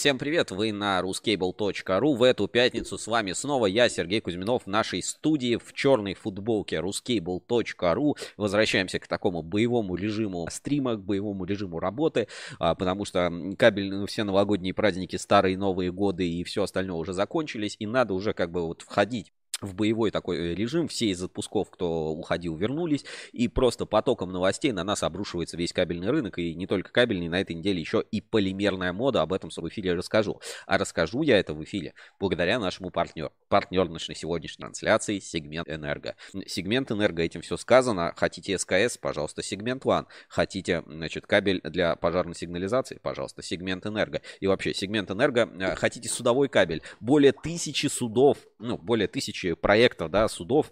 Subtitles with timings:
[0.00, 2.16] Всем привет, вы на ruscable.ru.
[2.16, 6.76] В эту пятницу с вами снова я, Сергей Кузьминов, в нашей студии в черной футболке
[6.76, 8.16] ruscable.ru.
[8.38, 12.28] Возвращаемся к такому боевому режиму стрима, к боевому режиму работы,
[12.58, 17.12] а, потому что кабель, ну, все новогодние праздники, старые Новые годы и все остальное уже
[17.12, 20.88] закончились, и надо уже как бы вот входить в боевой такой э, режим.
[20.88, 23.04] Все из отпусков, кто уходил, вернулись.
[23.32, 26.38] И просто потоком новостей на нас обрушивается весь кабельный рынок.
[26.38, 29.22] И не только кабельный, на этой неделе еще и полимерная мода.
[29.22, 30.40] Об этом в эфире расскажу.
[30.66, 33.32] А расскажу я это в эфире благодаря нашему партнеру.
[33.48, 36.16] Партнер нашей сегодняшней трансляции сегмент Энерго.
[36.46, 38.14] Сегмент Энерго, этим все сказано.
[38.16, 40.06] Хотите СКС, пожалуйста, сегмент One.
[40.28, 44.22] Хотите, значит, кабель для пожарной сигнализации, пожалуйста, сегмент Энерго.
[44.40, 45.50] И вообще, сегмент Энерго.
[45.58, 46.82] Э, хотите судовой кабель.
[47.00, 50.70] Более тысячи судов, ну, более тысячи проектов, да, судов,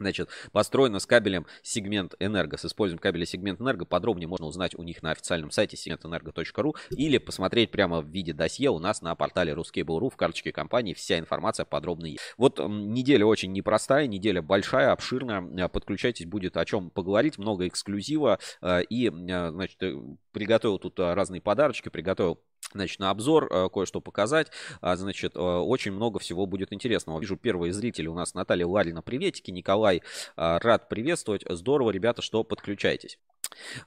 [0.00, 2.56] Значит, построено с кабелем сегмент Энерго.
[2.56, 7.18] С использованием кабеля сегмент Энерго подробнее можно узнать у них на официальном сайте segmentenergo.ru или
[7.18, 10.94] посмотреть прямо в виде досье у нас на портале Ruskable.ru в карточке компании.
[10.94, 12.20] Вся информация подробно есть.
[12.38, 15.68] Вот неделя очень непростая, неделя большая, обширная.
[15.68, 17.36] Подключайтесь, будет о чем поговорить.
[17.36, 18.38] Много эксклюзива.
[18.62, 19.94] Э, и, э, значит, э,
[20.32, 22.40] приготовил тут разные подарочки, приготовил
[22.72, 24.48] значит, на обзор э, кое-что показать.
[24.80, 27.20] А, значит, э, очень много всего будет интересного.
[27.20, 29.50] Вижу первые зрители у нас Наталья Ларина, приветики.
[29.50, 30.02] Николай,
[30.36, 31.44] а, рад приветствовать.
[31.48, 33.18] Здорово, ребята, что подключаетесь.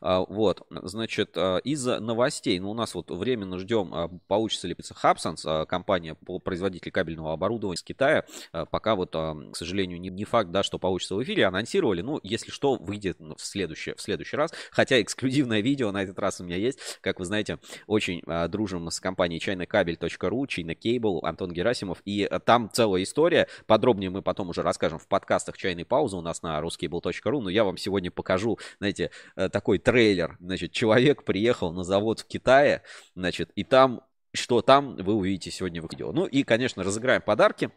[0.01, 6.15] А, вот, значит, из новостей, ну, у нас вот временно ждем, получится ли Хабсанс, компания
[6.15, 8.25] по производителю кабельного оборудования из Китая.
[8.71, 12.01] Пока вот, к сожалению, не, факт, да, что получится в эфире, анонсировали.
[12.01, 14.53] Ну, если что, выйдет в следующий, в следующий раз.
[14.71, 16.79] Хотя эксклюзивное видео на этот раз у меня есть.
[17.01, 22.01] Как вы знаете, очень дружим с компанией чайнокабель.ру, China Cable, Антон Герасимов.
[22.05, 23.47] И там целая история.
[23.65, 27.41] Подробнее мы потом уже расскажем в подкастах чайной паузы у нас на ruscable.ru.
[27.41, 29.11] Но я вам сегодня покажу, знаете,
[29.49, 30.37] такой трейлер.
[30.39, 32.83] Значит, человек приехал на завод в Китае,
[33.15, 34.01] значит, и там
[34.33, 36.11] что там, вы увидите сегодня в видео.
[36.11, 37.69] Ну и, конечно, разыграем подарки.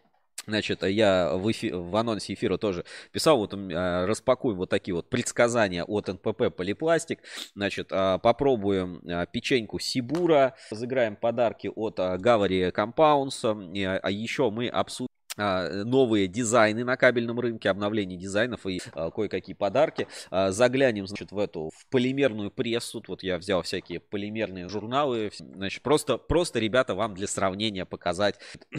[0.46, 5.10] Значит, я в, эфи, в анонсе эфира тоже писал, вот а, распакуем вот такие вот
[5.10, 7.20] предсказания от НПП Полипластик.
[7.54, 15.08] Значит, а, попробуем а, печеньку Сибура, разыграем подарки от Гавари Компаунса, а еще мы обсудим
[15.36, 20.08] новые дизайны на кабельном рынке, обновление дизайнов и а, кое-какие подарки.
[20.30, 23.02] А, заглянем, значит, в эту, в полимерную прессу.
[23.06, 25.30] Вот я взял всякие полимерные журналы.
[25.38, 28.38] Значит, просто, просто, ребята, вам для сравнения показать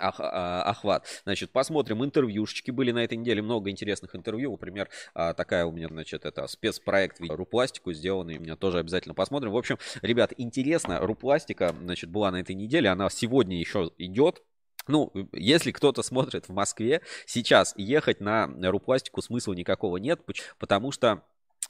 [0.00, 1.06] ох, а, охват.
[1.24, 4.52] Значит, посмотрим, интервьюшечки были на этой неделе, много интересных интервью.
[4.52, 9.52] Например, а, такая у меня, значит, это спецпроект Рупластику сделанный, меня тоже обязательно посмотрим.
[9.52, 14.42] В общем, ребят, интересно, Рупластика, значит, была на этой неделе, она сегодня еще идет,
[14.88, 20.20] ну, если кто-то смотрит в Москве, сейчас ехать на Рупластику смысла никакого нет,
[20.58, 21.22] потому что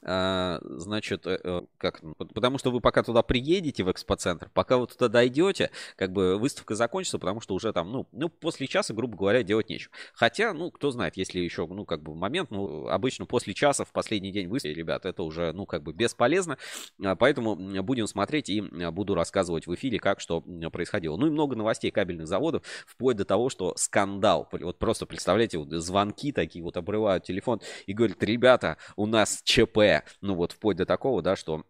[0.03, 2.01] значит, э, э, как,
[2.35, 6.75] потому что вы пока туда приедете в экспоцентр, пока вы туда дойдете, как бы выставка
[6.77, 9.93] закончится, потому что уже там, ну, ну, после часа, грубо говоря, делать нечего.
[10.15, 13.93] Хотя, ну, кто знает, если еще, ну, как бы момент, ну, обычно после часа в
[13.93, 16.59] последний день выставки, ребят, это уже, ну, как бы бесполезно,
[17.03, 20.43] а, поэтому будем смотреть и буду рассказывать в эфире, как что
[20.73, 21.17] происходило.
[21.17, 25.71] Ну и много новостей кабельных заводов, вплоть до того, что скандал, вот просто представляете, вот
[25.71, 29.88] звонки такие, вот обрывают телефон и говорят, ребята, у нас ЧП,
[30.21, 31.65] ну вот вплоть до такого, да, что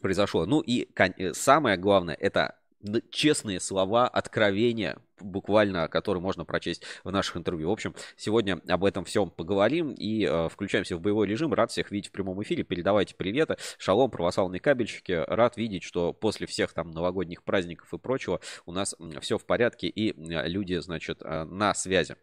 [0.00, 0.46] произошло.
[0.46, 2.56] Ну и э, самое главное, это
[3.10, 7.68] честные слова, откровения, буквально, которые можно прочесть в наших интервью.
[7.68, 11.54] В общем, сегодня об этом всем поговорим и э, включаемся в боевой режим.
[11.54, 12.62] Рад всех видеть в прямом эфире.
[12.64, 13.56] Передавайте приветы.
[13.78, 15.12] Шалом, православные кабельщики.
[15.12, 19.88] Рад видеть, что после всех там новогодних праздников и прочего у нас все в порядке
[19.88, 22.16] и люди, значит, э, на связи.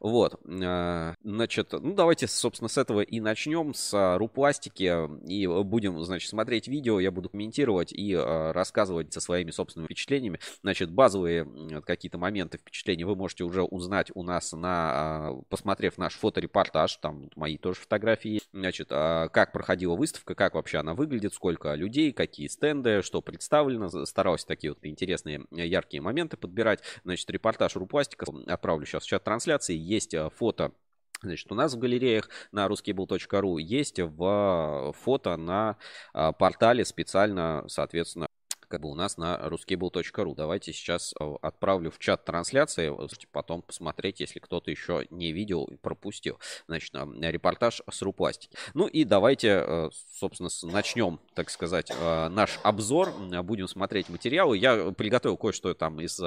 [0.00, 6.02] Вот, а, значит, ну давайте, собственно, с этого и начнем, с а, рупластики, и будем,
[6.04, 10.40] значит, смотреть видео, я буду комментировать и а, рассказывать со своими собственными впечатлениями.
[10.62, 11.46] Значит, базовые
[11.84, 17.58] какие-то моменты впечатления вы можете уже узнать у нас на, посмотрев наш фоторепортаж, там мои
[17.58, 23.22] тоже фотографии, значит, как проходила выставка, как вообще она выглядит, сколько людей, какие стенды, что
[23.22, 29.24] представлено, старался такие вот интересные, яркие моменты подбирать, значит, репортаж рупластика отправлю сейчас в чат
[29.24, 29.76] трансляции, трансляции.
[29.76, 30.72] Есть э, фото
[31.20, 35.76] Значит, у нас в галереях на ruskable.ru есть в фото на
[36.12, 38.28] портале специально, соответственно,
[38.68, 40.34] как бы у нас на ruskable.ru.
[40.34, 42.92] Давайте сейчас э, отправлю в чат трансляции,
[43.32, 46.38] потом посмотреть, если кто-то еще не видел и пропустил.
[46.66, 48.56] Значит, репортаж с Рупластики.
[48.74, 53.12] Ну и давайте, э, собственно, начнем, так сказать, э, наш обзор.
[53.42, 54.58] Будем смотреть материалы.
[54.58, 56.20] Я приготовил кое-что там из,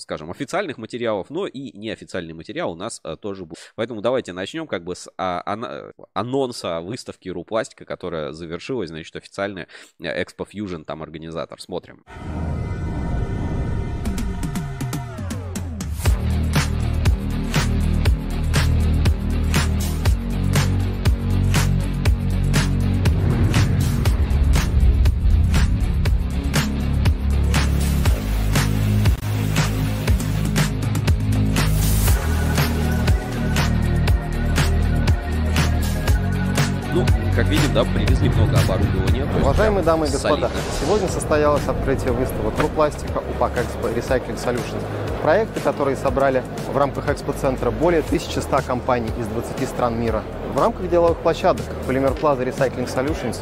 [0.00, 3.58] скажем, официальных материалов, но и неофициальный материал у нас тоже будет.
[3.76, 5.42] Поэтому давайте начнем как бы с а,
[6.14, 9.68] анонса выставки Рупластика, которая завершилась, значит, официальная
[10.00, 11.60] Expo Fusion там организация анализатор.
[11.60, 12.04] Смотрим.
[36.94, 37.04] Ну,
[37.34, 39.26] как видим, да, привезли много оборудования.
[39.40, 40.48] Уважаемые дамы и господа
[40.94, 44.80] сегодня состоялось открытие выставок «Рупластика» УПАК Экспо Recycling Solutions.
[45.22, 50.22] Проекты, которые собрали в рамках экспоцентра более 1100 компаний из 20 стран мира.
[50.54, 53.40] В рамках деловых площадок Полимер Plaza Recycling Solutions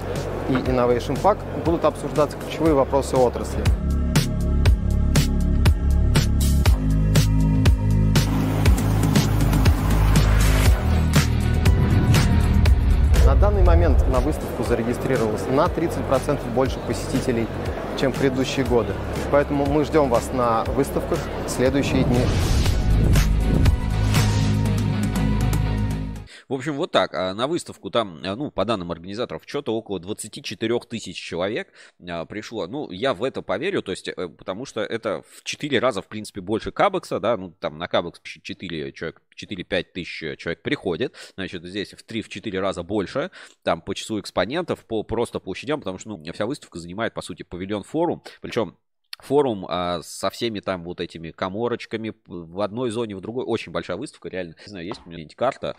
[0.49, 3.63] и Innovation Park будут обсуждаться ключевые вопросы отрасли.
[13.43, 17.49] Данный момент на выставку зарегистрировалось на 30% больше посетителей,
[18.01, 18.93] чем в предыдущие годы.
[19.33, 22.21] Поэтому мы ждем вас на выставках в следующие дни.
[26.53, 27.15] В общем, вот так.
[27.15, 31.73] А на выставку там, а, ну, по данным организаторов, что-то около 24 тысяч человек
[32.07, 32.67] а, пришло.
[32.67, 36.09] Ну, я в это поверю, то есть, э, потому что это в 4 раза, в
[36.09, 41.65] принципе, больше Кабекса, да, ну, там на Кабекс 4 человек, 4-5 тысяч человек приходит, значит,
[41.65, 43.31] здесь в 3-4 раза больше,
[43.63, 47.45] там по числу экспонентов, по просто площадям, потому что, ну, вся выставка занимает, по сути,
[47.45, 48.77] павильон форум, причем
[49.23, 53.45] форум а, со всеми там вот этими коморочками в одной зоне, в другой.
[53.45, 54.55] Очень большая выставка, реально.
[54.67, 55.77] Не знаю, есть у меня карта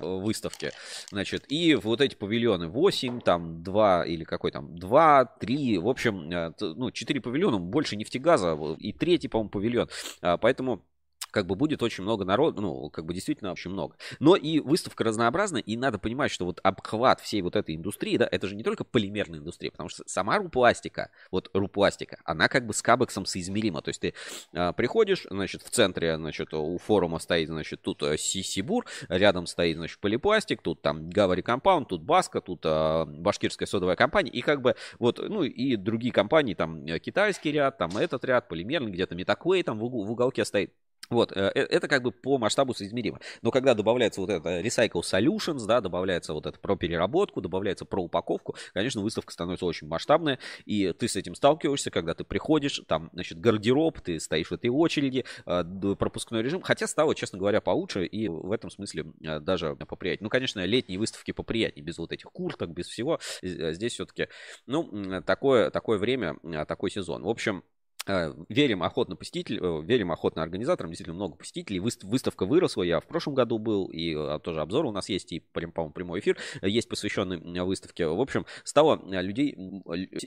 [0.00, 0.70] выставки.
[1.10, 6.30] Значит, и вот эти павильоны 8, там 2 или какой там, 2, 3, в общем,
[6.32, 9.88] а, ну, 4 павильона, больше нефтегаза и третий, по-моему, павильон.
[10.22, 10.82] А, поэтому
[11.30, 13.96] как бы будет очень много народу, ну, как бы действительно очень много.
[14.18, 18.28] Но и выставка разнообразная, и надо понимать, что вот обхват всей вот этой индустрии, да,
[18.30, 22.74] это же не только полимерная индустрия, потому что сама рупластика, вот рупластика, она как бы
[22.74, 23.82] с кабексом соизмерима.
[23.82, 24.14] То есть ты
[24.54, 29.76] а, приходишь, значит, в центре, значит, у форума стоит, значит, тут э, Сибур, рядом стоит,
[29.76, 34.62] значит, полипластик, тут там Гавари Компаунд, тут Баска, тут а, башкирская содовая компания, и как
[34.62, 39.14] бы вот, ну, и другие компании, там, э, китайский ряд, там, этот ряд, полимерный, где-то
[39.14, 40.72] Метаклэй там в, угол, в уголке стоит.
[41.08, 43.18] Вот, э, э, это как бы по масштабу соизмеримо.
[43.42, 48.02] Но когда добавляется вот это Recycling Solutions, да, добавляется вот это про переработку, добавляется про
[48.02, 53.10] упаковку, конечно, выставка становится очень масштабная, и ты с этим сталкиваешься, когда ты приходишь, там,
[53.12, 55.64] значит, гардероб, ты стоишь в этой очереди, э,
[55.98, 59.06] пропускной режим, хотя стало, честно говоря, получше, и в этом смысле
[59.40, 60.26] даже поприятнее.
[60.26, 63.18] Ну, конечно, летние выставки поприятнее, без вот этих курток, без всего.
[63.42, 64.28] Здесь все-таки,
[64.66, 66.36] ну, такое, такое время,
[66.66, 67.22] такой сезон.
[67.22, 67.64] В общем,
[68.06, 71.80] верим охотно посетителям, э, верим охотно организаторам, действительно много посетителей.
[71.80, 75.40] Выставка выросла, я в прошлом году был, и э, тоже обзор у нас есть, и,
[75.40, 78.06] по-моему, прямой эфир есть посвященный выставке.
[78.06, 79.56] В общем, стало людей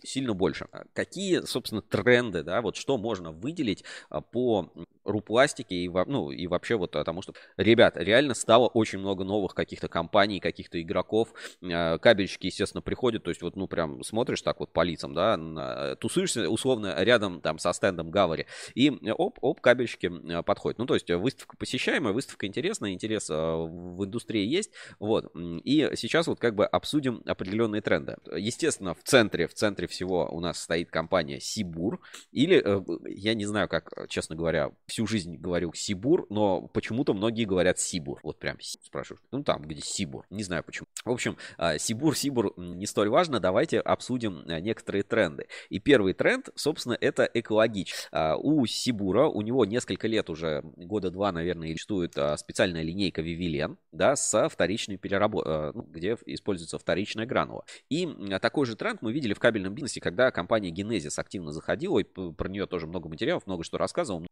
[0.04, 0.68] сильно больше.
[0.94, 3.84] Какие, собственно, тренды, да, вот что можно выделить
[4.32, 4.72] по
[5.06, 9.88] рупластике и, ну, и вообще вот тому, что, ребят, реально стало очень много новых каких-то
[9.88, 11.34] компаний, каких-то игроков.
[11.62, 16.50] Кабельщики, естественно, приходят, то есть вот, ну, прям смотришь так вот по лицам, да, тусуешься
[16.50, 18.48] условно рядом там со стендом Гавари.
[18.76, 20.78] И оп, оп, кабельщики э, подходят.
[20.78, 24.72] Ну, то есть выставка посещаемая, выставка интересная, интерес э, в индустрии есть.
[25.00, 25.32] Вот.
[25.36, 28.18] И сейчас вот как бы обсудим определенные тренды.
[28.36, 32.02] Естественно, в центре, в центре всего у нас стоит компания Сибур.
[32.32, 37.46] Или, э, я не знаю, как, честно говоря, всю жизнь говорю Сибур, но почему-то многие
[37.46, 38.20] говорят Сибур.
[38.24, 39.22] Вот прям спрашивают.
[39.32, 40.26] Ну, там, где Сибур.
[40.30, 40.88] Не знаю почему.
[41.04, 41.38] В общем,
[41.78, 43.40] Сибур, Сибур не столь важно.
[43.40, 45.48] Давайте обсудим некоторые тренды.
[45.70, 47.94] И первый тренд, собственно, это эко экологич.
[48.12, 53.22] А, у Сибура, у него несколько лет уже, года два, наверное, существует а, специальная линейка
[53.22, 57.66] Вивилен, да, со вторичной переработкой, а, ну, где используется вторичная гранула.
[57.90, 58.08] И
[58.42, 62.50] такой же тренд мы видели в кабельном бизнесе, когда компания Genesis активно заходила, и про
[62.50, 64.26] нее тоже много материалов, много что рассказывал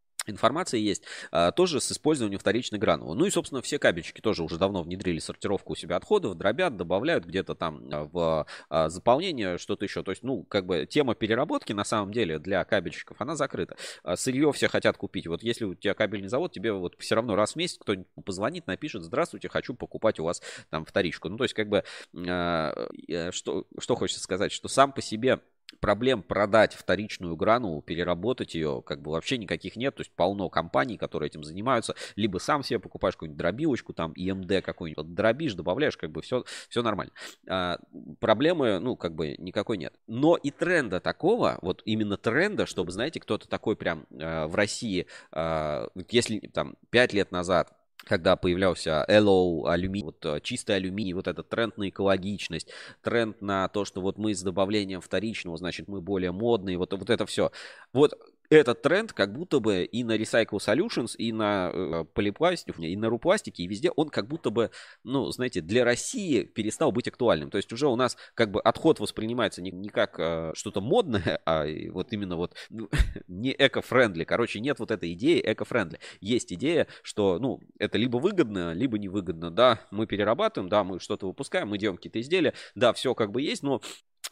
[0.52, 3.16] информация есть, а, тоже с использованием вторичной гранулы.
[3.16, 7.26] Ну и, собственно, все кабельчики тоже уже давно внедрили сортировку у себя отходов, дробят, добавляют
[7.26, 10.04] где-то там а, в а, заполнение что-то еще.
[10.04, 13.78] То есть, ну, как бы тема переработки на самом деле для кабельщиков, она закрыта.
[14.16, 15.28] Сырье все хотят купить.
[15.28, 18.68] Вот если у тебя кабельный завод, тебе вот все равно раз в месяц кто-нибудь позвонит,
[18.68, 21.30] напишет, здравствуйте, хочу покупать у вас там вторичку.
[21.30, 25.40] Ну, то есть, как бы, что, что хочется сказать, что сам по себе
[25.80, 29.96] проблем продать вторичную гранулу, переработать ее, как бы вообще никаких нет.
[29.96, 31.96] То есть полно компаний, которые этим занимаются.
[32.16, 36.82] Либо сам себе покупаешь какую-нибудь дробилочку, там, EMD какой-нибудь, дробишь, добавляешь, как бы все, все
[36.82, 37.14] нормально.
[37.48, 37.78] А,
[38.20, 39.94] проблемы, ну, как бы никакой нет.
[40.08, 45.08] Но и тренда такого, вот именно тренда, чтобы, знаете, кто-то такой прям а, в России,
[45.32, 47.74] а, если там 5 лет назад
[48.04, 52.68] когда появлялся LO, алюминий, вот э, чистый алюминий, вот этот тренд на экологичность,
[53.02, 57.10] тренд на то, что вот мы с добавлением вторичного, значит, мы более модные, вот, вот
[57.10, 57.52] это все.
[57.94, 58.14] Вот
[58.56, 63.10] этот тренд как будто бы и на Recycle Solutions, и на э, полипластике, и на
[63.10, 64.72] рупластике, и везде он как будто бы,
[65.04, 67.50] ну, знаете, для России перестал быть актуальным.
[67.50, 71.40] То есть уже у нас как бы отход воспринимается не, не как э, что-то модное,
[71.46, 72.90] а вот именно вот ну,
[73.28, 74.26] не эко-френдли.
[74.26, 76.00] Короче, нет вот этой идеи эко-френдли.
[76.20, 79.50] Есть идея, что, ну, это либо выгодно, либо невыгодно.
[79.50, 83.42] Да, мы перерабатываем, да, мы что-то выпускаем, мы делаем какие-то изделия, да, все как бы
[83.42, 83.82] есть, но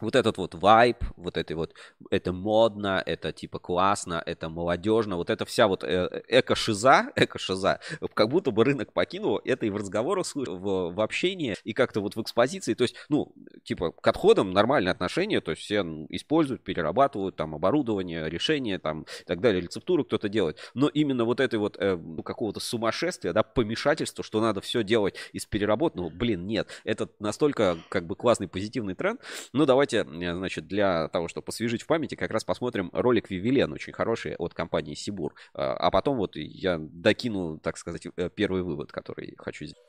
[0.01, 1.73] вот этот вот вайб, вот это вот,
[2.09, 7.79] это модно, это типа классно, это молодежно, вот эта вся вот э, эко-шиза, эко-шиза,
[8.13, 12.15] как будто бы рынок покинул это и в разговорах, в, в общении, и как-то вот
[12.15, 17.35] в экспозиции, то есть, ну, типа, к отходам нормальное отношение, то есть все используют, перерабатывают
[17.35, 21.77] там оборудование, решения там и так далее, рецептуру кто-то делает, но именно вот этой вот
[21.79, 27.09] э, ну, какого-то сумасшествия, да, помешательства, что надо все делать из переработанного, блин, нет, это
[27.19, 29.21] настолько как бы классный позитивный тренд,
[29.53, 33.29] ну, давайте давайте, э, значит, для того, чтобы посвежить в памяти, как раз посмотрим ролик
[33.29, 35.33] Вивилен, очень хороший, от компании Сибур.
[35.53, 39.83] А, а потом вот я докину, так сказать, э, первый вывод, который хочу сделать.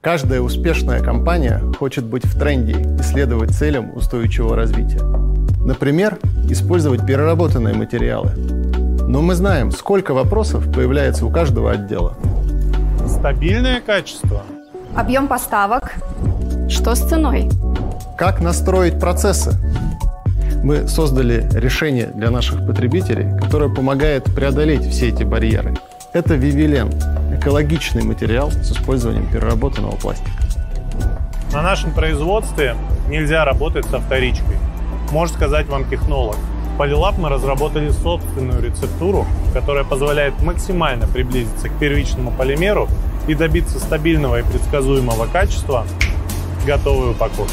[0.00, 5.02] Каждая успешная компания хочет быть в тренде и следовать целям устойчивого развития.
[5.62, 8.59] Например, использовать переработанные материалы,
[9.10, 12.14] но мы знаем, сколько вопросов появляется у каждого отдела.
[13.08, 14.44] Стабильное качество.
[14.94, 15.94] Объем поставок.
[16.68, 17.50] Что с ценой?
[18.16, 19.54] Как настроить процессы?
[20.62, 25.74] Мы создали решение для наших потребителей, которое помогает преодолеть все эти барьеры.
[26.12, 26.92] Это Вивилен–
[27.36, 30.30] экологичный материал с использованием переработанного пластика.
[31.52, 32.76] На нашем производстве
[33.08, 34.56] нельзя работать со вторичкой.
[35.10, 36.36] Может сказать вам технолог–
[36.80, 42.88] Polylab мы разработали собственную рецептуру, которая позволяет максимально приблизиться к первичному полимеру
[43.28, 45.84] и добиться стабильного и предсказуемого качества
[46.66, 47.52] готовой упаковки.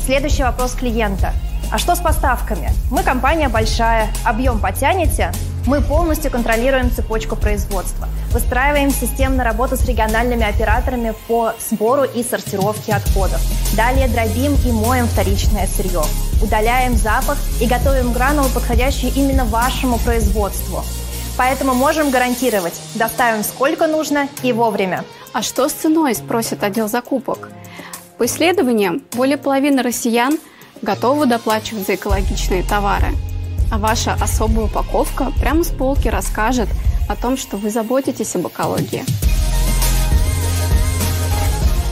[0.00, 1.34] Следующий вопрос клиента.
[1.70, 2.70] А что с поставками?
[2.90, 5.32] Мы компания большая, объем потянете?
[5.64, 8.08] Мы полностью контролируем цепочку производства.
[8.32, 13.40] Выстраиваем системную работу с региональными операторами по сбору и сортировке отходов.
[13.76, 16.02] Далее дробим и моем вторичное сырье.
[16.42, 20.82] Удаляем запах и готовим гранулы, подходящие именно вашему производству.
[21.36, 25.04] Поэтому можем гарантировать, доставим сколько нужно и вовремя.
[25.32, 27.50] А что с ценой, спросит отдел закупок.
[28.18, 30.38] По исследованиям, более половины россиян
[30.82, 33.14] готовы доплачивать за экологичные товары.
[33.72, 36.68] А ваша особая упаковка прямо с полки расскажет–
[37.08, 39.04] о том, что вы заботитесь об экологии.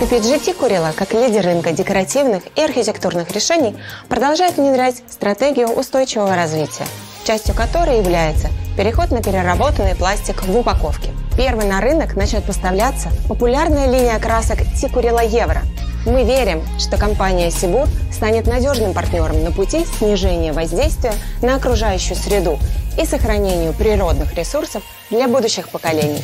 [0.01, 3.77] PPG Курила, как лидер рынка декоративных и архитектурных решений,
[4.09, 6.87] продолжает внедрять стратегию устойчивого развития,
[7.25, 11.11] частью которой является переход на переработанный пластик в упаковке.
[11.37, 15.61] Первый на рынок начнет поставляться популярная линия красок Тикурила Евро.
[16.07, 22.59] Мы верим, что компания Сибур станет надежным партнером на пути снижения воздействия на окружающую среду
[22.99, 26.23] и сохранению природных ресурсов для будущих поколений.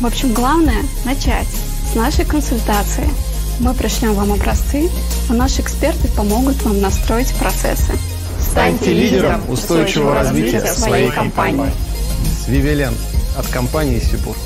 [0.00, 1.46] В общем, главное– начать
[1.90, 3.08] с нашей консультации.
[3.60, 4.90] Мы пришлем вам образцы,
[5.30, 7.92] а наши эксперты помогут вам настроить процессы.
[8.40, 11.70] Станьте лидером устойчивого развития своей компании.
[12.44, 12.94] С Вивелен
[13.38, 14.36] от компании Сибур.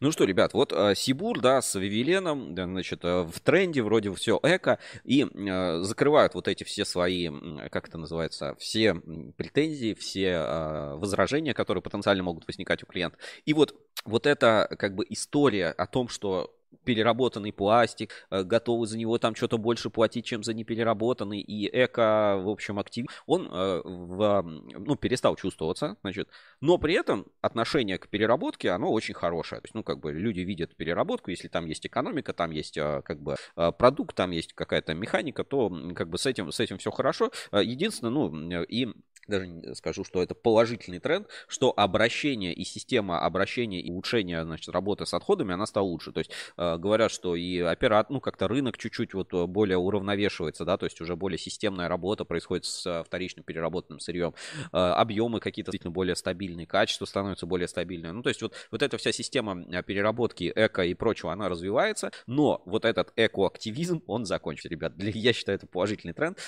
[0.00, 4.40] Ну что, ребят, вот э, Сибур, да, с Вивиленом, значит, э, в тренде вроде все
[4.42, 7.28] эко, и э, закрывают вот эти все свои,
[7.68, 8.94] как это называется, все
[9.36, 13.18] претензии, все э, возражения, которые потенциально могут возникать у клиента.
[13.44, 13.74] И вот,
[14.06, 19.34] вот эта как бы история о том, что переработанный пластик, э, готовы за него там
[19.34, 24.96] что-то больше платить, чем за непереработанный, и эко, в общем, актив, он э, в, ну,
[24.96, 26.28] перестал чувствоваться, значит,
[26.60, 30.40] но при этом отношение к переработке, оно очень хорошее, то есть, ну, как бы люди
[30.40, 33.36] видят переработку, если там есть экономика, там есть, э, как бы,
[33.78, 38.10] продукт, там есть какая-то механика, то, как бы, с этим, с этим все хорошо, единственное,
[38.10, 38.88] ну, и
[39.30, 45.06] даже скажу, что это положительный тренд, что обращение и система обращения и улучшения значит, работы
[45.06, 46.12] с отходами, она стала лучше.
[46.12, 50.64] То есть э, говорят, что и оператор, ну как-то рынок чуть-чуть вот э, более уравновешивается,
[50.64, 54.34] да, то есть уже более системная работа происходит с э, вторичным переработанным сырьем,
[54.72, 58.12] э, объемы какие-то действительно более стабильные, качество становится более стабильное.
[58.12, 62.10] Ну то есть вот, вот эта вся система э, переработки эко и прочего, она развивается,
[62.26, 64.96] но вот этот эко-активизм, он закончится, ребят.
[64.96, 66.38] Для, я считаю, это положительный тренд.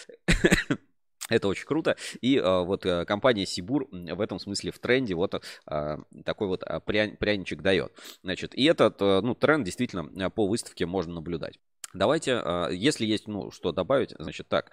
[1.28, 1.96] Это очень круто.
[2.20, 6.62] И э, вот э, компания Сибур в этом смысле в тренде вот э, такой вот
[6.64, 7.92] э, пря, пряничек дает.
[8.22, 11.58] Значит, и этот э, ну, тренд действительно по выставке можно наблюдать.
[11.94, 14.72] Давайте, э, если есть, ну, что добавить, значит так,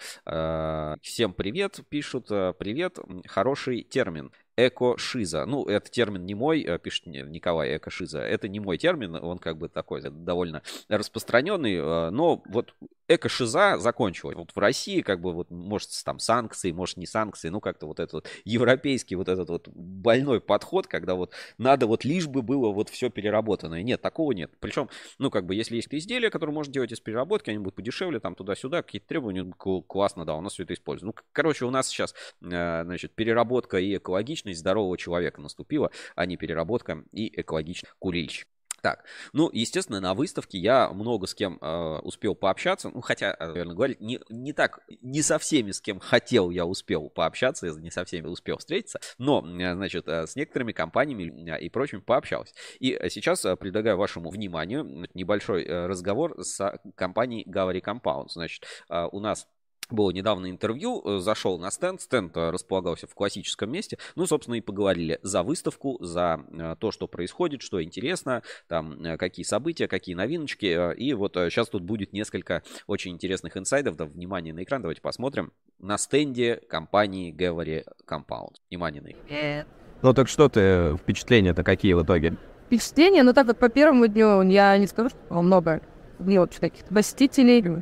[1.02, 4.32] всем привет, пишут, привет, хороший термин,
[4.68, 5.46] эко-шиза.
[5.46, 8.20] Ну, это термин не мой, э, пишет Николай эко-шиза.
[8.20, 12.74] Это не мой термин, он как бы такой довольно распространенный, э, но вот
[13.10, 14.36] эко-шиза закончилась.
[14.38, 18.00] Вот в России, как бы, вот, может, там санкции, может, не санкции, ну, как-то вот
[18.00, 22.72] этот вот европейский вот этот вот больной подход, когда вот надо вот лишь бы было
[22.72, 23.82] вот все переработанное.
[23.82, 24.52] Нет, такого нет.
[24.60, 28.20] Причем, ну, как бы, если есть изделия, которые можно делать из переработки, они будут подешевле,
[28.20, 31.08] там, туда-сюда, какие-то требования, ну, классно, да, у нас все это используется.
[31.08, 36.38] Ну, короче, у нас сейчас, э, значит, переработка и экологичность здорового человека наступила, а не
[36.38, 38.48] переработка и экологичность курильщик.
[38.82, 39.04] Так,
[39.34, 42.90] ну, естественно, на выставке я много с кем э, успел пообщаться.
[42.90, 46.66] Ну, хотя, э, наверное, говорить, не, не так, не со всеми, с кем хотел, я
[46.66, 51.70] успел пообщаться, не со всеми успел встретиться, но, э, значит, э, с некоторыми компаниями и
[51.70, 52.54] прочим пообщался.
[52.80, 58.30] И сейчас предлагаю вашему вниманию небольшой разговор с компанией Gallery Compound.
[58.30, 59.48] Значит, у нас
[59.94, 64.56] было недавно интервью, э, зашел на стенд, стенд э, располагался в классическом месте, ну, собственно,
[64.56, 70.16] и поговорили за выставку, за э, то, что происходит, что интересно, там, какие события, какие
[70.16, 75.02] новиночки, и вот сейчас тут будет несколько очень интересных инсайдов, да, внимание на экран, давайте
[75.02, 78.56] посмотрим, на стенде компании Gallery Compound.
[78.70, 79.68] Внимание на экран.
[80.02, 82.38] Ну, так что ты, впечатления-то какие в итоге?
[82.68, 85.82] Впечатления, ну, так вот, по первому дню я не скажу, что много
[86.20, 87.82] мелочь каких-то посетителей, Э,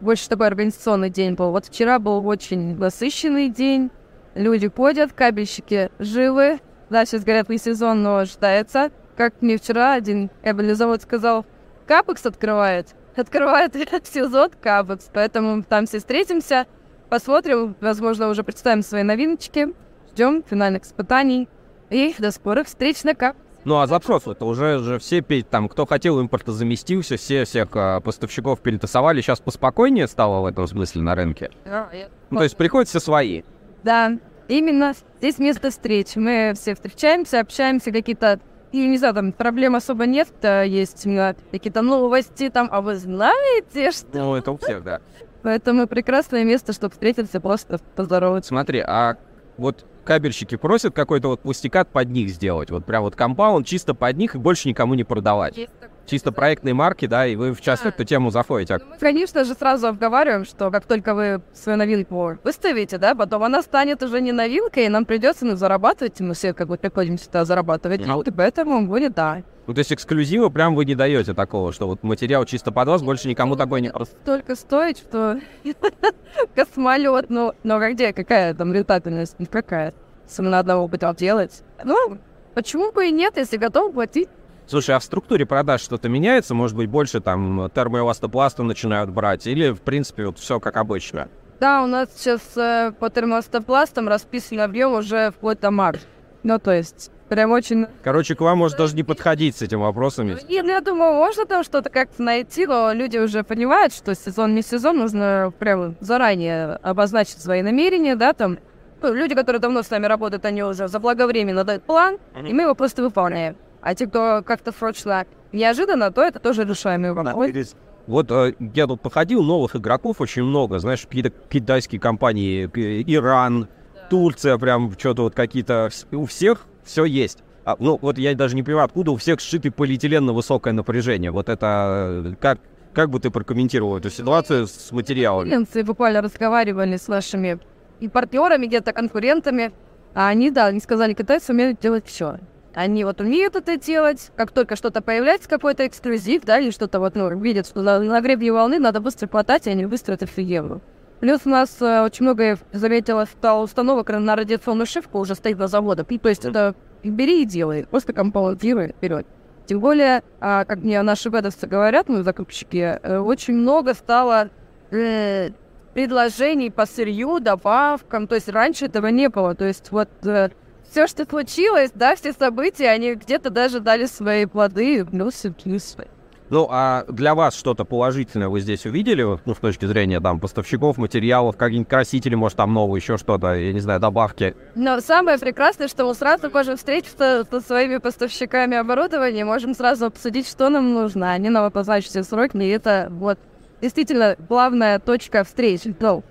[0.00, 1.50] больше такой организационный день был.
[1.50, 3.90] Вот вчера был очень насыщенный день.
[4.34, 6.60] Люди ходят, кабельщики живы.
[6.88, 8.90] Да, сейчас говорят, не сезон, но ожидается.
[9.16, 11.44] Как мне вчера один кабелезавод сказал,
[11.86, 12.94] Капекс открывает.
[13.16, 15.10] Открывает сезон Капекс.
[15.12, 16.66] Поэтому там все встретимся,
[17.08, 19.74] посмотрим, возможно, уже представим свои новиночки.
[20.12, 21.48] Ждем финальных испытаний
[21.90, 23.45] и до скорых встреч на Капекс.
[23.66, 27.98] Ну а запрос это уже же все там, кто хотел импорта заместился, все всех а,
[27.98, 29.20] поставщиков перетасовали.
[29.20, 31.50] Сейчас поспокойнее стало в этом смысле на рынке.
[31.64, 31.90] А.
[32.30, 33.42] Ну, то есть приходят все свои.
[33.82, 36.14] Да, именно здесь место встреч.
[36.14, 38.38] Мы все встречаемся, общаемся, какие-то
[38.70, 41.04] я не знаю, там проблем особо нет, да, есть
[41.50, 44.06] какие-то новости там, а вы знаете, что...
[44.12, 45.00] Ну, это у всех, да.
[45.42, 48.48] Поэтому прекрасное место, чтобы встретиться, просто поздороваться.
[48.48, 49.16] Смотри, а
[49.56, 52.70] вот кабельщики просят какой-то вот пустикат под них сделать.
[52.70, 55.68] Вот прям вот компаунд чисто под них и больше никому не продавать.
[56.06, 58.78] Чисто проектные марки, да, и вы в часто эту тему заходите.
[58.78, 63.42] Ну, мы, конечно же, сразу обговариваем, что как только вы свою новинку выставите, да, потом
[63.42, 67.18] она станет уже не новинкой, и нам придется ну, зарабатывать, мы все как бы приходим
[67.18, 68.06] сюда зарабатывать.
[68.08, 69.42] А вот и поэтому будет, да.
[69.66, 73.02] Ну, то есть эксклюзива прям вы не даете такого, что вот материал чисто под вас,
[73.02, 73.92] больше никому такой не...
[74.22, 75.40] Столько стоит, что
[76.54, 79.92] космолет, ну, ну а где, какая там рентабельность, какая?
[80.28, 81.62] Если на одного бы делать.
[81.82, 82.18] Ну,
[82.54, 84.28] почему бы и нет, если готов платить?
[84.68, 86.52] Слушай, а в структуре продаж что-то меняется?
[86.52, 89.46] Может быть, больше там термоэластопласта начинают брать?
[89.46, 91.28] Или, в принципе, вот все как обычно?
[91.60, 96.00] Да, у нас сейчас э, по термоэластопластам расписан объем уже вплоть до марта.
[96.42, 97.86] Ну, то есть, прям очень...
[98.02, 100.36] Короче, к вам может даже не подходить с этими вопросами.
[100.48, 104.54] Нет, ну, я думаю, можно там что-то как-то найти, но люди уже понимают, что сезон
[104.54, 108.58] не сезон, нужно прям заранее обозначить свои намерения, да, там,
[109.00, 112.74] ну, люди, которые давно с нами работают, они уже заблаговременно дают план, и мы его
[112.74, 113.56] просто выполняем.
[113.86, 117.76] А те, кто как-то срочно неожиданно, то это тоже решаемый вопрос.
[118.08, 123.68] Вот э, я тут походил, новых игроков очень много, знаешь, какие-то китайские компании, Иран, да.
[124.10, 127.44] Турция, прям что-то вот какие-то, у всех все есть.
[127.64, 131.30] А, ну, вот я даже не понимаю, откуда у всех сшитый полиэтилен на высокое напряжение.
[131.30, 132.58] Вот это э, как,
[132.92, 135.64] как бы ты прокомментировал эту ситуацию с материалами?
[135.72, 137.60] Мы буквально разговаривали с вашими
[138.00, 139.70] и партнерами, где-то конкурентами.
[140.12, 142.40] А они, да, они сказали, китайцы умеют делать все.
[142.76, 147.14] Они вот умеют это делать, как только что-то появляется, какой-то эксклюзив, да, или что-то вот,
[147.14, 150.44] ну, видят, что на, на гребне волны надо быстро хватать, и они быстро это все
[150.44, 150.82] делают.
[151.20, 155.68] Плюс у нас э, очень много, заметила, стало установок на радиационную шивку уже стоит на
[155.68, 156.04] заводах.
[156.10, 159.26] И, то есть это бери и делай, просто компаундируй вперед.
[159.64, 164.50] Тем более, а, как мне наши ведовцы говорят, ну, закупщики, э, очень много стало
[164.90, 165.48] э,
[165.94, 168.26] предложений по сырью, добавкам.
[168.26, 169.54] То есть раньше этого не было.
[169.54, 170.50] То есть вот э,
[170.90, 176.08] все, что случилось, да, все события, они где-то даже дали свои плоды, плюсы, плюсы.
[176.48, 180.96] Ну, а для вас что-то положительное вы здесь увидели, ну, с точки зрения, там, поставщиков,
[180.96, 184.54] материалов, какие-нибудь красители, может, там новые, еще что-то, я не знаю, добавки?
[184.76, 190.48] Но самое прекрасное, что мы сразу можем встретиться со своими поставщиками оборудования, можем сразу обсудить,
[190.48, 191.32] что нам нужно.
[191.32, 193.40] Они нам обозначат все сроки, и это вот
[193.82, 195.96] действительно главная точка встречи.
[195.98, 196.22] Ну,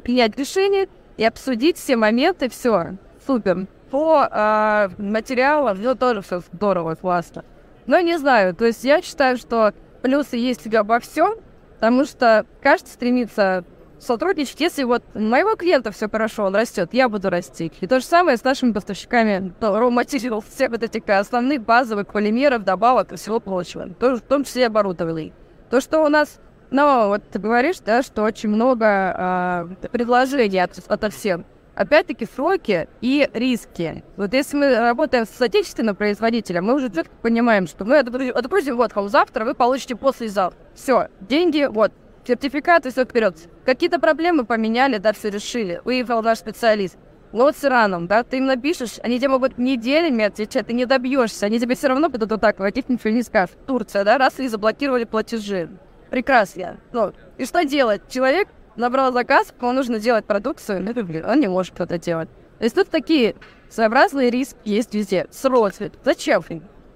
[0.00, 3.66] принять решение и обсудить все моменты, все, супер.
[3.90, 7.44] По э, материалам, ну, тоже все здорово, классно.
[7.86, 9.72] Но не знаю, то есть я считаю, что
[10.02, 11.36] плюсы есть обо всем,
[11.74, 13.64] потому что каждый стремится
[13.98, 17.72] сотрудничать, если вот моего клиента все хорошо, он растет, я буду расти.
[17.80, 23.12] И то же самое с нашими поставщиками material, всех вот этих основных базовых полимеров, добавок
[23.12, 25.32] и всего прочего, тоже, в том числе оборудования.
[25.70, 30.78] То, что у нас но вот ты говоришь, да, что очень много э, предложений от,
[30.88, 31.40] от всех.
[31.76, 34.02] Опять-таки сроки и риски.
[34.16, 38.92] Вот если мы работаем с отечественным производителем, мы уже четко понимаем, что мы отгрузим вот
[39.10, 40.58] завтра, вы получите послезавтра.
[40.74, 41.92] Все, деньги, вот,
[42.26, 43.36] сертификаты, все вперед.
[43.66, 45.82] Какие-то проблемы поменяли, да, все решили.
[45.84, 46.96] Выехал наш специалист.
[47.32, 50.86] Но вот с Ираном, да, ты им напишешь, они тебе могут неделями отвечать, ты не
[50.86, 53.58] добьешься, они тебе все равно будут вот так платить, ничего не скажут.
[53.66, 55.68] Турция, да, раз и заблокировали платежи.
[56.08, 56.78] Прекрасно.
[56.92, 58.00] Ну, и что делать?
[58.08, 60.92] Человек набрал заказ, ему нужно делать продукцию, ну,
[61.28, 62.28] он не может это делать.
[62.58, 63.34] То есть тут такие
[63.68, 65.26] своеобразные риски есть везде.
[65.30, 65.92] Сроки.
[66.04, 66.42] Зачем?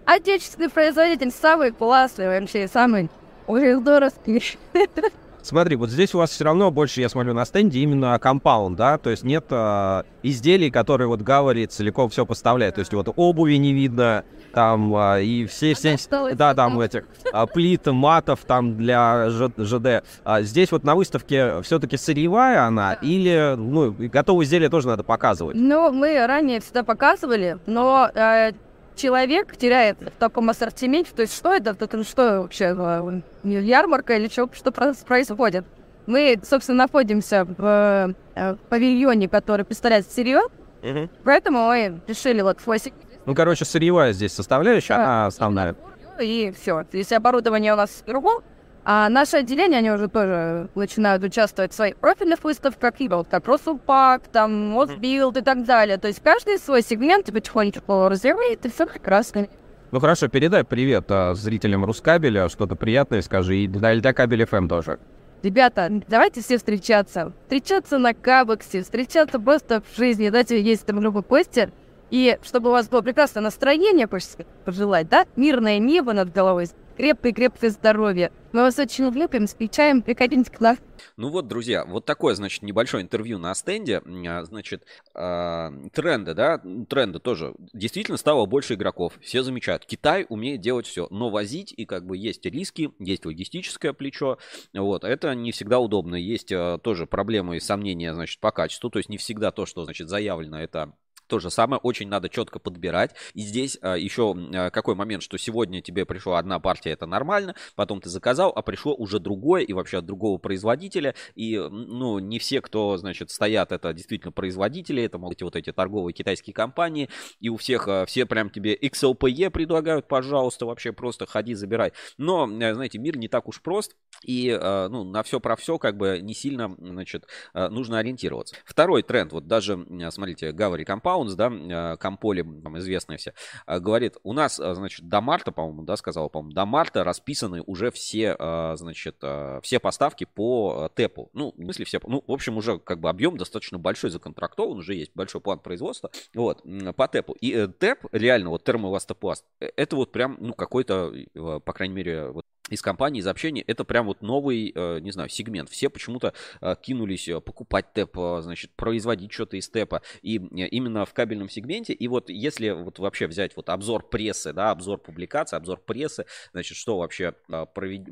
[0.06, 3.10] Отечественный производитель самый классный вообще, самый
[3.46, 4.58] очень здоровый.
[5.42, 8.98] Смотри, вот здесь у вас все равно больше, я смотрю, на стенде именно компаунд, да,
[8.98, 13.54] то есть нет э, изделий, которые вот Гавари целиком все поставляет, то есть вот обуви
[13.54, 15.96] не видно, там э, и все, все,
[16.34, 20.04] да, там этих э, плит, матов там для Ж, ЖД.
[20.24, 25.56] А здесь вот на выставке все-таки сырьевая она или, ну, готовые изделия тоже надо показывать?
[25.56, 28.52] Ну, мы ранее всегда показывали, но э,
[28.96, 34.28] человек теряет в таком ассортименте, то есть что это, это что вообще, э, ярмарка или
[34.28, 35.64] что, что происходит.
[36.06, 40.42] Мы, собственно, находимся в э, павильоне, который представляет сырье,
[40.82, 41.08] угу.
[41.24, 42.94] поэтому мы решили вот фосик.
[43.26, 45.04] Ну, короче, сырьевая здесь составляющая, да.
[45.04, 45.76] она основная.
[46.20, 46.84] И все.
[46.92, 48.40] Если оборудование у нас другое,
[48.84, 53.46] а наше отделение, они уже тоже начинают участвовать в своих профильных выставках, и вот как
[53.46, 55.98] Росупак, там, Мосбилд и так далее.
[55.98, 59.48] То есть каждый свой сегмент потихонечку развивает, и все прекрасно.
[59.90, 64.68] Ну хорошо, передай привет а, зрителям Рускабеля, что-то приятное скажи, и для Ильда Кабель ФМ
[64.68, 64.98] тоже.
[65.42, 67.32] Ребята, давайте все встречаться.
[67.44, 70.28] Встречаться на Кабексе, встречаться просто в жизни.
[70.28, 71.72] Давайте есть там любой постер.
[72.10, 75.26] И чтобы у вас было прекрасное настроение, хочется пожелать, да?
[75.36, 78.32] Мирное небо над головой, крепкое-крепкое здоровье.
[78.52, 80.76] Мы вас очень любим, встречаем, приходите к нам.
[81.16, 84.02] Ну вот, друзья, вот такое, значит, небольшое интервью на стенде.
[84.26, 87.54] А, значит, э, тренды, да, тренды тоже.
[87.72, 89.14] Действительно стало больше игроков.
[89.22, 89.86] Все замечают.
[89.86, 94.38] Китай умеет делать все, но возить и как бы есть риски, есть логистическое плечо.
[94.74, 96.16] Вот, это не всегда удобно.
[96.16, 98.90] Есть э, тоже проблемы и сомнения, значит, по качеству.
[98.90, 100.92] То есть не всегда то, что, значит, заявлено, это
[101.30, 103.14] то же самое, очень надо четко подбирать.
[103.34, 107.54] И здесь а, еще а, какой момент, что сегодня тебе пришла одна партия, это нормально,
[107.76, 111.14] потом ты заказал, а пришло уже другое и вообще от другого производителя.
[111.36, 115.72] И, ну, не все, кто, значит, стоят, это действительно производители, это могут быть вот эти
[115.72, 121.26] торговые китайские компании, и у всех а, все прям тебе XLPE предлагают, пожалуйста, вообще просто
[121.26, 121.92] ходи, забирай.
[122.18, 125.96] Но, э, знаете, мир не так уж прост, и, ну, на все про все как
[125.96, 128.56] бы не сильно, значит, нужно ориентироваться.
[128.64, 133.34] Второй тренд, вот даже, смотрите, Гавари Compound, Даунс, да, а, Камполи, там известные все,
[133.66, 137.62] а, говорит, у нас, а, значит, до марта, по-моему, да, сказал, по-моему, до марта расписаны
[137.62, 138.36] уже все,
[138.76, 139.16] значит,
[139.62, 141.30] все поставки по ТЭПу.
[141.32, 144.94] Ну, в смысле все, ну, в общем, уже как бы объем достаточно большой законтрактован, уже
[144.94, 146.62] есть большой план производства, вот,
[146.96, 147.32] по ТЭПу.
[147.40, 151.94] И э, ТЭП, реально, вот термоэластопласт, э, это вот прям, ну, какой-то, э, по крайней
[151.94, 155.68] мере, вот из компании, из общения, это прям вот новый, э, не знаю, сегмент.
[155.68, 160.02] Все почему-то э, кинулись э, покупать ТЭП, значит, производить что-то из ТЭПа.
[160.22, 161.92] И именно в кабельном сегменте.
[161.92, 166.76] И вот если вот вообще взять вот обзор прессы, да, обзор публикации, обзор прессы, значит,
[166.76, 167.34] что вообще
[167.74, 168.06] провед...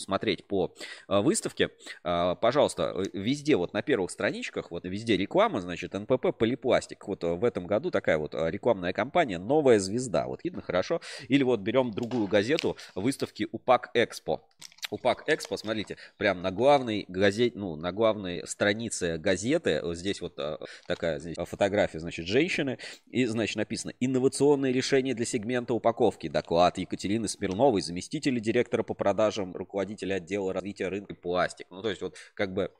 [0.00, 0.74] смотреть по
[1.08, 1.70] выставке,
[2.02, 7.06] пожалуйста, везде вот на первых страничках, вот везде реклама, значит, НПП Полипластик.
[7.06, 10.26] Вот в этом году такая вот рекламная кампания «Новая звезда».
[10.26, 11.00] Вот видно хорошо.
[11.28, 14.42] Или вот берем другую газету выставки УПАК Экспо.
[14.90, 20.38] УПАК Экспо, смотрите, прям на главной газете, ну, на главной странице газеты, вот здесь вот
[20.38, 26.28] а, такая здесь фотография, значит, женщины, и, значит, написано «Инновационные решения для сегмента упаковки».
[26.28, 31.66] Доклад Екатерины Смирновой, заместителя директора по продажам, руководителя отдела развития рынка пластик.
[31.70, 32.72] Ну, то есть вот как бы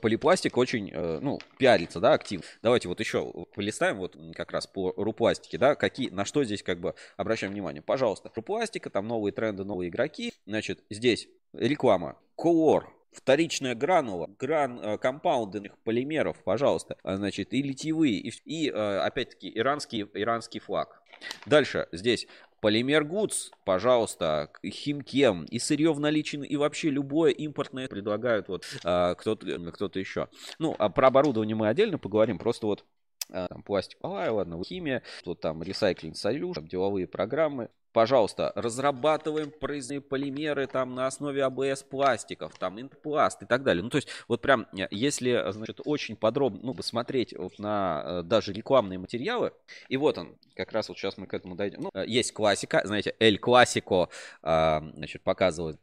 [0.00, 2.44] полипластик очень, э, ну, пиарится, да, активно.
[2.62, 6.80] Давайте вот еще полистаем вот как раз по рупластике, да, какие, на что здесь как
[6.80, 7.82] бы обращаем внимание.
[7.82, 10.32] Пожалуйста, рупластика, там новые тренды, новые игроки.
[10.46, 12.18] Значит, здесь реклама.
[12.38, 20.06] Color, вторичная гранула, гран э, компаундных полимеров, пожалуйста, значит, и литьевые, и, и опять-таки иранский,
[20.14, 21.02] иранский флаг.
[21.46, 22.26] Дальше здесь
[22.60, 29.14] Полимер Гудс, пожалуйста, Химкем, и сырье в наличии, и вообще любое импортное предлагают вот а,
[29.14, 30.28] кто-то, кто-то еще.
[30.58, 32.84] Ну, а про оборудование мы отдельно поговорим, просто вот
[33.28, 37.68] там пластиковая, ладно, химия, тут там recycling solution, деловые программы.
[37.96, 43.82] Пожалуйста, разрабатываем производные полимеры там на основе АБС пластиков, там интпласт и так далее.
[43.82, 48.22] Ну, то есть, вот прям, э, если, значит, очень подробно, ну, посмотреть вот на э,
[48.22, 49.52] даже рекламные материалы,
[49.88, 51.80] и вот он, как раз вот сейчас мы к этому дойдем.
[51.84, 54.10] Ну, э, есть классика, знаете, Эль Классико,
[54.42, 55.80] значит, показывает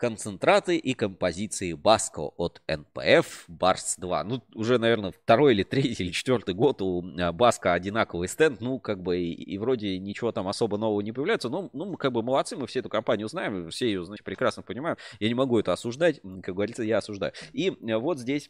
[0.00, 4.24] концентраты и композиции Баско от НПФ Барс 2.
[4.24, 8.62] Ну, уже, наверное, второй или третий или четвертый год у а, Баска одинаковый стенд.
[8.62, 11.50] Ну, как бы, и, и вроде ничего там особо нового не появляется.
[11.50, 14.96] Но, ну, как бы, молодцы, мы все эту компанию знаем, все ее, значит, прекрасно понимаем.
[15.18, 17.34] Я не могу это осуждать, как говорится, я осуждаю.
[17.52, 18.48] И вот здесь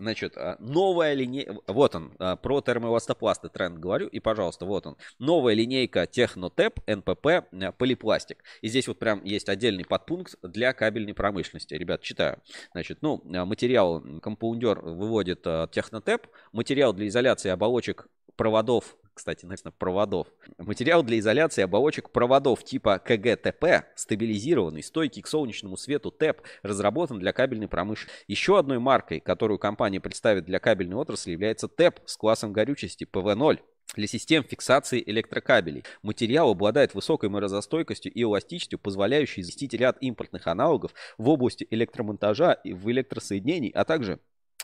[0.00, 4.96] Значит, а, новая линейка, вот он, а, про термоэластопласты тренд говорю, и, пожалуйста, вот он,
[5.18, 8.42] новая линейка Технотеп НПП а, полипластик.
[8.62, 11.74] И здесь вот прям есть отдельный подпункт для кабельной промышленности.
[11.74, 12.38] Ребят, читаю.
[12.72, 20.28] Значит, ну, материал компаундер выводит Технотеп, материал для изоляции оболочек проводов кстати, написано проводов.
[20.58, 27.32] Материал для изоляции оболочек проводов типа КГТП, стабилизированный, стойкий к солнечному свету ТЭП, разработан для
[27.32, 28.24] кабельной промышленности.
[28.28, 33.58] Еще одной маркой, которую компания представит для кабельной отрасли, является ТЭП с классом горючести ПВ-0
[33.96, 35.84] для систем фиксации электрокабелей.
[36.02, 42.72] Материал обладает высокой морозостойкостью и эластичностью, позволяющей защитить ряд импортных аналогов в области электромонтажа и
[42.72, 44.20] в электросоединений, а также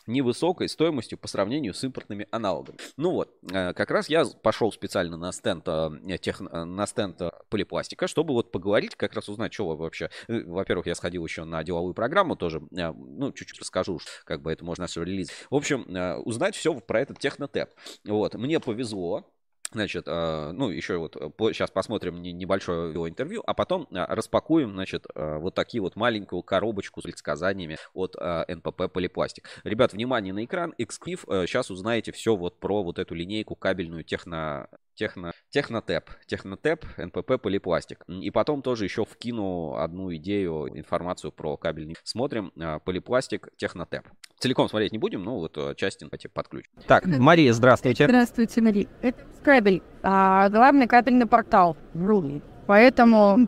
[0.07, 2.77] невысокой стоимостью по сравнению с импортными аналогами.
[2.95, 7.21] Ну вот, э, как раз я пошел специально на стенд, э, тех, э, на стенд
[7.49, 10.09] полипластика, чтобы вот поговорить, как раз узнать, что вообще.
[10.27, 14.87] Во-первых, я сходил еще на деловую программу тоже, ну, чуть-чуть расскажу, как бы это можно
[14.87, 15.29] все релиз.
[15.49, 15.85] В общем,
[16.25, 17.69] узнать все про этот технотеп.
[18.05, 19.25] Вот, мне повезло,
[19.71, 21.15] Значит, а, ну, еще вот
[21.53, 27.01] сейчас посмотрим небольшое интервью, а потом а, распакуем, значит, а, вот такие вот маленькую коробочку
[27.01, 29.49] с предсказаниями от НПП Полипластик.
[29.63, 34.67] Ребят, внимание на экран, эксклюзив, сейчас узнаете все вот про вот эту линейку кабельную техно,
[34.97, 38.03] техно, технотеп, технотеп, НПП Полипластик.
[38.07, 41.95] И потом тоже еще вкину одну идею, информацию про кабельный.
[42.03, 42.51] Смотрим,
[42.83, 44.03] Полипластик, технотеп.
[44.39, 46.71] Целиком смотреть не будем, но вот части давайте подключим.
[46.87, 48.05] Так, Мария, здравствуйте.
[48.05, 48.87] Здравствуйте, Мария.
[49.01, 52.41] Это кабель, а главный кабельный портал в Рули.
[52.65, 53.47] Поэтому...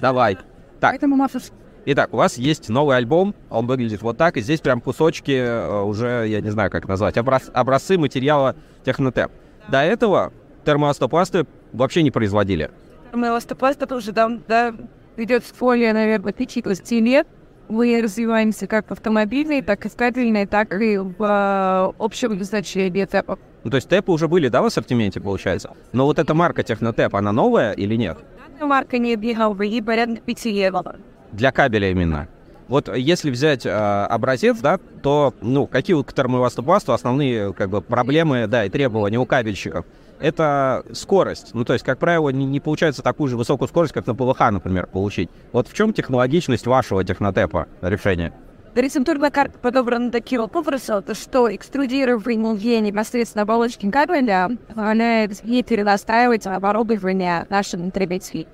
[0.00, 0.36] Давай.
[0.80, 0.92] Так.
[0.92, 1.40] Поэтому масса
[1.90, 5.80] Итак, у вас есть новый альбом, он выглядит вот так, и здесь прям кусочки э,
[5.80, 9.30] уже, я не знаю, как назвать, образ, образцы материала Технотеп.
[9.70, 10.34] До этого
[10.68, 12.70] термостопласты вообще не производили.
[13.10, 14.74] Термостопласт это уже там, да,
[15.16, 17.26] идет с фолия, наверное, 5-20 лет.
[17.70, 23.06] Мы развиваемся как в автомобильной, так и в кабельной, так и в э, общем значении
[23.06, 23.38] тепов.
[23.64, 25.70] Ну, то есть тэпы уже были, да, в ассортименте, получается?
[25.92, 28.18] Но вот эта марка Технотеп, она новая или нет?
[28.60, 30.74] Марка не бегала, и порядка пяти лет.
[31.32, 32.28] Для кабеля именно.
[32.68, 37.80] Вот если взять э, образец, да, то, ну, какие вот к термоэластопласту основные, как бы,
[37.80, 39.86] проблемы, да, и требования у кабельщиков?
[40.20, 41.50] Это скорость.
[41.54, 44.40] Ну, то есть, как правило, не, не получается такую же высокую скорость, как на ПВХ,
[44.50, 45.30] например, получить.
[45.52, 48.32] Вот в чем технологичность вашего технотепа решения?
[48.74, 57.90] Рецептурная карта подобрана таким образом, что экструдирование непосредственно оболочки кабеля позволяет ей перенастраивать оборудование нашим
[57.90, 58.46] потребителей.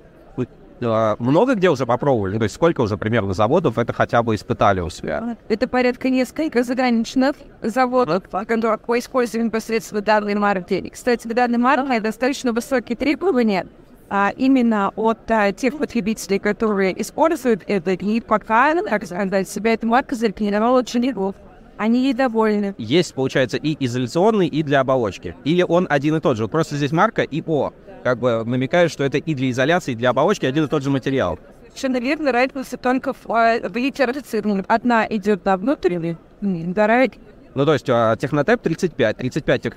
[0.81, 2.37] А, много где уже попробовали?
[2.37, 5.37] То есть сколько уже примерно заводов это хотя бы испытали у себя?
[5.47, 10.89] Это порядка несколько заграничных заводов, которые используют непосредственно данные марки.
[10.91, 13.67] Кстати, данные марки достаточно высокие требования,
[14.09, 19.87] а именно от а, тех потребителей, которые используют это, и пока, как сказать, себя эта
[19.87, 21.33] марка очень легко.
[21.77, 22.73] Они недовольны.
[22.77, 25.35] Есть, получается, и изоляционный, и для оболочки.
[25.43, 26.43] Или он один и тот же.
[26.43, 27.73] Вот просто здесь марка и О.
[28.05, 30.91] Как бы намекает, что это и для изоляции, и для оболочки один и тот же
[30.91, 31.39] материал.
[31.69, 34.63] Совершенно верно, разница только в, в литературе.
[34.67, 36.15] Одна идет на внутренний,
[36.71, 37.09] вторая
[37.55, 39.17] ну, то есть а, технотеп 35.
[39.17, 39.71] 35 э,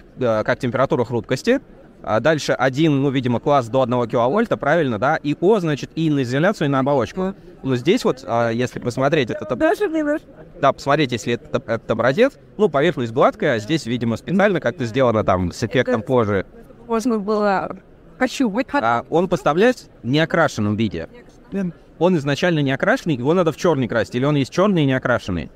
[0.44, 1.60] как температура хрупкости,
[2.02, 5.16] а дальше один, ну, видимо, класс до 1 киловольта, правильно, да?
[5.16, 7.34] И О, значит, и на изоляцию, и на оболочку.
[7.62, 9.56] Но здесь вот, а, если посмотреть, это...
[9.56, 9.88] Даже
[10.60, 15.24] Да, посмотрите, если это, это образец, ну, поверхность гладкая, а здесь, видимо, специально как-то сделано
[15.24, 16.44] там с эффектом кожи.
[16.86, 17.78] Можно было...
[18.18, 21.08] Хочу а он поставляется в неокрашенном виде.
[21.98, 24.92] Он изначально не окрашенный, его надо в черный красить, или он есть черный и не
[24.92, 25.50] окрашенный?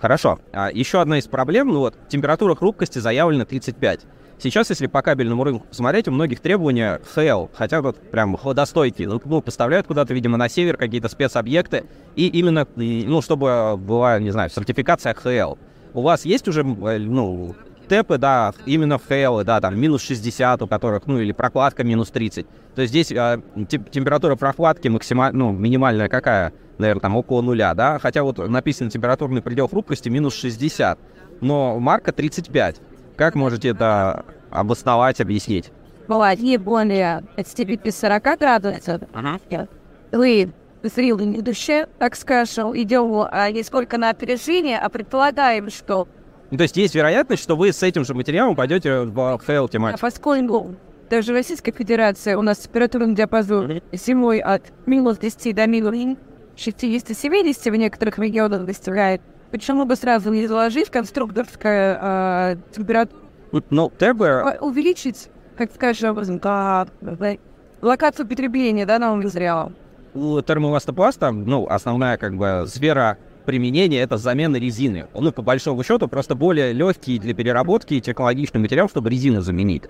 [0.00, 0.38] Хорошо.
[0.52, 4.00] А еще одна из проблем, ну вот, температура хрупкости заявлена 35.
[4.40, 9.08] Сейчас, если по кабельному рынку посмотреть, у многих требования HL, хотя вот прям хладостойкие.
[9.08, 14.30] Ну, ну, поставляют куда-то, видимо, на север какие-то спецобъекты, и именно, ну, чтобы была, не
[14.30, 15.58] знаю, сертификация HL.
[15.92, 17.56] У вас есть уже, э, ну,
[17.88, 22.46] тэпы, да, именно HL, да, там минус 60 у которых, ну, или прокладка минус 30.
[22.74, 26.52] То есть здесь э, температура прокладки максимально, ну, минимальная какая?
[26.78, 27.98] Наверное, там около нуля, да?
[27.98, 30.98] Хотя вот написано температурный предел хрупкости минус 60,
[31.40, 32.76] но марка 35.
[33.16, 35.72] Как можете это обосновать, объяснить?
[36.06, 39.02] Молодые более от степени 40 градусов.
[40.12, 46.06] Вы зрелый будущее, так скажем, идем а, не сколько на опережение, а предполагаем, что
[46.50, 49.68] Ну, то есть есть вероятность, что вы с этим же материалом пойдете в фейл а
[49.68, 50.00] тематику.
[50.00, 50.74] поскольку
[51.10, 56.18] даже в Российской Федерации у нас температурный диапазон зимой от минус 10 до минус
[56.56, 63.22] 60-70 в некоторых регионах достигает, почему бы сразу не заложить конструкторская а, температура,
[63.70, 66.86] Ну, ТБ, а, увеличить, как скажем, а,
[67.80, 69.72] локацию потребления да, нового материала?
[70.14, 75.06] у термоэластопласта, ну, основная как бы сфера применения это замена резины.
[75.14, 79.84] Ну, по большому счету, просто более легкий для переработки и технологичный материал, чтобы резину заменить.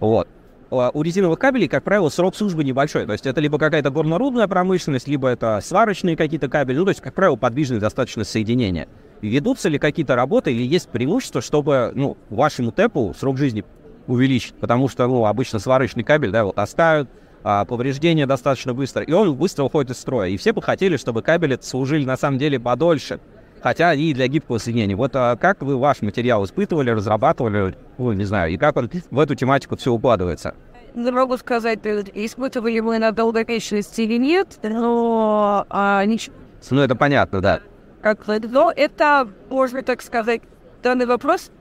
[0.00, 0.26] Вот.
[0.72, 3.06] А У резиновых кабелей, как правило, срок службы небольшой.
[3.06, 6.78] То есть это либо какая-то горнорудная промышленность, либо это сварочные какие-то кабели.
[6.78, 8.88] Ну, то есть, как правило, подвижные достаточно соединения.
[9.20, 13.64] Ведутся ли какие-то работы или есть преимущество, чтобы, ну, вашему ТЭПу срок жизни
[14.08, 14.54] увеличить?
[14.54, 17.08] Потому что, ну, обычно сварочный кабель, да, вот оставят,
[17.48, 20.28] а, повреждения достаточно быстро, и он быстро уходит из строя.
[20.28, 23.20] И все бы хотели, чтобы кабели служили на самом деле подольше,
[23.62, 24.96] хотя они и для гибкого соединения.
[24.96, 29.20] Вот а, как вы ваш материал испытывали, разрабатывали, ну, не знаю, и как он в
[29.20, 30.56] эту тематику все укладывается?
[30.96, 36.34] Не могу сказать, э, испытывали мы на долговечность или нет, но а, ничего.
[36.70, 37.60] Ну, это понятно, да.
[38.02, 40.42] Как, но это, можно так сказать,
[40.82, 41.52] данный вопрос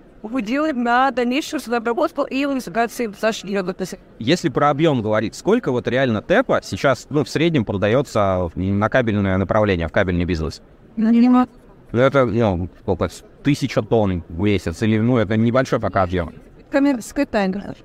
[0.42, 3.08] делаем на дальнейшую разработку и интеграции
[3.56, 4.00] работе.
[4.20, 9.38] Если про объем говорить, сколько вот реально ТЭПа сейчас, ну, в среднем продается на кабельное
[9.38, 10.62] направление, в кабельный бизнес?
[10.96, 13.10] Ну, это, ну, сколько,
[13.44, 16.34] тысяча тонн в месяц, или, ну, это небольшой пока объем.
[16.72, 17.76] Коммерческая тайна.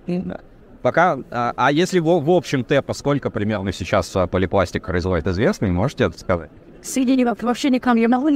[0.82, 5.66] Пока, а, а если в, в общем ТЭПа, сколько примерно сейчас а, полипластик производит, известно,
[5.66, 6.50] и можете это сказать?
[6.82, 8.30] Соединение вообще никому не могу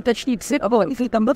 [1.09, 1.35] там было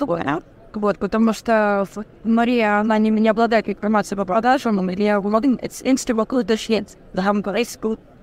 [0.76, 1.86] вот, потому что
[2.24, 5.20] Мария, она не, не обладает информацией по продажам, или я
[6.36, 6.96] уточнить.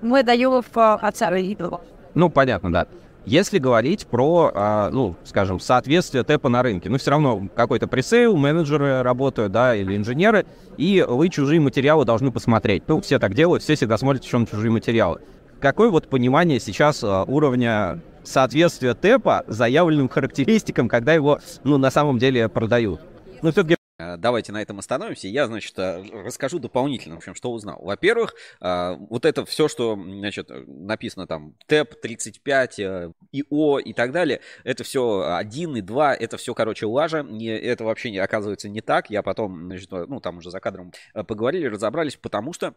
[0.02, 1.80] Мы даем в оценку.
[2.14, 2.86] Ну, понятно, да.
[3.26, 8.36] Если говорить про, а, ну, скажем, соответствие ТЭПа на рынке, ну, все равно какой-то пресейл,
[8.36, 12.84] менеджеры работают, да, или инженеры, и вы чужие материалы должны посмотреть.
[12.86, 15.20] Ну, все так делают, все всегда смотрят еще на чужие материалы.
[15.58, 22.18] Какое вот понимание сейчас а, уровня соответствия ТЭПа заявленным характеристикам, когда его, ну, на самом
[22.18, 23.00] деле продают?
[23.42, 25.28] Ну, все-таки Э, Давайте на этом остановимся.
[25.28, 27.78] Я, значит, э, расскажу дополнительно, в общем, что узнал.
[27.82, 32.80] Во-первых, э, вот это все, что, значит, написано там ТЭП 35,
[33.32, 37.26] ИО и так далее, это все 1 и 2, это все, короче, лажа.
[37.40, 39.10] Это вообще не, оказывается не так.
[39.10, 42.74] Я потом, значит, ну, там уже за кадром поговорили, разобрались, потому что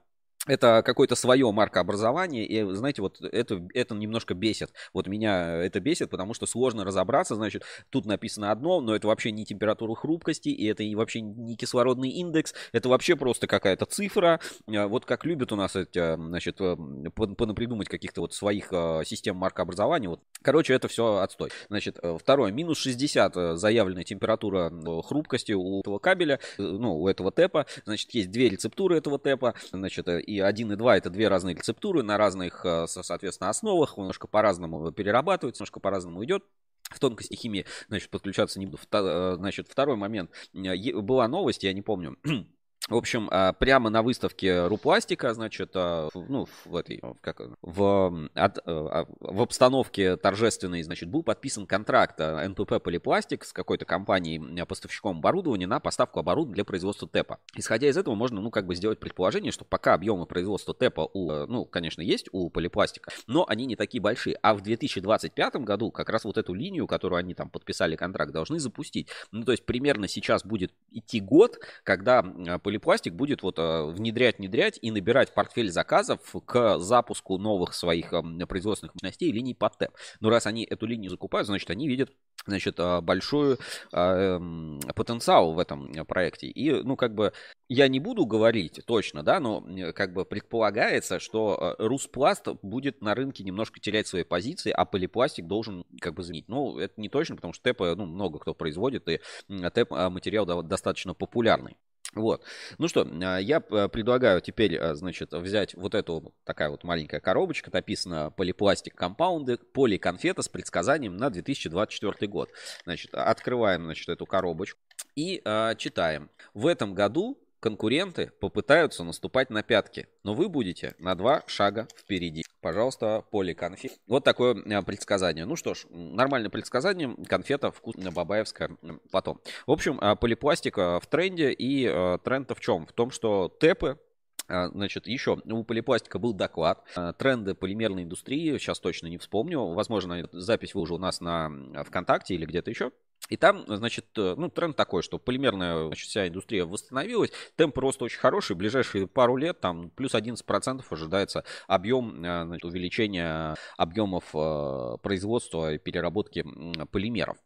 [0.47, 4.71] это какое-то свое маркообразование, и, знаете, вот это, это немножко бесит.
[4.93, 9.31] Вот меня это бесит, потому что сложно разобраться, значит, тут написано одно, но это вообще
[9.31, 14.39] не температура хрупкости, и это вообще не кислородный индекс, это вообще просто какая-то цифра.
[14.67, 16.75] А, Вот как любят у нас, эти, значит, э,
[17.15, 20.09] понапридумать каких-то вот своих э, систем маркообразования.
[20.09, 20.21] Вот.
[20.41, 21.51] Короче, это все отстой.
[21.67, 24.71] Значит, э, второе, минус 60 заявленная температура
[25.03, 27.65] хрупкости у этого кабеля, ну, у этого тэпа.
[27.85, 32.03] Значит, есть две рецептуры этого тэпа, значит, и 1 и 2 это две разные рецептуры
[32.03, 36.43] на разных, соответственно, основах, немножко по-разному перерабатывается, немножко по-разному идет.
[36.89, 38.79] В тонкости химии, значит, подключаться не буду.
[38.91, 40.31] Значит, второй момент.
[40.53, 42.17] Была новость, я не помню.
[42.89, 48.59] В общем, а, прямо на выставке Рупластика, значит, а, ну, в этой, как, в, от,
[48.65, 55.67] а, в обстановке торжественной, значит, был подписан контракт НПП Полипластик с какой-то компанией, поставщиком оборудования
[55.67, 57.37] на поставку оборудования для производства ТЭПа.
[57.53, 61.45] Исходя из этого, можно, ну, как бы сделать предположение, что пока объемы производства ТЭПа, у,
[61.45, 64.35] ну, конечно, есть у Полипластика, но они не такие большие.
[64.41, 68.59] А в 2025 году как раз вот эту линию, которую они там подписали контракт, должны
[68.59, 69.09] запустить.
[69.31, 74.79] Ну, то есть примерно сейчас будет идти год, когда Полипластик Полипластик будет вот внедрять, внедрять
[74.81, 78.13] и набирать портфель заказов к запуску новых своих
[78.47, 79.91] производственных мощностей линий под ТЭП.
[80.21, 82.09] Но раз они эту линию закупают, значит, они видят
[82.45, 83.57] значит, большой
[83.91, 86.47] потенциал в этом проекте.
[86.47, 87.33] И, ну, как бы,
[87.67, 89.61] я не буду говорить точно, да, но
[89.93, 95.85] как бы предполагается, что Руспласт будет на рынке немножко терять свои позиции, а полипластик должен
[95.99, 96.47] как бы заменить.
[96.47, 101.13] Ну, это не точно, потому что ТЭП, ну, много кто производит, и ТЭП материал достаточно
[101.13, 101.75] популярный.
[102.15, 102.43] Вот.
[102.77, 103.07] Ну что,
[103.39, 110.41] я предлагаю теперь, значит, взять вот эту такая вот маленькая коробочка, написано полипластик компаунды, поликонфета
[110.41, 112.49] с предсказанием на 2024 год.
[112.83, 114.79] Значит, открываем, значит, эту коробочку
[115.15, 116.29] и э, читаем.
[116.53, 122.43] В этом году конкуренты попытаются наступать на пятки, но вы будете на два шага впереди.
[122.61, 123.99] Пожалуйста, поликонфет.
[124.07, 125.45] Вот такое э, предсказание.
[125.45, 127.15] Ну что ж, нормальное предсказание.
[127.25, 128.77] Конфета вкусная бабаевская
[129.11, 129.39] потом.
[129.65, 131.51] В общем, э, полипластика в тренде.
[131.51, 132.85] И э, тренд в чем?
[132.85, 133.99] В том, что тэпы
[134.47, 136.83] Значит, еще у полипластика был доклад.
[137.19, 138.57] Тренды полимерной индустрии.
[138.57, 139.63] Сейчас точно не вспомню.
[139.73, 141.51] Возможно, запись уже у нас на
[141.85, 142.91] ВКонтакте или где-то еще.
[143.29, 148.05] И там, значит, э, ну, тренд такой, что полимерная значит, вся индустрия восстановилась, темп роста
[148.05, 154.25] очень хороший, в ближайшие пару лет там плюс 11% ожидается объем э, значит, увеличения объемов
[154.33, 156.43] э, производства и переработки
[156.91, 157.37] полимеров.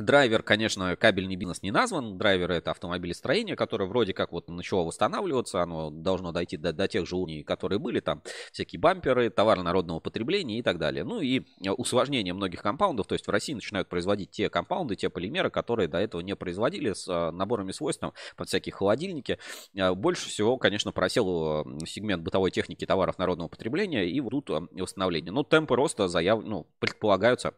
[0.00, 2.16] Драйвер, конечно, кабельный бизнес не назван.
[2.16, 5.62] Драйвер это автомобилестроение, которое вроде как вот начало восстанавливаться.
[5.62, 8.00] Оно должно дойти до, до тех же уровней, которые были.
[8.00, 11.04] Там всякие бамперы, товары народного потребления и так далее.
[11.04, 11.42] Ну и
[11.76, 13.08] усложнение многих компаундов.
[13.08, 16.94] То есть в России начинают производить те компаунды, те полимеры, которые до этого не производили
[16.94, 19.38] с э, наборами свойств там, под всякие холодильники.
[19.74, 24.08] Э, больше всего, конечно, просел э, сегмент бытовой техники товаров народного потребления.
[24.08, 25.30] И вот тут восстановление.
[25.30, 26.42] Но темпы роста заяв...
[26.42, 27.52] ну, предполагаются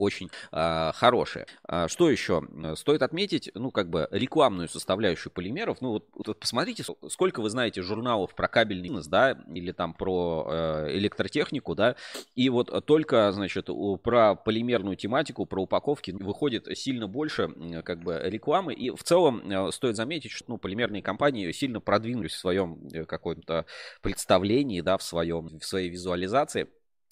[0.00, 1.46] очень э, хорошие.
[1.64, 2.42] А, что еще?
[2.76, 5.80] Стоит отметить, ну, как бы рекламную составляющую полимеров.
[5.80, 10.46] Ну, вот, вот посмотрите, сколько вы знаете журналов про кабельный бизнес, да, или там про
[10.48, 11.96] э, электротехнику, да,
[12.34, 13.68] и вот только, значит,
[14.02, 17.48] про полимерную тематику, про упаковки выходит сильно больше,
[17.84, 18.74] как бы, рекламы.
[18.74, 23.04] И в целом э, стоит заметить, что, ну, полимерные компании сильно продвинулись в своем э,
[23.04, 23.66] каком-то
[24.02, 26.68] представлении, да, в своем, в своей визуализации.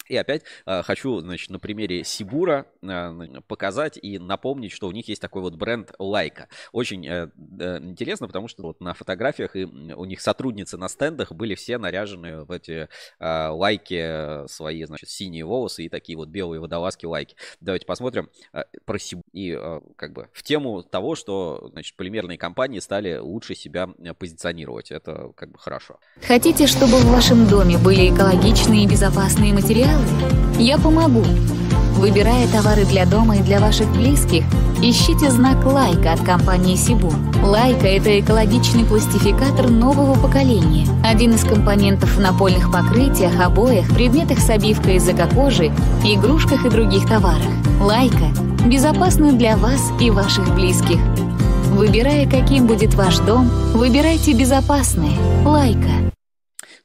[0.09, 5.07] И опять э, хочу, значит, на примере Сибура э, показать и напомнить, что у них
[5.07, 6.49] есть такой вот бренд Лайка.
[6.71, 7.29] Очень э,
[7.59, 11.77] э, интересно, потому что вот на фотографиях и у них сотрудницы на стендах были все
[11.77, 12.89] наряжены в эти
[13.19, 17.35] э, лайки свои, значит, синие волосы и такие вот белые водолазки лайки.
[17.61, 19.23] Давайте посмотрим э, про Сибур.
[19.31, 24.15] И э, как бы в тему того, что, значит, полимерные компании стали лучше себя э,
[24.15, 24.89] позиционировать.
[24.89, 25.99] Это как бы хорошо.
[26.25, 29.98] Хотите, чтобы в вашем доме были экологичные и безопасные материалы?
[30.57, 31.23] Я помогу.
[31.99, 34.45] Выбирая товары для дома и для ваших близких,
[34.81, 37.13] ищите знак «Лайка» от компании Сибу.
[37.43, 40.87] «Лайка»— это экологичный пластификатор нового поколения.
[41.03, 45.73] Один из компонентов в напольных покрытиях, обоях, предметах с обивкой из эко-кожи,
[46.05, 47.51] игрушках и других товарах.
[47.81, 48.27] «Лайка»—
[48.65, 50.99] безопасно для вас и ваших близких.
[51.71, 55.17] Выбирая, каким будет ваш дом, выбирайте безопасное.
[55.45, 56.09] «Лайка».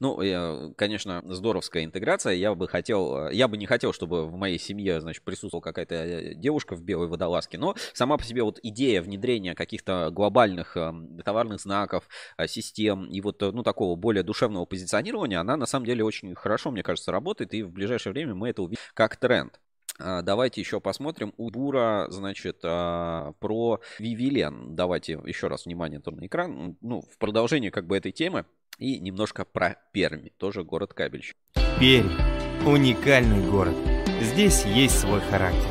[0.05, 2.35] Ну, конечно, здоровская интеграция.
[2.35, 5.95] Я бы хотел, э, я бы не хотел, чтобы в моей семье, значит, присутствовала какая-то
[5.95, 11.23] э, девушка в белой водолазке, но сама по себе вот идея внедрения каких-то глобальных эм,
[11.25, 16.05] товарных знаков, э, систем и вот, ну, такого более душевного позиционирования, она на самом деле
[16.05, 19.59] очень хорошо, мне кажется, работает, и в ближайшее время мы это увидим как тренд.
[19.99, 24.75] А, давайте еще посмотрим у Бура, значит, а, про Вивилен.
[24.75, 26.77] Давайте еще раз внимание на экран.
[26.81, 28.45] Ну, в продолжение как бы этой темы.
[28.79, 31.37] И немножко про Перми, тоже город Кабельщик.
[31.79, 32.11] Пермь–
[32.66, 33.77] уникальный город.
[34.20, 35.70] Здесь есть свой характер,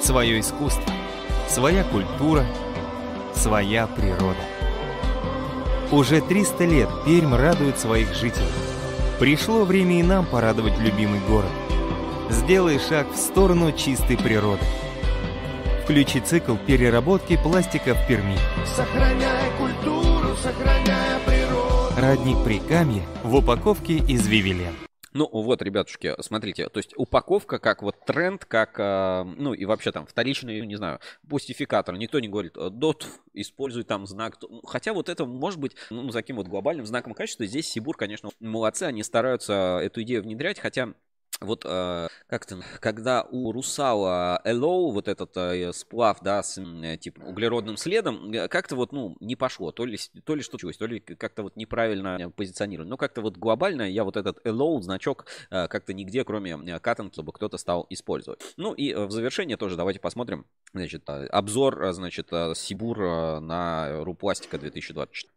[0.00, 0.92] свое искусство,
[1.48, 2.46] своя культура,
[3.34, 4.38] своя природа.
[5.90, 8.46] Уже 300 лет Пермь радует своих жителей.
[9.18, 11.50] Пришло время и нам порадовать любимый город.
[12.30, 14.64] Сделай шаг в сторону чистой природы.
[15.82, 18.36] Включи цикл переработки пластика в Перми.
[18.64, 21.31] Сохраняй культуру, сохраняй
[21.96, 24.72] Радник при камне в упаковке из Вивилен.
[25.12, 29.92] Ну вот, ребятушки, смотрите, то есть упаковка как вот тренд, как, э, ну и вообще
[29.92, 31.94] там вторичный, не знаю, пустификатор.
[31.98, 34.38] Никто не говорит, дот, используй там знак.
[34.64, 37.44] Хотя вот это может быть, ну, за таким вот глобальным знаком качества.
[37.44, 40.94] Здесь Сибур, конечно, молодцы, они стараются эту идею внедрять, хотя
[41.44, 47.22] вот э, как-то, когда у русала Элоу вот этот э, сплав, да, с э, типа
[47.22, 49.72] углеродным следом, как-то вот, ну, не пошло.
[49.72, 52.88] То ли, то ли что случилось, то ли как-то вот неправильно позиционировали.
[52.88, 57.58] Но как-то вот глобально я вот этот Элоу значок как-то нигде, кроме катанки, чтобы кто-то
[57.58, 58.40] стал использовать.
[58.56, 62.98] Ну и в завершение тоже давайте посмотрим, значит, обзор, значит, Сибур
[63.40, 65.31] на Рупластика 2024.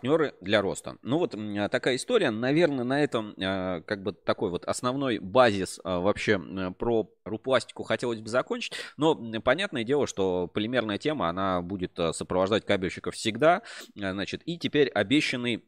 [0.00, 0.96] Партнеры для роста.
[1.02, 1.34] Ну вот
[1.70, 2.30] такая история.
[2.30, 6.38] Наверное, на этом э, как бы такой вот основной базис э, вообще
[6.78, 8.72] про РуПластику хотелось бы закончить.
[8.96, 13.62] Но понятное дело, что полимерная тема, она будет сопровождать кабельщиков всегда.
[13.94, 15.64] Значит, и теперь обещанный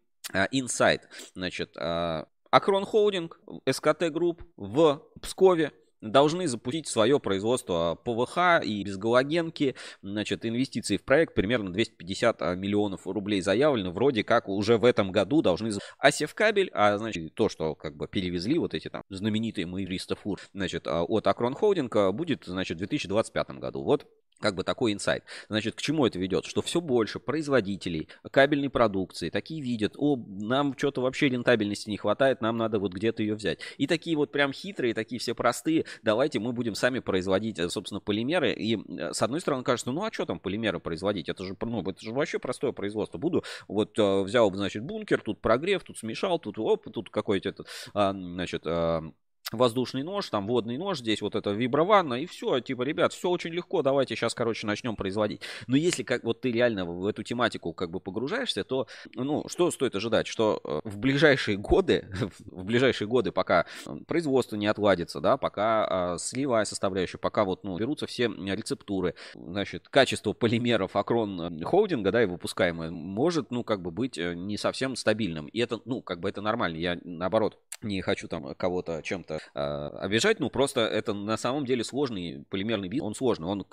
[0.51, 1.09] инсайт.
[1.35, 5.73] Значит, Акрон Холдинг, СКТ Групп в Пскове
[6.03, 9.77] должны запустить свое производство ПВХ и безгалогенки.
[10.03, 13.91] Значит, инвестиции в проект примерно 250 а, миллионов рублей заявлены.
[13.91, 15.71] Вроде как уже в этом году должны...
[15.99, 20.41] А Севкабель, а значит, то, что как бы перевезли вот эти там знаменитые 300 фур,
[20.53, 23.83] значит, а, от Акрон Холдинга будет, значит, в 2025 году.
[23.83, 24.07] Вот
[24.43, 25.25] как бы такой инсайт.
[25.49, 26.45] Значит, к чему это ведет?
[26.45, 32.43] Что все больше производителей кабельной продукции такие видят, о, нам что-то вообще рентабельности не хватает,
[32.43, 33.61] нам надо вот где-то ее взять.
[33.79, 38.01] И такие вот прям хитрые, такие все простые, давайте мы будем сами производить, э, собственно,
[38.01, 38.53] полимеры.
[38.53, 41.29] И э, с одной стороны кажется, ну а что там полимеры производить?
[41.29, 43.19] Это же, ну, это же вообще простое производство.
[43.19, 47.69] Буду, вот э, взял, значит, бункер, тут прогрев, тут смешал, тут оп, тут какой-то этот,
[47.95, 48.67] а, значит,
[49.53, 53.51] воздушный нож, там водный нож, здесь вот это виброванна, и все, типа, ребят, все очень
[53.51, 55.43] легко, давайте сейчас, короче, начнем производить.
[55.67, 59.71] Но если как вот ты реально в эту тематику как бы погружаешься, то, ну, что
[59.71, 60.27] стоит ожидать?
[60.27, 62.07] Что э, в ближайшие годы,
[62.47, 67.65] в ближайшие годы, пока э, производство не отладится, да, пока а, сливая составляющая, пока вот,
[67.65, 73.65] ну, берутся все рецептуры, значит, качество полимеров Акрон э, холдинга, да, и выпускаемое, может, ну,
[73.65, 75.47] как бы быть не совсем стабильным.
[75.47, 76.77] И это, ну, как бы это нормально.
[76.77, 79.61] Я, наоборот, не хочу там кого-то чем-то э,
[80.01, 83.65] обижать, ну просто это на самом деле сложный полимерный бизнес, он сложный, он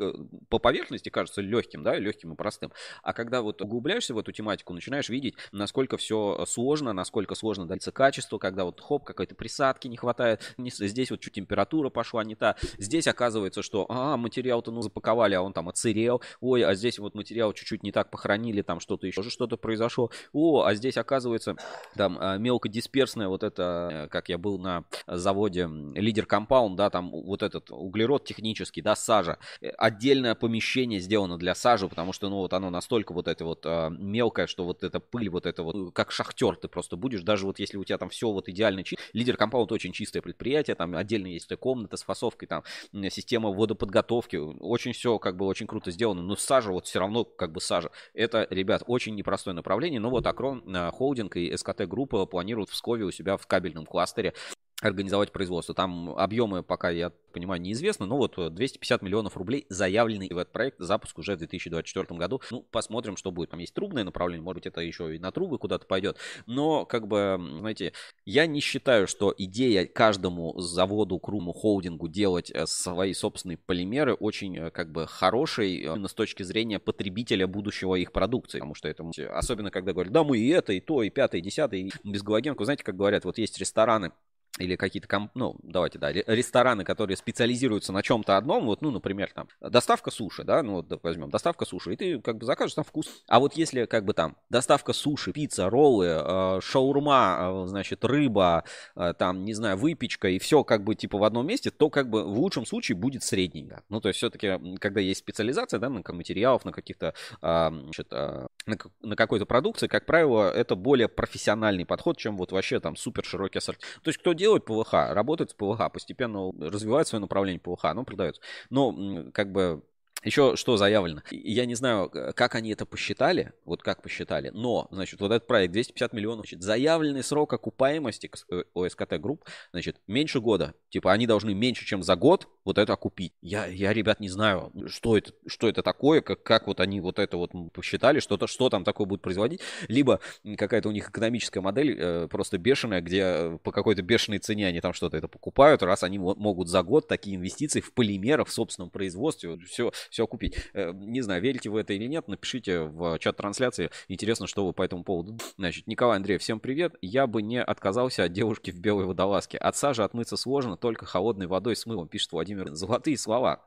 [0.50, 2.72] по поверхности кажется легким, да, легким и простым,
[3.04, 7.92] а когда вот углубляешься в эту тематику, начинаешь видеть, насколько все сложно, насколько сложно дается
[7.92, 12.56] качество, когда вот хоп, какой-то присадки не хватает, здесь вот чуть температура пошла не та,
[12.78, 17.16] здесь оказывается, что, а, материал-то ну запаковали, а он там отсырел, ой, а здесь вот
[17.16, 21.56] материал чуть-чуть не так похоронили, там что-то еще, что-то произошло, о, а здесь оказывается
[21.96, 27.10] там а, мелкодисперсная вот это Э, как я был на заводе Лидер Компаунд, да, там
[27.12, 29.38] вот этот углерод технический, да, сажа.
[29.62, 33.66] Э, отдельное помещение сделано для сажи, потому что, ну, вот оно настолько вот это вот
[33.66, 37.22] а, мелкое, что вот эта пыль, вот это вот, э, как шахтер ты просто будешь,
[37.22, 39.04] даже вот если у тебя там все вот идеально чисто.
[39.14, 42.64] Лидер Компаунд очень чистое предприятие, там отдельно есть комната с фасовкой, там
[43.10, 47.52] система водоподготовки, очень все как бы очень круто сделано, но сажа вот все равно как
[47.52, 47.91] бы сажа.
[48.14, 53.06] Это, ребят, очень непростое направление, но вот Акрон Холдинг и СКТ Группа планируют в Пскове
[53.06, 54.34] у себя в кабельном кластере
[54.82, 55.76] организовать производство.
[55.76, 60.80] Там объемы пока, я понимаю, неизвестны, но вот 250 миллионов рублей заявлены в этот проект.
[60.80, 62.42] Запуск уже в 2024 году.
[62.52, 63.50] Ну, посмотрим, что будет.
[63.52, 66.18] Там есть трубное направление, может быть, это еще и на трубы куда-то пойдет.
[66.46, 67.94] Но, как бы, знаете,
[68.26, 74.58] я не считаю, что идея каждому заводу, круму, холдингу делать э, свои собственные полимеры очень,
[74.58, 78.60] э, как бы, хорошей именно с точки зрения потребителя будущего их продукции.
[78.60, 79.04] Потому что это,
[79.34, 82.24] особенно когда говорят, да, мы и это, и то, и пятое, и десятое, и без
[82.24, 82.64] галогенку.
[82.64, 84.12] Знаете, как говорят, вот есть рестораны,
[84.58, 85.32] или какие-то, комп...
[85.36, 90.43] ну, давайте, да, рестораны, которые специализируются на чем-то одном, вот, ну, например, там, доставка суши,
[90.43, 93.24] да, ну, вот возьмем, доставка суши, и ты как бы закажешь там вкус.
[93.28, 98.64] А вот если как бы там доставка суши, пицца, роллы, э, шаурма, э, значит, рыба,
[98.95, 102.10] э, там, не знаю, выпечка и все как бы типа в одном месте, то как
[102.10, 103.84] бы в лучшем случае будет средненько.
[103.89, 108.47] Ну, то есть все-таки, когда есть специализация, да, на материалов, на каких-то, э, значит, э,
[108.66, 113.24] на, на какой-то продукции, как правило, это более профессиональный подход, чем вот вообще там супер
[113.26, 114.02] широкий ассортимент.
[114.04, 118.42] То есть кто делает ПВХ, работает с ПВХ, постепенно развивает свое направление ПВХ, оно продается.
[118.70, 119.84] Но как бы
[120.24, 121.22] еще что заявлено?
[121.32, 125.72] Я не знаю, как они это посчитали, вот как посчитали, но, значит, вот этот проект
[125.72, 128.30] 250 миллионов, значит, заявленный срок окупаемости
[128.74, 130.74] ОСКТ групп, значит, меньше года.
[130.90, 133.34] Типа они должны меньше, чем за год вот это окупить.
[133.42, 137.20] Я, я ребят, не знаю, что это, что это такое, как, как вот они вот
[137.20, 139.62] это вот посчитали, что-то, что там такое будет производить.
[139.88, 140.20] Либо
[140.58, 144.94] какая-то у них экономическая модель э, просто бешеная, где по какой-то бешеной цене они там
[144.94, 149.58] что-то это покупают, раз они могут за год такие инвестиции в полимеры, в собственном производстве,
[149.68, 150.57] все, все купить.
[150.74, 153.89] Э, не знаю, верите вы это или нет, напишите в чат трансляции.
[154.07, 155.38] Интересно, что вы по этому поводу.
[155.57, 156.95] Значит, Николай Андрей, всем привет.
[157.01, 159.57] Я бы не отказался от девушки в белой водолазке.
[159.57, 162.74] От сажи отмыться сложно, только холодной водой с мылом, пишет Владимир.
[162.74, 163.66] Золотые слова.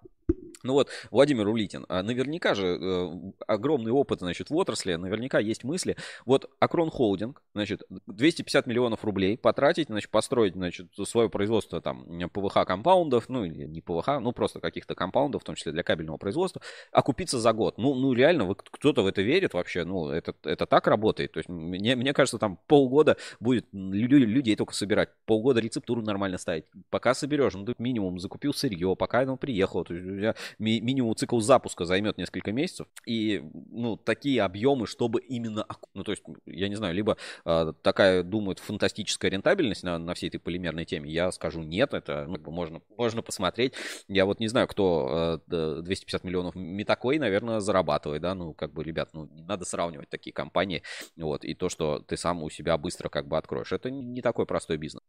[0.63, 5.65] Ну вот, Владимир Улитин, а наверняка же э, огромный опыт, значит, в отрасли, наверняка есть
[5.65, 5.97] мысли.
[6.25, 12.65] Вот Акрон Холдинг, значит, 250 миллионов рублей потратить, значит, построить, значит, свое производство там ПВХ
[12.67, 16.63] компаундов, ну или не ПВХ, ну просто каких-то компаундов, в том числе для кабельного производства,
[16.93, 17.79] окупиться за год.
[17.79, 21.33] Ну, ну реально, вы, кто-то в это верит вообще, ну это, это так работает.
[21.33, 26.65] То есть мне, мне кажется, там полгода будет людей, только собирать, полгода рецептуру нормально ставить.
[26.91, 31.41] Пока соберешь, ну ты минимум закупил сырье, пока оно приехало, то есть ми- минимум цикл
[31.41, 32.87] запуска займет несколько месяцев.
[33.07, 38.23] И, ну, такие объемы, чтобы именно, ну, то есть, я не знаю, либо э, такая,
[38.23, 42.81] думают, фантастическая рентабельность на, на всей этой полимерной теме, я скажу нет, это ну, можно,
[42.97, 43.75] можно посмотреть.
[44.09, 48.85] Я вот не знаю, кто э, 250 миллионов Метакой, наверное, зарабатывает, да, ну, как бы,
[48.85, 50.83] ребят, ну, не надо сравнивать такие компании,
[51.17, 54.47] вот, и то, что ты сам у себя быстро как бы откроешь, это не такой
[54.47, 55.03] простой бизнес.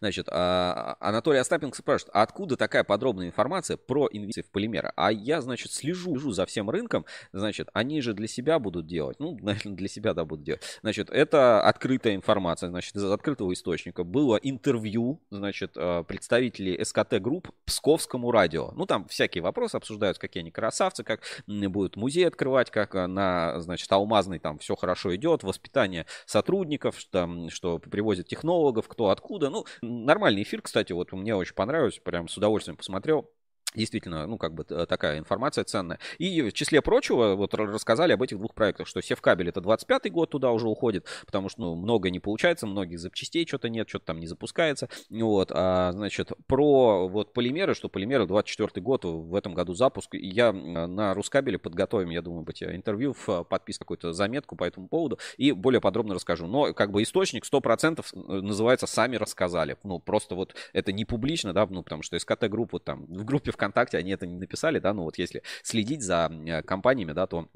[0.00, 4.92] Значит, а, Анатолий Остапенко спрашивает, а откуда такая подробная информация про инвестиции в полимеры?
[4.96, 9.18] А я, значит, слежу, слежу за всем рынком, значит, они же для себя будут делать,
[9.20, 10.62] ну, наверное, для себя, да, будут делать.
[10.82, 14.04] Значит, это открытая информация, значит, из открытого источника.
[14.04, 18.72] Было интервью, значит, а, представителей СКТ Групп Псковскому радио.
[18.72, 23.60] Ну, там всякие вопросы обсуждаются, какие они красавцы, как будут музей открывать, как а, на,
[23.60, 29.50] значит, Алмазный там все хорошо идет, воспитание сотрудников, что, что привозят технологов, кто откуда.
[29.50, 33.30] Ну, нормальный эфир, кстати, вот мне очень понравилось, прям с удовольствием посмотрел.
[33.74, 35.98] Действительно, ну, как бы такая информация ценная.
[36.16, 40.30] И в числе прочего, вот рассказали об этих двух проектах, что Севкабель это 25-й год
[40.30, 44.20] туда уже уходит, потому что, ну, много не получается, многих запчастей что-то нет, что-то там
[44.20, 44.88] не запускается.
[45.10, 50.14] Вот, а, значит, про вот полимеры, что полимеры 24-й год, в этом году запуск.
[50.14, 55.18] Я на Рускабеле подготовим, я думаю, быть интервью в подписке какую-то заметку по этому поводу
[55.36, 56.46] и более подробно расскажу.
[56.46, 59.76] Но, как бы, источник 100% называется «Сами рассказали».
[59.84, 63.98] Ну, просто вот это не публично, да, ну, потому что СКТ-группа там, в группе ВКонтакте
[63.98, 67.48] они это не написали, да, ну вот если следить за э, компаниями, да, то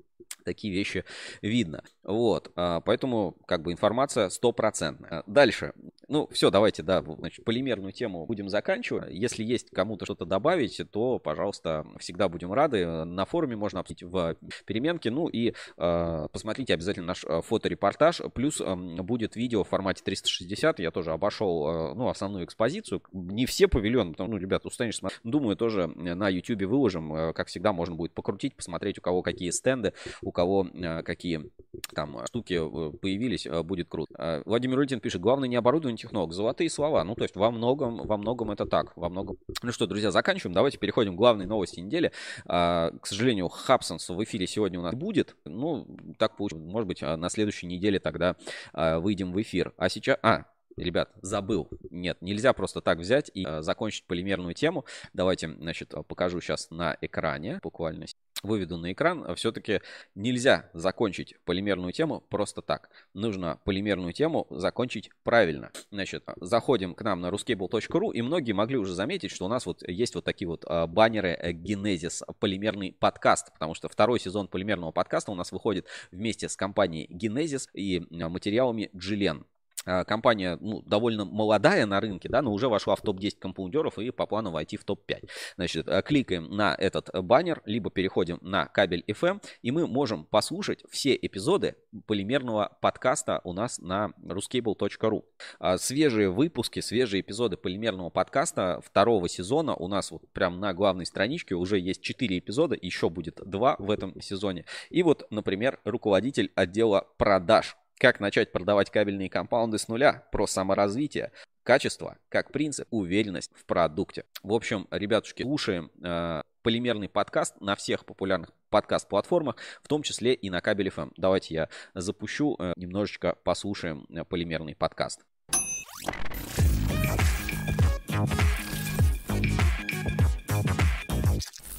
[0.44, 1.05] такие вещи
[1.40, 1.84] видно.
[2.03, 5.22] Вот, а, поэтому как бы информация стопроцентная.
[5.26, 5.72] Дальше.
[6.12, 9.10] Ну, все, давайте, да, значит, полимерную тему будем заканчивать.
[9.10, 12.84] Если есть кому-то что-то добавить, то, пожалуйста, всегда будем рады.
[13.06, 14.36] На форуме можно обсудить в
[14.66, 15.10] переменке.
[15.10, 18.20] Ну и э, посмотрите обязательно наш а, фоторепортаж.
[18.34, 20.80] Плюс э, будет видео в формате 360.
[20.80, 23.00] Я тоже обошел, э, ну, основную экспозицию.
[23.14, 25.20] Не все павильоны, потому, ну, ребят, устанешь смотреть.
[25.24, 27.32] Думаю, тоже на YouTube выложим.
[27.32, 31.50] Как всегда, можно будет покрутить, посмотреть, у кого какие стенды, у кого э, какие
[31.94, 34.42] там штуки э, появились, будет круто.
[34.44, 37.05] Владимир Рытин пишет, главное не оборудование технолог, золотые слова.
[37.05, 39.38] Ну, то есть во многом, во многом это так, во многом.
[39.62, 40.55] Ну что, друзья, заканчиваем.
[40.55, 42.12] Давайте переходим к главной новости недели.
[42.46, 45.36] К сожалению, Хабсонс в эфире сегодня у нас будет.
[45.44, 45.86] Ну,
[46.18, 46.64] так получилось.
[46.64, 48.36] Может быть, на следующей неделе тогда
[48.74, 49.72] выйдем в эфир.
[49.76, 50.18] А сейчас...
[50.22, 50.44] А,
[50.76, 51.68] Ребят, забыл.
[51.90, 54.86] Нет, нельзя просто так взять и э, закончить полимерную тему.
[55.12, 58.07] Давайте, значит, покажу сейчас на экране, буквально
[58.43, 59.34] выведу на экран.
[59.36, 59.80] Все-таки
[60.14, 62.90] нельзя закончить полимерную тему просто так.
[63.14, 65.70] Нужно полимерную тему закончить правильно.
[65.90, 69.86] Значит, заходим к нам на ruscable.ru, и многие могли уже заметить, что у нас вот
[69.88, 75.30] есть вот такие вот а, баннеры Genesis полимерный подкаст, потому что второй сезон полимерного подкаста
[75.32, 79.47] у нас выходит вместе с компанией Genesis и а, материалами Джиллен.
[79.85, 84.11] А, компания ну, довольно молодая на рынке, да, но уже вошла в топ-10 компаундеров и
[84.11, 85.28] по плану войти в топ-5.
[85.57, 90.85] Значит, а, кликаем на этот баннер, либо переходим на кабель FM, и мы можем послушать
[90.91, 91.76] все эпизоды
[92.07, 95.24] полимерного подкаста у нас на ruscable.ru.
[95.59, 101.07] А, свежие выпуски, свежие эпизоды полимерного подкаста второго сезона у нас вот прям на главной
[101.07, 104.64] страничке уже есть 4 эпизода, еще будет 2 в этом сезоне.
[104.91, 110.24] И вот, например, руководитель отдела продаж как начать продавать кабельные компаунды с нуля?
[110.32, 111.32] Про саморазвитие.
[111.62, 114.24] Качество, как принцип, уверенность в продукте.
[114.43, 120.51] В общем, ребятушки, слушаем э, полимерный подкаст на всех популярных подкаст-платформах, в том числе и
[120.51, 121.12] на кабель FM.
[121.16, 125.24] Давайте я запущу, э, немножечко послушаем э, полимерный подкаст.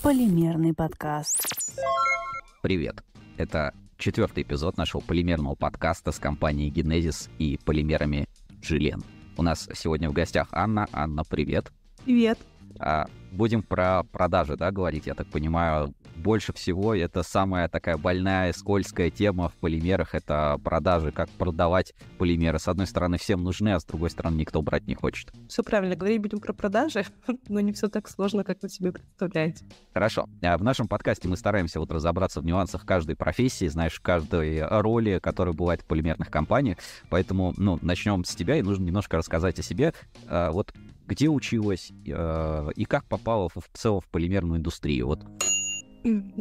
[0.02, 1.42] Полимерный подкаст.
[2.62, 3.04] Привет.
[3.38, 3.74] Это
[4.04, 8.28] четвертый эпизод нашего полимерного подкаста с компанией Genesis и полимерами
[8.62, 9.02] Жилен.
[9.38, 10.88] У нас сегодня в гостях Анна.
[10.92, 11.72] Анна, привет.
[12.04, 12.38] Привет.
[12.80, 18.54] А, будем про продажи, да, говорить, я так понимаю больше всего это самая такая больная,
[18.54, 22.60] скользкая тема в полимерах, это продажи, как продавать полимеры.
[22.60, 25.32] С одной стороны, всем нужны, а с другой стороны, никто брать не хочет.
[25.50, 27.06] Все правильно, говорить будем про продажи,
[27.50, 29.66] но не все так сложно, как вы себе представляете.
[29.94, 30.28] Хорошо.
[30.42, 35.20] А в нашем подкасте мы стараемся вот разобраться в нюансах каждой профессии, знаешь, каждой роли,
[35.22, 36.78] которая бывает в полимерных компаниях.
[37.10, 39.94] Поэтому, ну, начнем с тебя, и нужно немножко рассказать о себе.
[40.28, 40.74] А, вот
[41.08, 45.08] где училась э, и как попала в, в целом в полимерную индустрию?
[45.08, 45.20] Вот.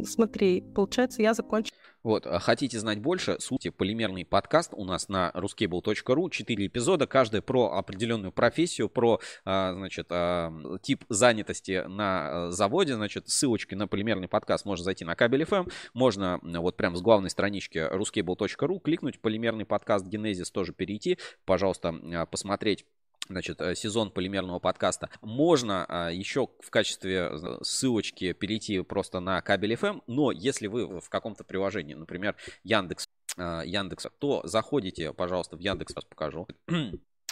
[0.03, 1.77] Смотри, получается, я закончила...
[2.03, 7.41] Вот, а хотите знать больше, сути полимерный подкаст у нас на ruscable.ru, четыре эпизода, каждый
[7.41, 10.51] про определенную профессию, про, а, значит, а,
[10.81, 16.41] тип занятости на заводе, значит, ссылочки на полимерный подкаст можно зайти на кабель FM, можно
[16.43, 22.85] вот прям с главной странички ruscable.ru кликнуть полимерный подкаст Genesis тоже перейти, пожалуйста, посмотреть
[23.27, 25.09] значит, э, сезон полимерного подкаста.
[25.21, 30.99] Можно а, еще в качестве э, ссылочки перейти просто на кабель FM, но если вы
[30.99, 33.07] в каком-то приложении, например, Яндекс,
[33.37, 36.47] а, Яндекса, то заходите, пожалуйста, в Яндекс, сейчас покажу.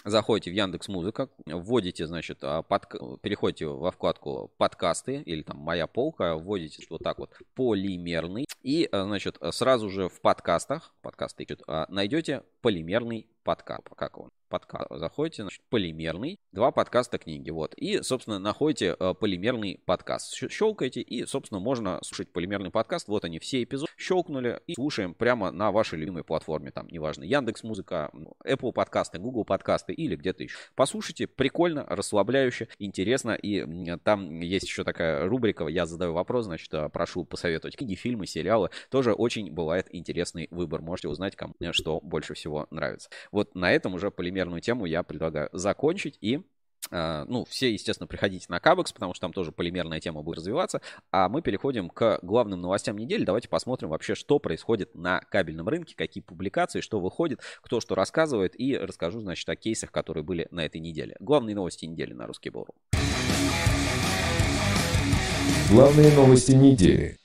[0.04, 2.88] Заходите в Яндекс Музыка, вводите, значит, а, под,
[3.20, 9.38] переходите во вкладку подкасты или там моя полка, вводите вот так вот полимерный и, значит,
[9.52, 11.46] сразу же в подкастах, подкасты,
[11.88, 14.86] найдете полимерный подкаст, как он, подкаст.
[14.90, 17.74] Заходите, значит, полимерный, два подкаста книги, вот.
[17.74, 20.34] И, собственно, находите э, полимерный подкаст.
[20.50, 23.08] Щелкаете, и, собственно, можно слушать полимерный подкаст.
[23.08, 23.90] Вот они, все эпизоды.
[23.96, 26.70] Щелкнули и слушаем прямо на вашей любимой платформе.
[26.70, 28.10] Там, неважно, Яндекс Музыка,
[28.44, 30.56] Apple подкасты, Google подкасты или где-то еще.
[30.74, 33.32] Послушайте, прикольно, расслабляюще, интересно.
[33.32, 38.26] И там есть еще такая рубрика, я задаю вопрос, значит, э, прошу посоветовать книги, фильмы,
[38.26, 38.68] сериалы.
[38.90, 40.82] Тоже очень бывает интересный выбор.
[40.82, 43.10] Можете узнать, кому что больше всего нравится.
[43.30, 46.40] Вот на этом уже полимерную тему я предлагаю закончить и
[46.90, 50.82] Uh, ну, все, естественно, приходите на Кабекс, потому что там тоже полимерная тема будет развиваться.
[51.10, 53.24] А мы переходим к главным новостям недели.
[53.24, 58.58] Давайте посмотрим вообще, что происходит на кабельном рынке, какие публикации, что выходит, кто что рассказывает.
[58.60, 61.16] И расскажу, значит, о кейсах, которые были на этой неделе.
[61.20, 62.74] Главные новости недели на Русский Бору.
[65.70, 67.21] Главные новости недели.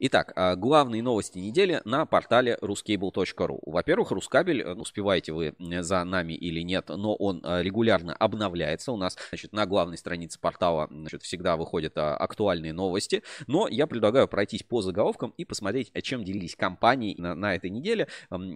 [0.00, 3.58] Итак, а, главные новости недели на портале ruscable.ru.
[3.66, 8.92] Во-первых, Рускабель, э, успеваете вы за нами или нет, но он а, регулярно обновляется.
[8.92, 13.24] У нас значит, на главной странице портала значит, всегда выходят а, актуальные новости.
[13.48, 18.06] Но я предлагаю пройтись по заголовкам и посмотреть, чем делились компании на, на этой неделе.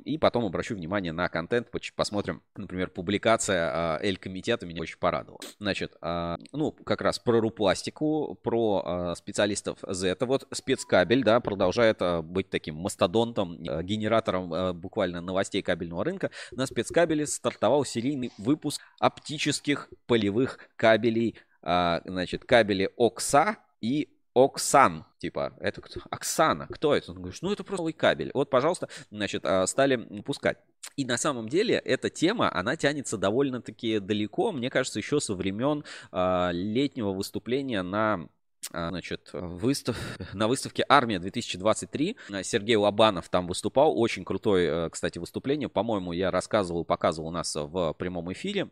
[0.04, 5.40] И потом обращу внимание на контент, посмотрим, например, публикация Эль-комитета меня очень порадовала.
[5.58, 10.16] Значит, ну, как раз про рупластику, про специалистов Z.
[10.20, 16.04] Вот спецкабель, да, да, продолжает а, быть таким мастодонтом, а, генератором а, буквально новостей кабельного
[16.04, 16.30] рынка.
[16.50, 25.80] На спецкабеле стартовал серийный выпуск оптических полевых кабелей, значит, кабели ОКСА и Оксан, типа, это
[25.80, 26.00] кто?
[26.10, 27.12] Оксана, кто это?
[27.12, 28.30] Он говорит, ну это просто новый кабель.
[28.34, 30.58] Вот, пожалуйста, значит, стали пускать.
[30.96, 35.84] И на самом деле эта тема, она тянется довольно-таки далеко, мне кажется, еще со времен
[36.12, 38.26] летнего выступления на а,
[38.70, 39.96] значит, выстав...
[40.34, 43.98] на выставке «Армия 2023» Сергей Лобанов там выступал.
[43.98, 45.68] Очень крутое, э, кстати, выступление.
[45.68, 48.68] По-моему, я рассказывал, показывал у нас в прямом эфире.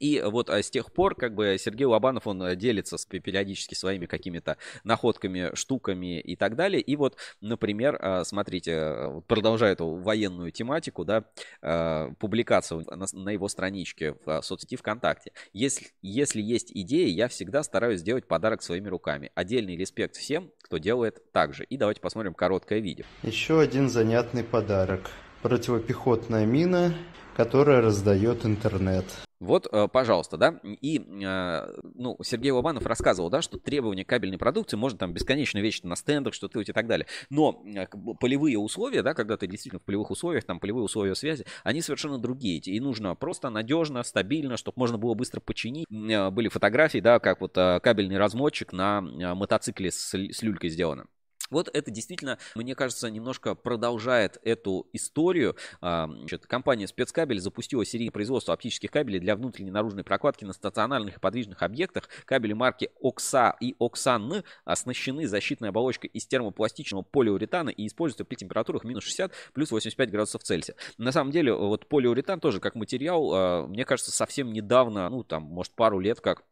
[0.00, 4.06] И вот а, с тех пор, как бы, Сергей Лобанов, он э, делится периодически своими
[4.06, 6.80] какими-то находками, штуками и так далее.
[6.80, 11.24] И вот, например, а, смотрите, э, продолжая эту военную тематику, да,
[11.62, 15.32] а, публикацию на его страничке в соцсети ВКонтакте.
[15.52, 19.30] Если, если есть идеи, я всегда стараюсь сделать подарок своими руками.
[19.34, 21.64] Отдельный респект всем, кто делает так же.
[21.64, 23.04] И давайте посмотрим короткое видео.
[23.22, 25.10] Еще один занятный подарок.
[25.42, 26.94] Противопехотная мина,
[27.40, 29.06] которая раздает интернет.
[29.40, 34.76] Вот, э, пожалуйста, да, и, э, ну, Сергей Лобанов рассказывал, да, что требования кабельной продукции
[34.76, 37.86] можно там бесконечно вечно на стендах что-то и так далее, но э,
[38.20, 42.18] полевые условия, да, когда ты действительно в полевых условиях, там полевые условия связи, они совершенно
[42.18, 45.86] другие, и нужно просто надежно, стабильно, чтобы можно было быстро починить.
[45.88, 51.06] Были фотографии, да, как вот кабельный размотчик на мотоцикле с люлькой сделано.
[51.50, 55.56] Вот это действительно, мне кажется, немножко продолжает эту историю.
[55.80, 61.16] А, значит, компания Спецкабель запустила серийное производство оптических кабелей для внутренней наружной прокладки на стационарных
[61.16, 62.08] и подвижных объектах.
[62.24, 68.84] Кабели марки ОКСА и ОКСАН оснащены защитной оболочкой из термопластичного полиуретана и используются при температурах
[68.84, 70.76] минус 60 плюс 85 градусов Цельсия.
[70.98, 75.42] На самом деле, вот полиуретан тоже как материал, а, мне кажется, совсем недавно, ну там,
[75.42, 76.44] может, пару лет как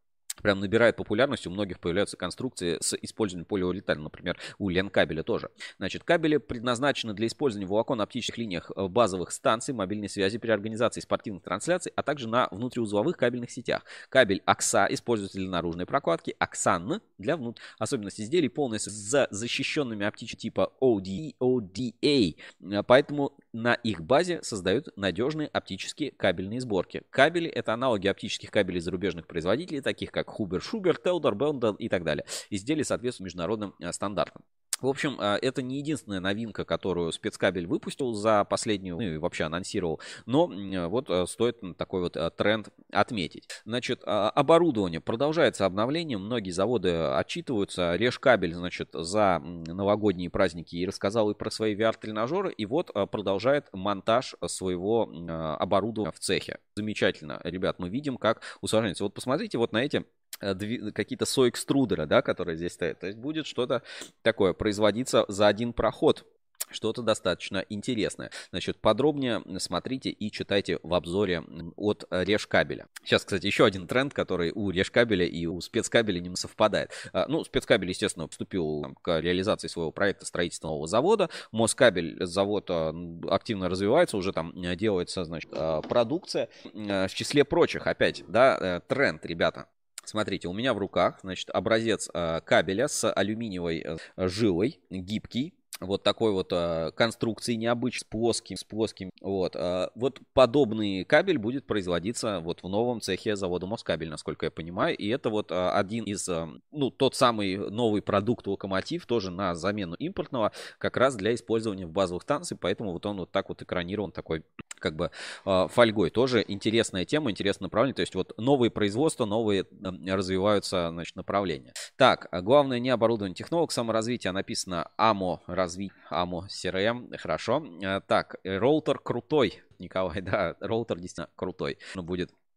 [0.42, 5.50] прям набирает популярность, у многих появляются конструкции с использованием полиуретана, например, у ленкабеля тоже.
[5.78, 11.00] Значит, кабели предназначены для использования в волоконно-оптических линиях э, базовых станций, мобильной связи при организации
[11.00, 13.84] спортивных трансляций, а также на внутриузловых кабельных сетях.
[14.08, 17.66] Кабель AXA используется для наружной прокладки, AXAN для внутренней.
[17.78, 24.96] Особенность изделий полностью с защищенными оптическими типа OD, ODA, э, поэтому на их базе создают
[24.96, 27.02] надежные оптические кабельные сборки.
[27.10, 32.04] Кабели— это аналоги оптических кабелей зарубежных производителей, таких как Хубер, Шубер, Теудор, Бендел и так
[32.04, 32.24] далее.
[32.50, 34.42] Изделия соответствуют международным э, стандартам.
[34.80, 39.44] В общем, а, это не единственная новинка, которую спецкабель выпустил за последнюю, ну и вообще
[39.44, 40.46] анонсировал, но
[40.88, 43.48] вот а, стоит такой вот а, тренд отметить.
[43.64, 51.34] Значит, оборудование продолжается обновлением, многие заводы отчитываются, Решкабель, значит, за новогодние праздники и рассказал и
[51.34, 55.10] про свои VR-тренажеры, и вот продолжает монтаж своего
[55.58, 56.58] оборудования в цехе.
[56.76, 59.04] Замечательно, ребят, мы видим, как усаживается.
[59.04, 63.00] Вот посмотрите вот на эти Э, какие-то соэкструдеры, да, которые здесь стоят.
[63.00, 63.82] То есть будет что-то
[64.22, 66.26] такое производиться за один проход
[66.70, 68.30] что-то достаточно интересное.
[68.50, 71.42] Значит, подробнее смотрите и читайте в обзоре
[71.76, 72.86] от Решкабеля.
[73.04, 76.90] Сейчас, кстати, еще один тренд, который у Решкабеля и у спецкабеля не совпадает.
[77.12, 81.30] А, ну, спецкабель, естественно, вступил к реализации своего проекта строительства нового завода.
[81.52, 82.94] Москабель завод а,
[83.28, 86.48] активно развивается, уже там делается, значит, а, продукция.
[86.74, 89.68] В числе прочих, опять, да, э, тренд, ребята.
[90.08, 92.08] Смотрите, у меня в руках, значит, образец
[92.44, 93.84] кабеля с алюминиевой
[94.16, 99.10] э, жилой, гибкий, вот такой вот э, конструкции необычной, с плоским, с плоским.
[99.20, 104.50] Вот, э, вот подобный кабель будет производиться вот в новом цехе завода Москабель, насколько я
[104.50, 104.96] понимаю.
[104.96, 109.54] И это вот э, один из, э, ну, тот самый новый продукт локомотив, тоже на
[109.54, 112.60] замену импортного, как раз для использования в базовых станциях.
[112.60, 114.42] Поэтому вот он вот так вот экранирован такой,
[114.78, 115.10] как бы,
[115.44, 116.10] э, фольгой.
[116.10, 117.94] Тоже интересная тема, интересное направление.
[117.94, 121.72] То есть вот новые производства, новые э, развиваются, значит, направления.
[121.96, 127.16] Так, главное не оборудование технолог, саморазвитие написано АМО развить АМО CRM.
[127.16, 127.64] Хорошо.
[127.82, 129.62] Э, так, роутер крутой.
[129.78, 131.78] Николай, да, роутер действительно крутой.
[131.94, 132.47] Ну, будет Э,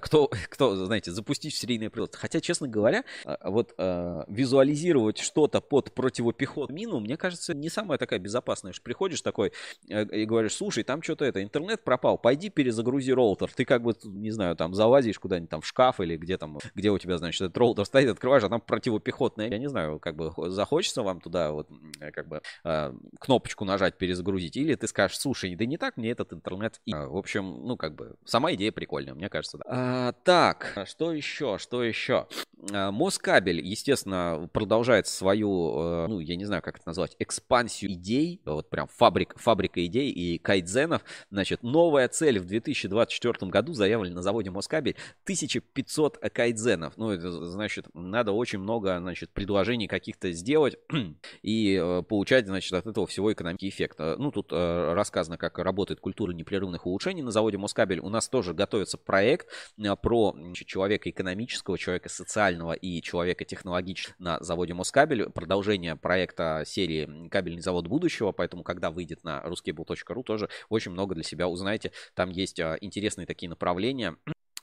[0.00, 2.20] кто, кто, знаете, запустить серийное производство.
[2.20, 7.98] Хотя, честно говоря, э, вот э, визуализировать что-то под противопехот мину, мне кажется, не самая
[7.98, 8.72] такая безопасная.
[8.72, 9.52] Что приходишь такой
[9.88, 13.52] э, и говоришь, слушай, там что-то это, интернет пропал, пойди перезагрузи роутер.
[13.52, 16.90] Ты как бы, не знаю, там залазишь куда-нибудь там в шкаф или где там, где
[16.90, 19.48] у тебя, значит, этот роутер стоит, открываешь, а там противопехотная.
[19.48, 21.68] Я не знаю, как бы захочется вам туда вот
[22.12, 26.32] как бы э, кнопочку нажать перезагрузить, или ты скажешь, слушай, да не так мне этот
[26.32, 26.80] интернет.
[26.84, 29.67] И, в общем, ну как бы сама идея прикольная, мне кажется, да.
[29.70, 32.26] А, так, что еще, что еще?
[32.72, 38.40] А, Москабель, естественно, продолжает свою, э, ну, я не знаю, как это назвать, экспансию идей,
[38.46, 41.02] вот прям фабрик, фабрика идей и кайдзенов.
[41.30, 46.96] Значит, новая цель в 2024 году заявлена на заводе Москабель 1500 кайдзенов.
[46.96, 50.78] Ну, это значит, надо очень много, значит, предложений каких-то сделать
[51.42, 53.96] и э, получать, значит, от этого всего экономический эффект.
[54.00, 58.00] Э, ну, тут рассказано, как работает культура непрерывных улучшений на заводе Москабель.
[58.00, 59.46] У нас тоже готовится проект,
[60.02, 65.30] про человека экономического, человека социального и человека технологического на заводе Москабель.
[65.30, 71.24] Продолжение проекта серии «Кабельный завод будущего», поэтому, когда выйдет на ruskable.ru, тоже очень много для
[71.24, 71.92] себя узнаете.
[72.14, 74.16] Там есть э, интересные такие направления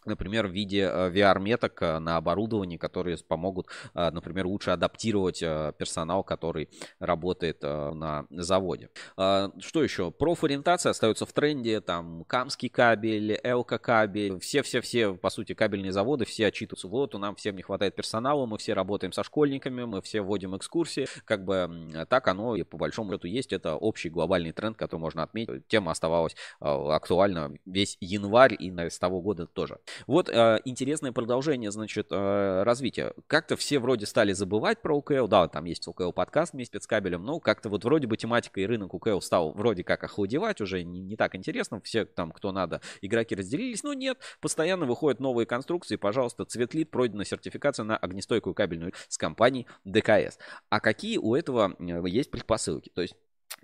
[0.05, 6.23] например, в виде э, VR-меток э, на оборудовании, которые помогут, э, например, лучше адаптировать персонал,
[6.23, 8.89] который работает на заводе.
[9.15, 10.11] Что еще?
[10.11, 16.47] Профориентация остается в тренде, там Камский кабель, Элка кабель, все-все-все, по сути, кабельные заводы, все
[16.47, 20.21] отчитываются, вот, у нам всем не хватает персонала, мы все работаем со школьниками, мы все
[20.21, 24.77] вводим экскурсии, как бы так оно и по большому счету есть, это общий глобальный тренд,
[24.77, 25.67] который можно отметить.
[25.67, 29.79] Тема оставалась актуальна весь январь и с того года тоже.
[30.07, 33.13] Вот э, интересное продолжение, значит, э, развития.
[33.27, 35.27] Как-то все вроде стали забывать про УКЛ.
[35.27, 38.65] Да, там есть УКЛ подкаст вместе с спецкабелем, но как-то вот вроде бы тематика и
[38.65, 41.81] рынок УКЛ стал вроде как охладевать, уже не, не так интересно.
[41.81, 43.83] Все там, кто надо, игроки разделились.
[43.83, 45.95] Но нет, постоянно выходят новые конструкции.
[45.95, 50.37] Пожалуйста, Цветлит пройдена сертификация на огнестойкую кабельную с компанией ДКС.
[50.69, 52.89] А какие у этого э, есть предпосылки?
[52.93, 53.15] То есть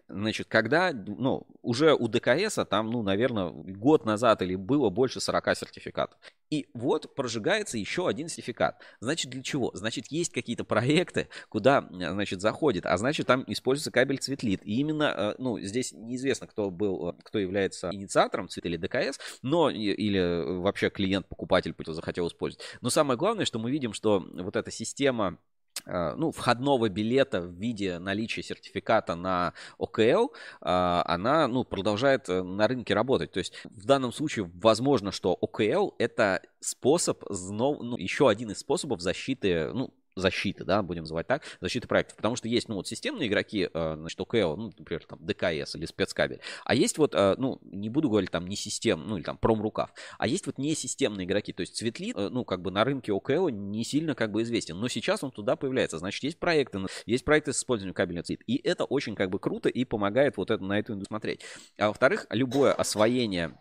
[0.07, 5.57] Значит, когда, ну, уже у ДКС, там, ну, наверное, год назад или было больше 40
[5.57, 6.19] сертификатов.
[6.49, 8.81] И вот прожигается еще один сертификат.
[8.99, 9.71] Значит, для чего?
[9.73, 14.61] Значит, есть какие-то проекты, куда, значит, заходит, а значит, там используется кабель Цветлит.
[14.65, 19.69] И именно, э, ну, здесь неизвестно, кто был, кто является инициатором Цвет или ДКС, но,
[19.69, 22.65] или вообще клиент, покупатель захотел использовать.
[22.81, 25.37] Но самое главное, что мы видим, что вот эта система
[25.85, 32.67] ну, входного билета в виде наличия сертификата на ОКЛ, а, она ну, продолжает э, на
[32.67, 33.31] рынке работать.
[33.31, 39.01] То есть в данном случае возможно, что ОКЛ это способ, ну, еще один из способов
[39.01, 42.17] защиты, ну, защиты, да, будем называть так, защиты проектов.
[42.17, 45.85] Потому что есть, ну, вот системные игроки, э, значит, ОКЛ, ну, например, там, ДКС или
[45.85, 46.41] спецкабель.
[46.65, 49.93] А есть вот, э, ну, не буду говорить там не систем, ну, или там промрукав,
[50.17, 51.53] а есть вот не системные игроки.
[51.53, 54.79] То есть Светлит, э, ну, как бы на рынке ОКЛ не сильно как бы известен.
[54.79, 55.99] Но сейчас он туда появляется.
[55.99, 58.43] Значит, есть проекты, есть проекты с использованием кабельного цвета.
[58.47, 61.41] И это очень как бы круто и помогает вот это, на эту индустрию смотреть.
[61.77, 63.53] А во-вторых, любое освоение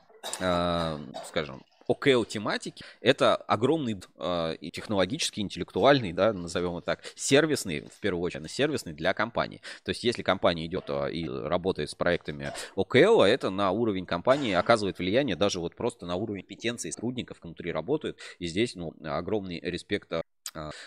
[1.24, 8.22] скажем, ОКЛ тематики это огромный э, технологический, интеллектуальный, да, назовем его так, сервисный, в первую
[8.22, 9.60] очередь, сервисный для компании.
[9.84, 14.52] То есть, если компания идет э, и работает с проектами ОКЛ, это на уровень компании
[14.52, 18.18] оказывает влияние даже вот просто на уровень компетенции сотрудников внутри работают.
[18.38, 20.22] И здесь, ну, огромный респект а,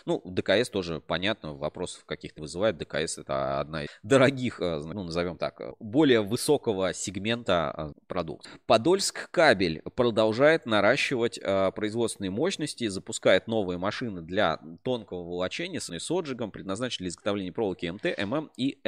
[0.05, 2.77] ну, ДКС тоже понятно, вопросов каких-то вызывает.
[2.77, 8.51] ДКС это одна из дорогих, а, ну, назовем так, более высокого сегмента а, продуктов.
[8.65, 11.39] Подольск кабель продолжает наращивать
[11.75, 18.17] производственные мощности, запускает новые машины для тонкого волочения с отжигом, предназначенные для изготовления проволоки МТ,
[18.17, 18.79] ММ и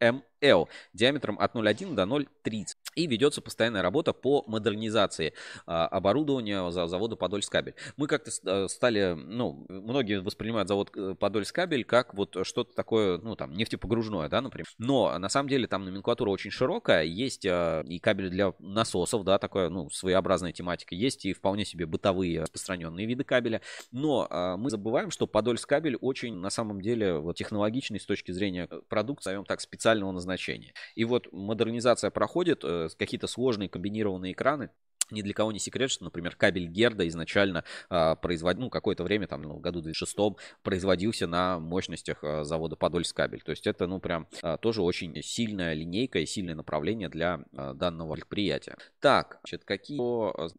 [0.00, 2.73] МЛ диаметром от 0,1 до 0,30.
[2.94, 5.34] И ведется постоянная работа по модернизации
[5.66, 7.74] а, оборудования за завода Подольскабель.
[7.96, 13.36] Мы как-то э, стали, ну, многие воспринимают завод э, Подольскабель как вот что-то такое, ну,
[13.36, 14.66] там, нефтепогружное, да, например.
[14.78, 17.04] Но на самом деле там номенклатура очень широкая.
[17.04, 20.94] Есть а, и кабель для насосов, да, такая, ну, своеобразная тематика.
[20.94, 23.60] Есть и вполне себе бытовые распространенные виды кабеля.
[23.92, 28.68] Но а, мы забываем, что Подольскабель очень, на самом деле, вот, технологичный с точки зрения
[28.70, 30.74] э, продукции, назовем так, специального назначения.
[30.94, 34.70] И вот модернизация проходит, какие-то сложные комбинированные экраны,
[35.10, 39.26] ни для кого не секрет, что, например, кабель Герда изначально а, производил, ну, какое-то время,
[39.26, 40.16] там, ну, в году 2006
[40.62, 43.42] производился на мощностях а, завода Подольск кабель.
[43.42, 47.74] То есть это, ну, прям а, тоже очень сильная линейка и сильное направление для а,
[47.74, 48.76] данного предприятия.
[49.00, 49.98] Так, значит, какие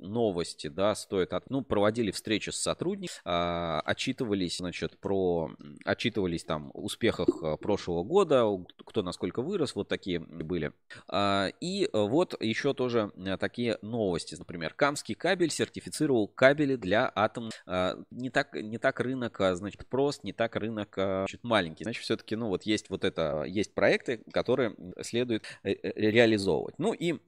[0.02, 1.50] новости, да, стоит от...
[1.50, 5.52] Ну, проводили встречи с сотрудниками, а, отчитывались, значит, про...
[5.84, 8.46] Отчитывались там успехах прошлого года,
[8.86, 10.72] кто насколько вырос, вот такие были.
[11.08, 17.50] А, и вот еще тоже такие новости Например, Камский кабель сертифицировал кабели для атом.
[17.66, 21.84] А, не так, не так рынок, а, значит, прост, не так рынок а, значит, маленький.
[21.84, 26.76] Значит, все-таки, ну, вот есть вот это, есть проекты, которые следует э, э, реализовывать.
[26.78, 27.20] Ну и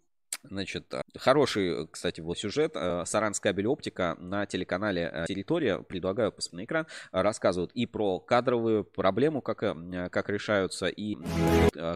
[0.44, 2.74] Значит, хороший, кстати, вот сюжет.
[3.06, 9.42] Саранс кабель оптика на телеканале Территория, предлагаю посмотреть на экран, рассказывают и про кадровую проблему,
[9.42, 11.18] как, как решаются, и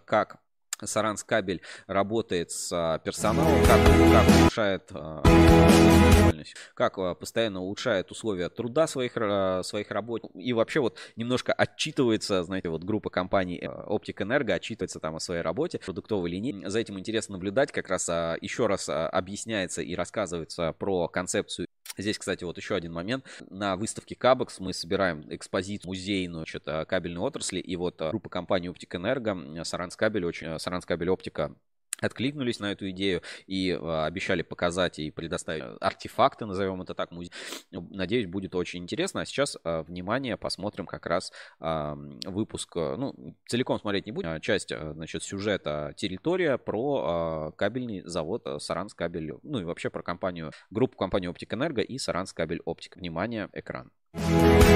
[0.05, 0.41] как
[0.83, 3.79] Саранс кабель работает с а, персоналом, как,
[4.11, 5.21] как улучшает а,
[6.73, 9.13] как а, постоянно улучшает условия труда своих,
[9.65, 15.15] своих работников и вообще вот немножко отчитывается, знаете, вот группа компаний Оптик Энерго отчитывается там
[15.15, 16.65] о своей работе, продуктовой линии.
[16.67, 21.67] За этим интересно наблюдать, как раз еще раз объясняется и рассказывается про концепцию
[21.97, 23.25] Здесь, кстати, вот еще один момент.
[23.49, 27.59] На выставке Кабекс мы собираем экспозицию музейную что-то кабельной отрасли.
[27.59, 31.53] И вот группа компании Оптик Энерго, Саранскабель, очень, Саранскабель Оптика
[32.01, 37.31] откликнулись на эту идею и а, обещали показать и предоставить артефакты, назовем это так, музей.
[37.71, 39.21] Надеюсь, будет очень интересно.
[39.21, 41.95] А сейчас, а, внимание, посмотрим как раз а,
[42.25, 48.93] выпуск, ну, целиком смотреть не будем, а часть, значит, сюжета «Территория» про кабельный завод Саранс
[48.93, 52.97] кабель, ну и вообще про компанию, группу компании Оптик Энерго и Саранс кабель Оптик.
[52.97, 53.91] Внимание, экран.
[54.13, 54.70] Группа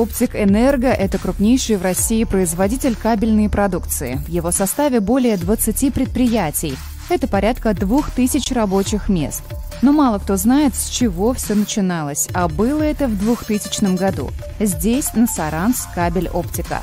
[0.00, 4.14] «Оптик Энерго»— это крупнейший в России производитель кабельной продукции.
[4.26, 6.74] В его составе более 20 предприятий.
[7.10, 9.42] Это порядка 2000 рабочих мест.
[9.82, 14.30] Но мало кто знает, с чего все начиналось, а было это в 2000 году.
[14.58, 16.80] Здесь, на Саранс, кабель «Оптика».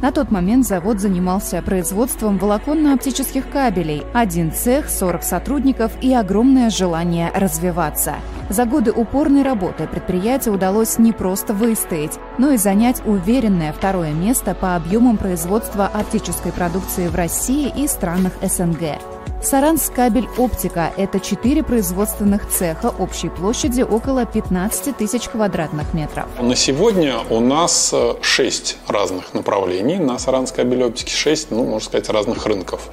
[0.00, 4.04] На тот момент завод занимался производством волоконно-оптических кабелей.
[4.14, 8.14] Один цех, 40 сотрудников и огромное желание развиваться.
[8.48, 14.54] За годы упорной работы предприятию удалось не просто выстоять, но и занять уверенное второе место
[14.54, 19.17] по объемам производства оптической продукции в России и странах СНГ.
[19.40, 26.26] Саранс кабель оптика– это четыре производственных цеха общей площади около 15 тысяч квадратных метров.
[26.40, 31.88] На сегодня у нас э, шесть разных направлений на Саранс кабель оптики, шесть, ну, можно
[31.88, 32.88] сказать, разных рынков.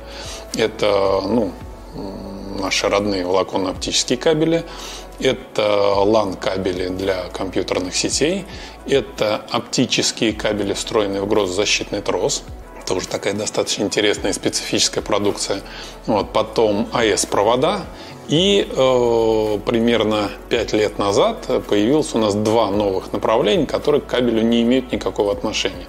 [0.56, 1.52] Это, ну,
[2.62, 4.64] наши родные волоконно-оптические кабели,
[5.20, 5.64] это
[5.98, 8.46] LAN-кабели для компьютерных сетей,
[8.88, 12.44] это оптические кабели, встроенные в грозозащитный трос–
[12.86, 15.62] тоже такая достаточно интересная и специфическая продукция.
[16.06, 17.82] Вот, потом АЭС-провода.
[18.28, 24.42] И э, примерно 5 лет назад появилось у нас два новых направления, которые к кабелю
[24.42, 25.86] не имеют никакого отношения.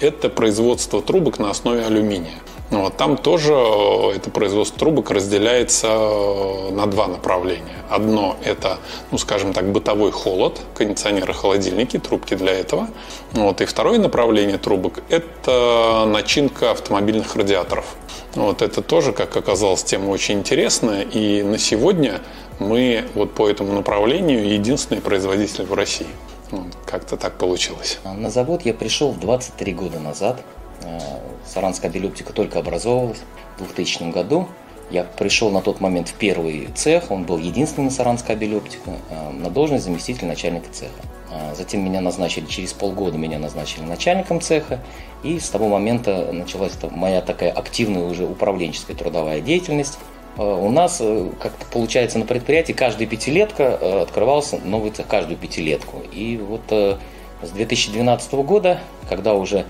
[0.00, 2.34] Это производство трубок на основе алюминия.
[2.70, 7.76] Вот, там тоже э, это производство трубок разделяется э, на два направления.
[7.88, 8.78] Одно– это,
[9.10, 12.88] ну, скажем так, бытовой холод, кондиционеры, холодильники, трубки для этого.
[13.32, 17.96] Вот, и второе направление трубок– это начинка автомобильных радиаторов.
[18.34, 21.02] Вот, это тоже, как оказалось, тема очень интересная.
[21.02, 22.20] И на сегодня
[22.58, 26.06] мы вот по этому направлению единственный производитель в России.
[26.50, 27.98] Вот, как-то так получилось.
[28.04, 30.42] На завод я пришел 23 года назад.
[30.88, 33.18] Э, Саранская белюптика только образовалась
[33.56, 34.48] в 2000 году.
[34.90, 39.30] Я пришел на тот момент в первый цех, он был единственный на Саранской белюптика, э,
[39.32, 40.92] на должность заместителя начальника цеха.
[41.30, 44.80] Э, затем меня назначили, через полгода меня назначили начальником цеха,
[45.22, 49.98] и с того момента началась моя такая активная уже управленческая трудовая деятельность.
[50.36, 50.98] у нас
[51.40, 56.02] как-то получается на предприятии каждая пятилетка открывался новый цех, каждую пятилетку.
[56.12, 58.78] И вот с 2012 года,
[59.08, 59.66] когда уже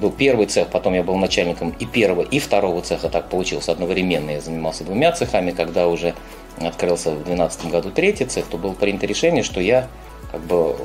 [0.00, 4.30] был первый цех, потом я был начальником и первого, и второго цеха, так получилось одновременно.
[4.30, 6.14] Я занимался двумя цехами, когда уже
[6.60, 9.88] открылся в 2012 году третий цех, то было принято решение, что я
[10.32, 10.76] как бы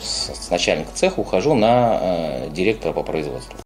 [0.00, 3.56] с начальника цеха ухожу на э, директора по производству.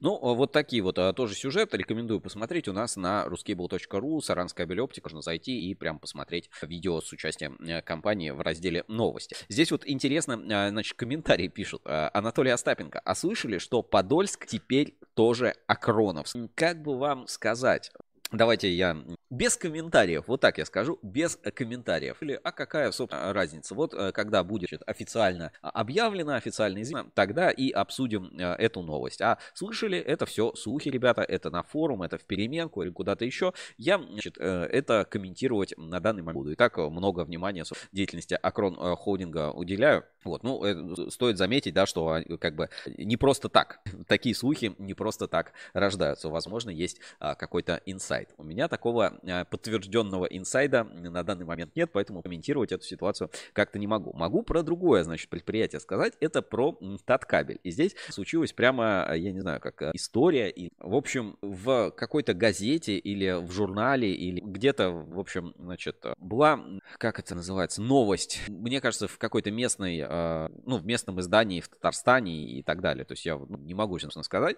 [0.00, 1.76] Ну, а вот такие вот а, тоже сюжеты.
[1.76, 5.06] Рекомендую посмотреть у нас на ruskable.ru, Саранская белеоптика.
[5.08, 9.36] Можно зайти и прям посмотреть видео с участием э, компании в разделе новости.
[9.48, 11.82] Здесь вот интересно, а, значит, комментарии пишут.
[11.84, 13.00] Анатолий Остапенко.
[13.00, 16.26] А слышали, что Подольск теперь тоже Акронов?
[16.54, 17.90] Как бы вам сказать?
[18.32, 18.96] Давайте я
[19.30, 22.18] без комментариев, вот так я скажу, без комментариев.
[22.22, 23.74] Или, а какая, собственно, разница?
[23.74, 29.22] Вот э, когда будет официально объявлено, официально известно, тогда и обсудим э, эту новость.
[29.22, 33.54] А слышали, это все слухи, ребята, это на форум, это в переменку или куда-то еще.
[33.78, 36.52] Я, значит, э, это комментировать на данный момент буду.
[36.52, 40.04] И так много внимания деятельности Акрон Холдинга уделяю.
[40.24, 45.28] Вот, ну, стоит заметить, да, что как бы не просто так, такие слухи не просто
[45.28, 46.28] так рождаются.
[46.28, 48.34] Возможно, есть а, какой-то инсайт.
[48.36, 53.78] У меня такого а, подтвержденного инсайда на данный момент нет, поэтому комментировать эту ситуацию как-то
[53.78, 54.12] не могу.
[54.14, 56.14] Могу про другое, значит, предприятие сказать.
[56.20, 57.60] Это про Таткабель.
[57.62, 60.50] И здесь случилась прямо, я не знаю, как история.
[60.50, 66.60] И, в общем, в какой-то газете или в журнале или где-то, в общем, значит, была,
[66.98, 68.40] как это называется, новость.
[68.48, 73.04] Мне кажется, в какой-то местной, а, ну, в местном издании в Татарстане и так далее.
[73.04, 74.56] То есть я ну, не могу, собственно, сказать.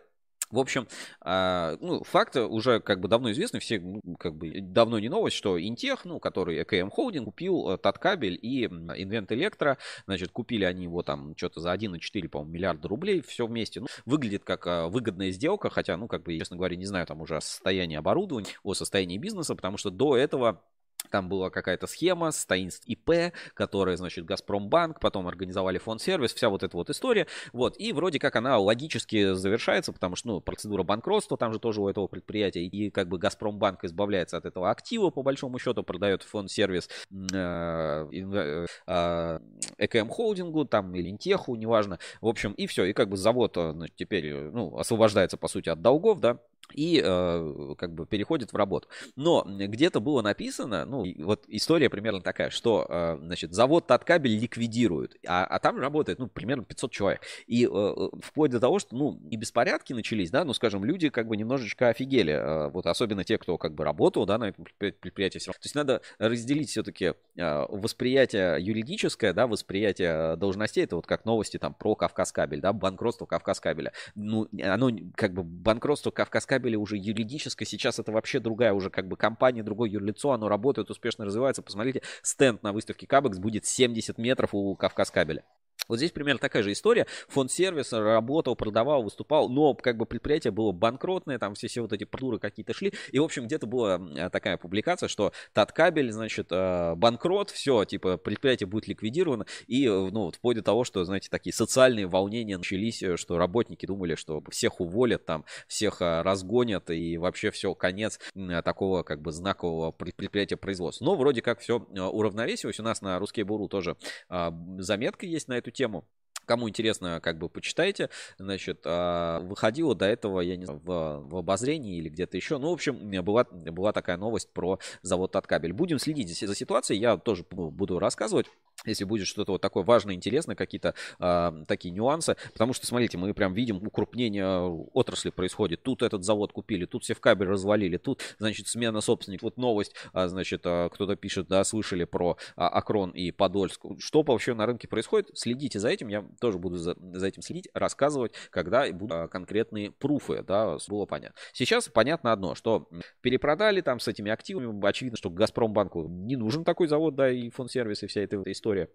[0.51, 0.89] В общем,
[1.21, 5.37] а, ну, факт уже как бы давно известный, все ну, как бы давно не новость,
[5.37, 10.85] что Интех, ну, который ЭКМ Холдинг, купил э, Таткабель и Инвент Электро, значит, купили они
[10.85, 13.81] его там что-то за 1,4, по-моему, миллиарда рублей, все вместе.
[13.81, 17.37] Ну, выглядит как выгодная сделка, хотя, ну, как бы, честно говоря, не знаю там уже
[17.37, 20.65] о состоянии оборудования, о состоянии бизнеса, потому что до этого
[21.11, 26.49] там была какая-то схема с таинств ИП, которая, значит, Газпромбанк, потом организовали фонд сервис, вся
[26.49, 27.27] вот эта вот история.
[27.53, 31.81] Вот, и вроде как она логически завершается, потому что, ну, процедура банкротства там же тоже
[31.81, 36.23] у этого предприятия, и как бы Газпромбанк избавляется от этого актива, по большому счету, продает
[36.23, 39.39] фонд сервис э, э, э,
[39.79, 41.99] ЭКМ холдингу, там, или Интеху, неважно.
[42.21, 45.83] В общем, и все, и как бы завод ну, теперь, ну, освобождается, по сути, от
[45.83, 46.39] долгов, да,
[46.75, 48.89] и э, как бы переходит в работу.
[49.17, 55.17] Но где-то было написано, ну, вот история примерно такая, что, э, значит, завод Таткабель ликвидируют,
[55.27, 57.23] а, а там работает, ну, примерно 500 человек.
[57.47, 61.27] И э, вплоть до того, что, ну, и беспорядки начались, да, ну, скажем, люди как
[61.27, 65.39] бы немножечко офигели, э, вот особенно те, кто как бы работал, да, на этом предприятии.
[65.39, 71.59] То есть надо разделить все-таки э, восприятие юридическое, да, восприятие должностей, это вот как новости
[71.59, 73.93] там про Кавказкабель, да, банкротство Кавказкабеля.
[74.15, 79.09] Ну, оно как бы банкротство Кавказкабеля кабеля уже юридически, сейчас это вообще другая уже как
[79.09, 81.63] бы компания, другое юрлицо, оно работает, успешно развивается.
[81.63, 85.43] Посмотрите, стенд на выставке Кабекс будет 70 метров у Кавказ кабеля.
[85.89, 87.07] Вот здесь примерно такая же история.
[87.29, 91.93] Фонд сервиса работал, продавал, выступал, но как бы предприятие было банкротное, там все, все вот
[91.93, 92.93] эти процедуры какие-то шли.
[93.13, 93.99] И, в общем, где-то была
[94.31, 99.47] такая публикация, что Таткабель, значит, э, банкрот, все, типа, предприятие будет ликвидировано.
[99.67, 103.39] И, э, ну, вот вплоть до того, что, знаете, такие социальные волнения начались, э, что
[103.39, 108.21] работники думали, что всех уволят, там, всех разгонят, и вообще все, конец
[108.65, 111.05] такого, как бы, знакового предприятия производства.
[111.05, 112.79] Но вроде как все уравновесилось.
[112.81, 113.97] У нас на Русский Буру тоже
[114.29, 116.05] заметка есть на эту тему тему.
[116.47, 118.11] Кому интересно, как бы почитайте.
[118.39, 122.59] Значит, а, выходило до этого, я не знаю, в, в обозрении или где-то еще.
[122.59, 125.73] Ну, в общем, была, была такая новость про завод Таткабель.
[125.73, 126.99] Будем следить за ситуацией.
[126.99, 128.47] Я тоже буду рассказывать
[128.85, 132.37] если будет что-то вот такое важное, интересное, какие-то э, такие нюансы.
[132.53, 134.59] Потому что, смотрите, мы прям видим укрупнение
[134.93, 135.83] отрасли происходит.
[135.83, 139.43] Тут этот завод купили, тут все в кабель развалили, тут, значит, смена собственников.
[139.43, 143.85] Вот новость, а, значит, а, кто-то пишет, да, слышали про а, Акрон и Подольск.
[143.99, 145.31] Что вообще на рынке происходит?
[145.35, 149.91] Следите за этим, я тоже буду за, за этим следить, рассказывать, когда будут а, конкретные
[149.91, 151.37] пруфы, да, было понятно.
[151.53, 152.89] Сейчас понятно одно, что
[153.21, 157.71] перепродали там с этими активами, очевидно, что Газпромбанку не нужен такой завод, да, и фонд
[157.71, 158.89] сервис, и вся эта история история.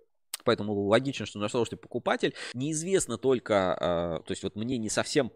[0.43, 2.35] Поэтому логично, что нашел, что покупатель.
[2.53, 5.31] Неизвестно только, э, то есть вот мне не совсем,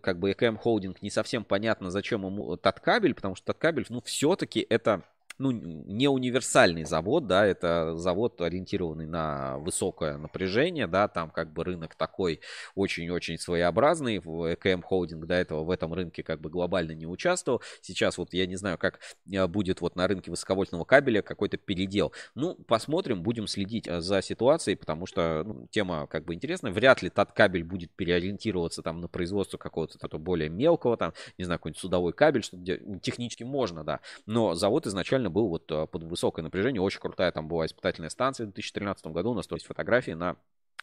[0.00, 3.84] как бы ЭКМ Холдинг не совсем понятно, зачем ему тот кабель, потому что тот кабель,
[3.90, 5.02] ну, все-таки это
[5.38, 11.64] ну, не универсальный завод, да, это завод, ориентированный на высокое напряжение, да, там как бы
[11.64, 12.40] рынок такой
[12.74, 18.18] очень-очень своеобразный, ЭКМ Холдинг до этого в этом рынке как бы глобально не участвовал, сейчас
[18.18, 19.00] вот я не знаю, как
[19.30, 24.22] э, будет вот на рынке высоковольтного кабеля какой-то передел, ну, посмотрим, будем следить э, за
[24.22, 29.00] ситуацией, потому что ну, тема как бы интересная, вряд ли тот кабель будет переориентироваться там
[29.00, 32.56] на производство какого-то более мелкого, там, не знаю, какой-нибудь судовой кабель, что
[33.00, 37.48] технически можно, да, но завод изначально был вот э, под высокое напряжение, очень крутая там
[37.48, 40.36] была испытательная станция в 2013 году, у нас то есть фотографии на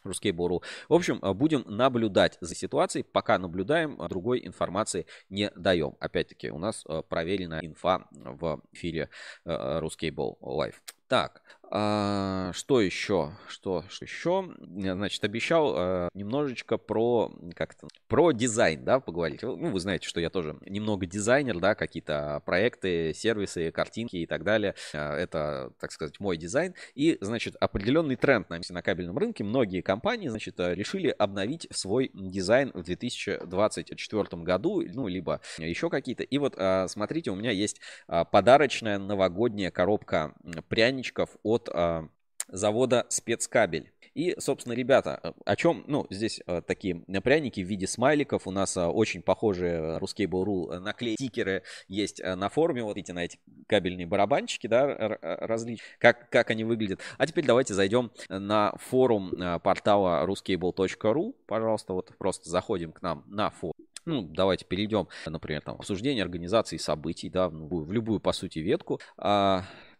[0.04, 0.62] Ruskable.ru.
[0.88, 3.04] В общем, э, будем наблюдать за ситуацией.
[3.04, 5.96] Пока наблюдаем, э, другой информации не даем.
[6.00, 9.10] Опять-таки, у нас проверена инфа в эфире
[9.44, 10.74] Ruskable Live.
[11.08, 13.36] Так, а, что еще?
[13.48, 14.54] Что, что еще?
[14.58, 19.42] Значит, обещал а, немножечко про как-то про дизайн, да, поговорить.
[19.42, 24.44] Ну, вы знаете, что я тоже немного дизайнер, да, какие-то проекты, сервисы, картинки и так
[24.44, 24.74] далее.
[24.94, 26.74] А, это, так сказать, мой дизайн.
[26.94, 29.42] И, значит, определенный тренд на, на кабельном рынке.
[29.42, 36.22] Многие компании, значит, решили обновить свой дизайн в 2024 году, ну, либо еще какие-то.
[36.22, 40.32] И вот, а, смотрите, у меня есть а, подарочная новогодняя коробка
[40.68, 42.08] пряничков от от а,
[42.48, 43.92] завода спецкабель.
[44.14, 48.46] И, собственно, ребята, о чем, ну, здесь а, такие пряники в виде смайликов.
[48.46, 52.82] У нас а, очень похожие Ruskable.ru наклейки, стикеры есть на форуме.
[52.82, 57.00] Вот видите, на эти кабельные барабанчики, да, различные, как, как они выглядят.
[57.18, 61.34] А теперь давайте зайдем на форум портала ruskable.ru.
[61.46, 63.74] Пожалуйста, вот просто заходим к нам на форум.
[64.06, 69.00] Ну, давайте перейдем, например, там, обсуждение организации событий, да, в любую, по сути, ветку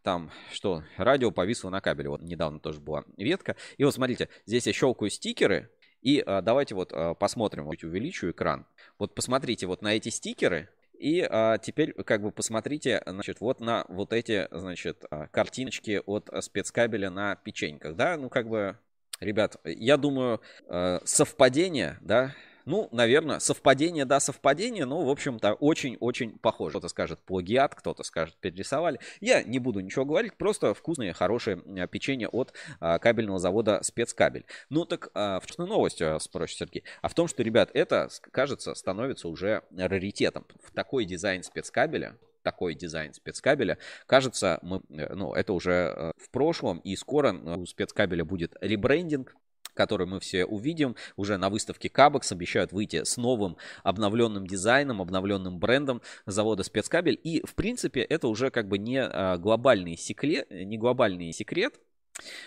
[0.07, 2.11] там, что радио повисло на кабеле.
[2.11, 3.57] Вот недавно тоже была ветка.
[3.77, 5.69] И вот смотрите, здесь я щелкаю стикеры.
[6.01, 8.69] И а, давайте вот а, посмотрим, вот увеличу экран.
[9.01, 10.69] Вот посмотрите вот на эти стикеры.
[10.97, 16.31] И а, теперь как бы посмотрите, значит, вот на вот эти, значит, а, картиночки от
[16.41, 18.79] спецкабеля на печеньках, да, ну как бы,
[19.19, 22.33] ребят, я думаю, а, совпадение, да,
[22.67, 26.73] ну, наверное, совпадение, да, совпадение, но, в общем-то, очень-очень похоже.
[26.73, 29.01] Кто-то скажет плагиат, кто-то скажет перерисовали.
[29.21, 34.45] Я не буду ничего говорить, просто вкусные, хорошие а, печенье от а, кабельного завода спецкабель.
[34.69, 36.85] Ну, так а, в чем новость, а, спросит Сергей?
[37.03, 40.45] А в том, что, ребят, это, кажется, становится уже раритетом.
[40.63, 42.17] В такой дизайн спецкабеля,
[42.47, 43.77] такой дизайн спецкабеля.
[44.07, 48.57] Кажется, мы, э, ну, это уже э, в прошлом, и скоро э, у спецкабеля будет
[48.61, 49.35] ребрендинг,
[49.77, 52.33] который мы все увидим уже на выставке Cabex.
[52.33, 57.21] Обещают выйти с новым обновленным дизайном, обновленным брендом завода спецкабель.
[57.23, 61.75] И, в принципе, это уже как бы не а, глобальный секрет, не глобальный секрет,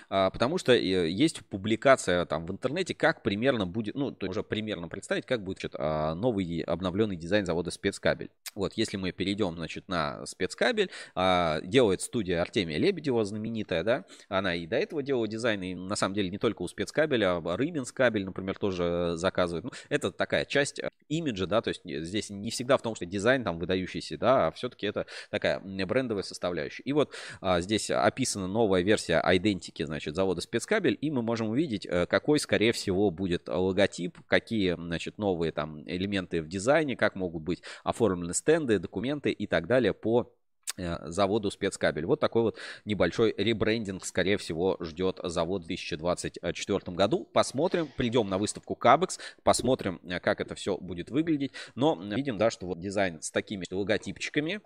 [0.10, 5.26] потому что э, есть публикация там в интернете, как примерно будет, ну, уже примерно представить,
[5.26, 8.30] как будет значит, а, новый обновленный дизайн завода спецкабель.
[8.56, 14.56] Вот, если мы перейдем, значит, на спецкабель, а, делает студия Артемия Лебедева знаменитая, да, она
[14.56, 17.92] и до этого делала дизайн, и на самом деле не только у спецкабеля, а Рыбинс
[17.92, 19.66] кабель, например, тоже заказывает.
[19.66, 23.06] Ну, это такая часть э, имиджа, да, то есть здесь не всегда в том, что
[23.06, 26.84] дизайн там выдающийся, да, а все-таки это такая брендовая составляющая.
[26.84, 31.86] И вот а, здесь описана новая версия Identity, значит, завода спецкабель, и мы можем увидеть,
[31.86, 37.44] э, какой, скорее всего, будет логотип, какие, значит, новые там элементы в дизайне, как могут
[37.44, 40.32] быть оформлены стенды, документы и так далее по
[40.80, 42.06] Э, заводу спецкабель.
[42.06, 47.26] Вот такой вот небольшой ребрендинг, скорее всего, ждет завод в 2024 году.
[47.34, 51.52] Посмотрим, придем на выставку Кабекс, посмотрим, э, как это все будет выглядеть.
[51.76, 54.62] Но видим, да, что вот дизайн с такими логотипчиками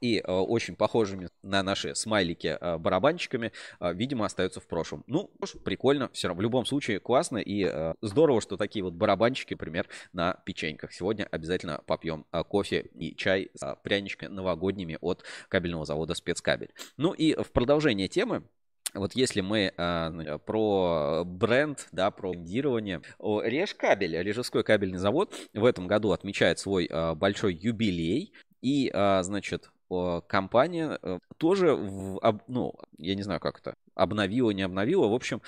[0.00, 5.04] и э, очень похожими на наши смайлики э, барабанчиками, э, видимо, остается в прошлом.
[5.06, 5.30] Ну,
[5.64, 9.86] прикольно, все равно, в любом случае классно и э, здорово, что такие вот барабанчики, например,
[10.12, 10.92] на печеньках.
[10.92, 16.70] Сегодня обязательно попьем э, кофе и чай с э, пряничками новогодними от кабельного завода спецкабель.
[16.96, 18.44] Ну и в продолжение темы
[18.94, 25.86] вот если мы э, про бренд, да, про брендирование, Режкабель, Режевской кабельный завод в этом
[25.86, 28.32] году отмечает свой э, большой юбилей.
[28.62, 29.70] И, э, значит,
[30.26, 35.40] компания э, тоже, в, ну, я не знаю, как это, обновила, не обновила, в общем,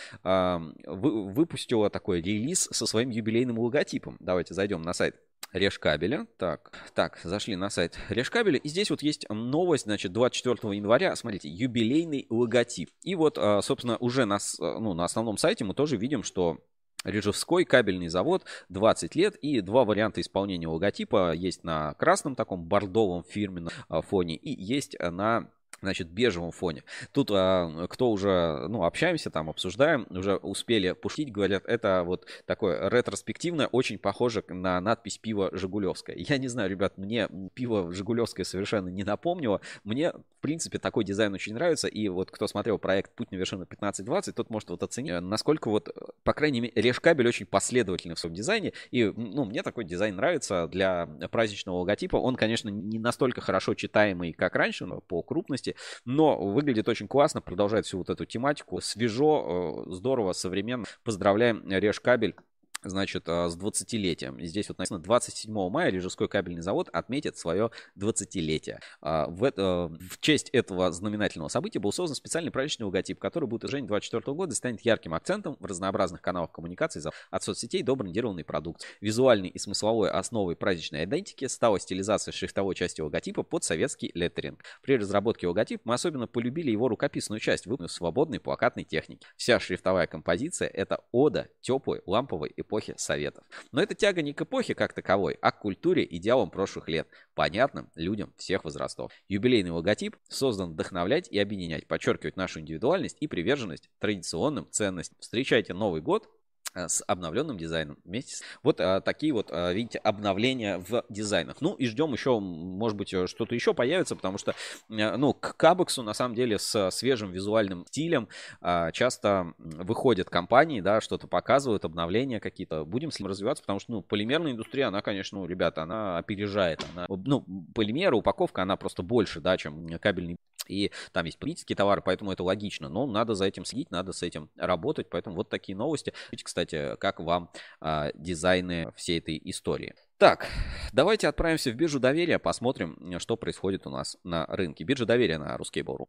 [0.86, 4.16] выпустила такой релиз со своим юбилейным логотипом.
[4.20, 5.16] Давайте зайдем на сайт
[5.52, 6.26] Решкабеля.
[6.36, 8.58] Так, так, зашли на сайт Решкабеля.
[8.58, 12.90] И здесь вот есть новость, значит, 24 января, смотрите, юбилейный логотип.
[13.02, 16.58] И вот, а, собственно, уже на, ну, на основном сайте мы тоже видим, что
[17.04, 21.32] Режевской кабельный завод 20 лет и два варианта исполнения логотипа.
[21.32, 25.48] Есть на красном таком бордовом фирменном а, фоне и есть на
[25.80, 26.84] значит, бежевом фоне.
[27.12, 32.88] Тут а, кто уже, ну, общаемся там, обсуждаем, уже успели пошутить, говорят, это вот такое
[32.88, 36.16] ретроспективное, очень похоже на надпись пива Жигулевское.
[36.16, 39.60] Я не знаю, ребят, мне пиво Жигулевское совершенно не напомнило.
[39.84, 43.64] Мне, в принципе, такой дизайн очень нравится, и вот кто смотрел проект «Путь на вершину
[43.64, 45.88] 15-20», тот может вот оценить, насколько вот,
[46.24, 50.66] по крайней мере, Решкабель очень последовательный в своем дизайне, и, ну, мне такой дизайн нравится
[50.68, 52.16] для праздничного логотипа.
[52.16, 57.08] Он, конечно, не настолько хорошо читаемый, как раньше, но по крупности, возможности, но выглядит очень
[57.08, 60.84] классно, продолжает всю вот эту тематику, свежо, э, здорово, современно.
[61.04, 62.34] Поздравляем Реж Кабель
[62.82, 64.40] значит, а, с 20-летием.
[64.44, 68.80] Здесь вот написано 27 мая Рижской кабельный завод отметит свое 20-летие.
[69.00, 73.64] А, в, это, в честь этого знаменательного события был создан специальный праздничный логотип, который будет
[73.64, 78.44] уже 2024 года и станет ярким акцентом в разнообразных каналах коммуникации от соцсетей до брендированной
[78.44, 78.88] продукции.
[79.00, 84.62] Визуальной и смысловой основой праздничной идентики стала стилизация шрифтовой части логотипа под советский леттеринг.
[84.82, 89.26] При разработке логотипа мы особенно полюбили его рукописную часть, выполненную в свободной плакатной технике.
[89.36, 93.44] Вся шрифтовая композиция— это ода теплой, ламповой и эпохи Советов.
[93.72, 97.90] Но это тяга не к эпохе как таковой, а к культуре, идеалам прошлых лет, понятным
[97.94, 99.10] людям всех возрастов.
[99.28, 105.16] Юбилейный логотип создан вдохновлять и объединять, подчеркивать нашу индивидуальность и приверженность традиционным ценностям.
[105.20, 106.28] Встречайте Новый год
[106.74, 107.98] с обновленным дизайном.
[108.04, 108.44] Вместе.
[108.62, 111.56] Вот а, такие вот, а, видите, обновления в дизайнах.
[111.60, 114.54] Ну и ждем еще, может быть, что-то еще появится, потому что,
[114.88, 118.28] ну, к Кабексу, на самом деле, с свежим визуальным стилем
[118.60, 122.84] а, часто выходят компании, да, что-то показывают, обновления какие-то.
[122.84, 126.84] Будем с ним развиваться, потому что, ну, полимерная индустрия, она, конечно, ну, ребята, она опережает.
[126.94, 130.36] Она, ну, полимеры, упаковка, она просто больше, да, чем кабельный
[130.68, 132.88] и там есть потребительские товары, поэтому это логично.
[132.88, 135.08] Но надо за этим следить, надо с этим работать.
[135.10, 136.12] Поэтому вот такие новости.
[136.42, 139.94] Кстати, как вам а, дизайны всей этой истории.
[140.18, 140.46] Так,
[140.92, 144.82] давайте отправимся в биржу доверия, посмотрим, что происходит у нас на рынке.
[144.84, 146.08] Биржа доверия на Ruskable.ru.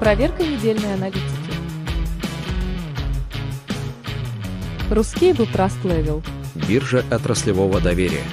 [0.00, 1.52] Проверка недельной аналитики.
[4.90, 6.24] Ruskable Trust Level.
[6.68, 8.24] Биржа отраслевого доверия.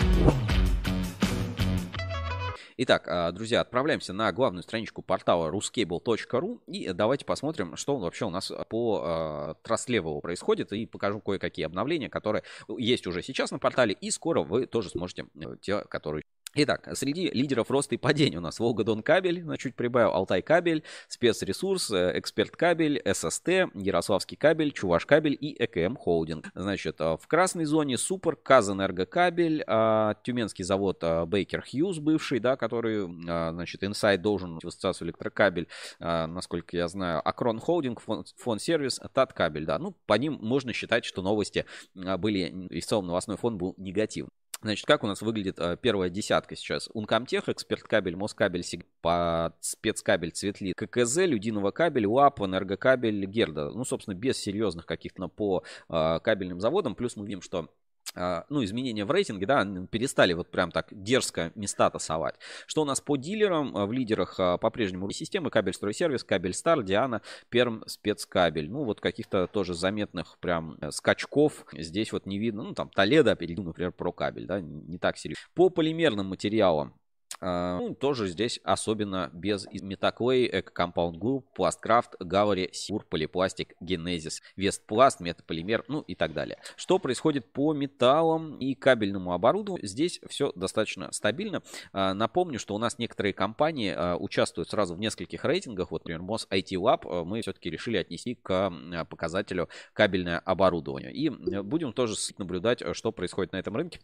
[2.82, 8.30] Итак, а, друзья, отправляемся на главную страничку портала ruscable.ru и давайте посмотрим, что вообще у
[8.30, 10.72] нас по э, траслевелу происходит.
[10.72, 13.94] И покажу кое-какие обновления, которые есть уже сейчас на портале.
[14.00, 16.24] И скоро вы тоже сможете, э, те, которые
[16.56, 20.84] Итак, среди лидеров роста и падения у нас Волгодон кабель, на чуть прибавил Алтай кабель,
[21.08, 26.50] спецресурс, э, эксперт кабель, ССТ, Ярославский кабель, Чуваш кабель и ЭКМ холдинг.
[26.56, 32.56] Значит, э, в красной зоне Супер, Казэнерго кабель, э, Тюменский завод Бейкер Хьюз бывший, да,
[32.56, 35.68] который, значит, Инсайд должен в ассоциацию электрокабель,
[36.00, 39.78] насколько я знаю, Акрон холдинг, фон сервис, Тат кабель, да.
[39.78, 44.32] Ну, по ним можно считать, что новости были, и в целом новостной фон был негативный.
[44.62, 46.90] Значит, как у нас выглядит э, первая десятка сейчас?
[46.94, 48.66] Ункомтех, эксперт кабель, Москабель,
[49.02, 53.70] по спецкабель, Цветли, ККЗ, Людиного кабель, УАП, Энергокабель, Герда.
[53.70, 56.96] Ну, собственно, без серьезных каких-то по э, кабельным заводам.
[56.96, 57.70] Плюс мы видим, что
[58.16, 62.36] ну, изменения в рейтинге, да, перестали вот прям так дерзко места тасовать.
[62.66, 63.76] Что у нас по дилерам?
[63.76, 68.70] А, в лидерах а, по-прежнему системы Кабель Стройсервис, Кабель Стар, Диана, Перм, Спецкабель.
[68.70, 72.64] Ну, вот каких-то тоже заметных прям э, скачков здесь вот не видно.
[72.64, 75.44] Ну, там Толедо, перейду, например, про кабель, да, не так серьезно.
[75.54, 76.99] По полимерным материалам а,
[77.42, 85.86] ну, тоже здесь особенно без Метаклей, Эко-Компаунд Групп, Пласткрафт, Галари, Сюр, Полипластик, Генезис, Вестпласт, Метаполимер,
[85.88, 86.58] ну и так далее.
[86.76, 89.88] Что происходит по металлам и кабельному оборудованию?
[89.88, 91.64] Здесь все достаточно стабильно.
[91.94, 95.92] А, напомню, что у нас некоторые компании а, участвуют сразу в нескольких рейтингах.
[95.92, 98.74] Вот, например, Мос IT Lab мы все-таки решили отнести к
[99.10, 101.14] показателю кабельное оборудование.
[101.14, 104.02] И будем тоже наблюдать, что происходит на этом рынке.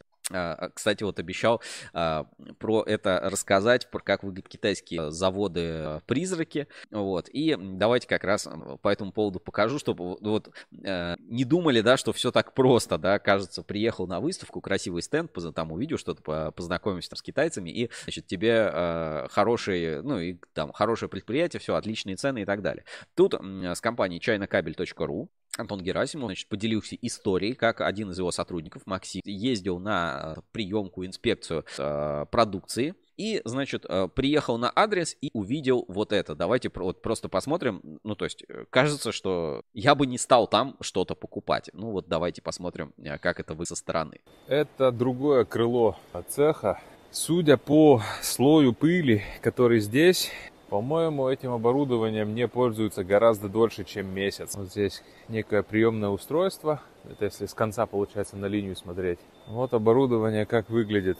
[0.73, 1.61] Кстати, вот обещал
[1.91, 6.67] про это рассказать, про как выглядят китайские заводы-призраки.
[6.91, 7.29] Вот.
[7.29, 8.47] И давайте как раз
[8.81, 10.49] по этому поводу покажу, чтобы вот
[10.83, 15.31] э, не думали, да, что все так просто, да, кажется, приехал на выставку, красивый стенд,
[15.55, 20.71] там увидел что-то, познакомимся там, с китайцами, и, значит, тебе э, хорошие, ну, и там
[20.71, 22.85] хорошее предприятие, все, отличные цены и так далее.
[23.15, 28.83] Тут э, с компанией chinacabel.ru Антон Герасимов, значит, поделился историей, как один из его сотрудников,
[28.85, 35.85] Максим, ездил на приемку, инспекцию э, продукции и, значит, э, приехал на адрес и увидел
[35.87, 36.35] вот это.
[36.35, 37.99] Давайте вот просто посмотрим.
[38.03, 41.69] Ну, то есть, э, кажется, что я бы не стал там что-то покупать.
[41.73, 44.19] Ну, вот давайте посмотрим, э, как это вы со стороны.
[44.47, 45.97] Это другое крыло
[46.29, 46.81] цеха.
[47.11, 50.31] Судя по слою пыли, который здесь,
[50.69, 54.55] по-моему, этим оборудованием не пользуются гораздо дольше, чем месяц.
[54.55, 56.81] Вот здесь некое приемное устройство.
[57.09, 59.19] Это если с конца, получается, на линию смотреть.
[59.47, 61.17] Вот оборудование как выглядит.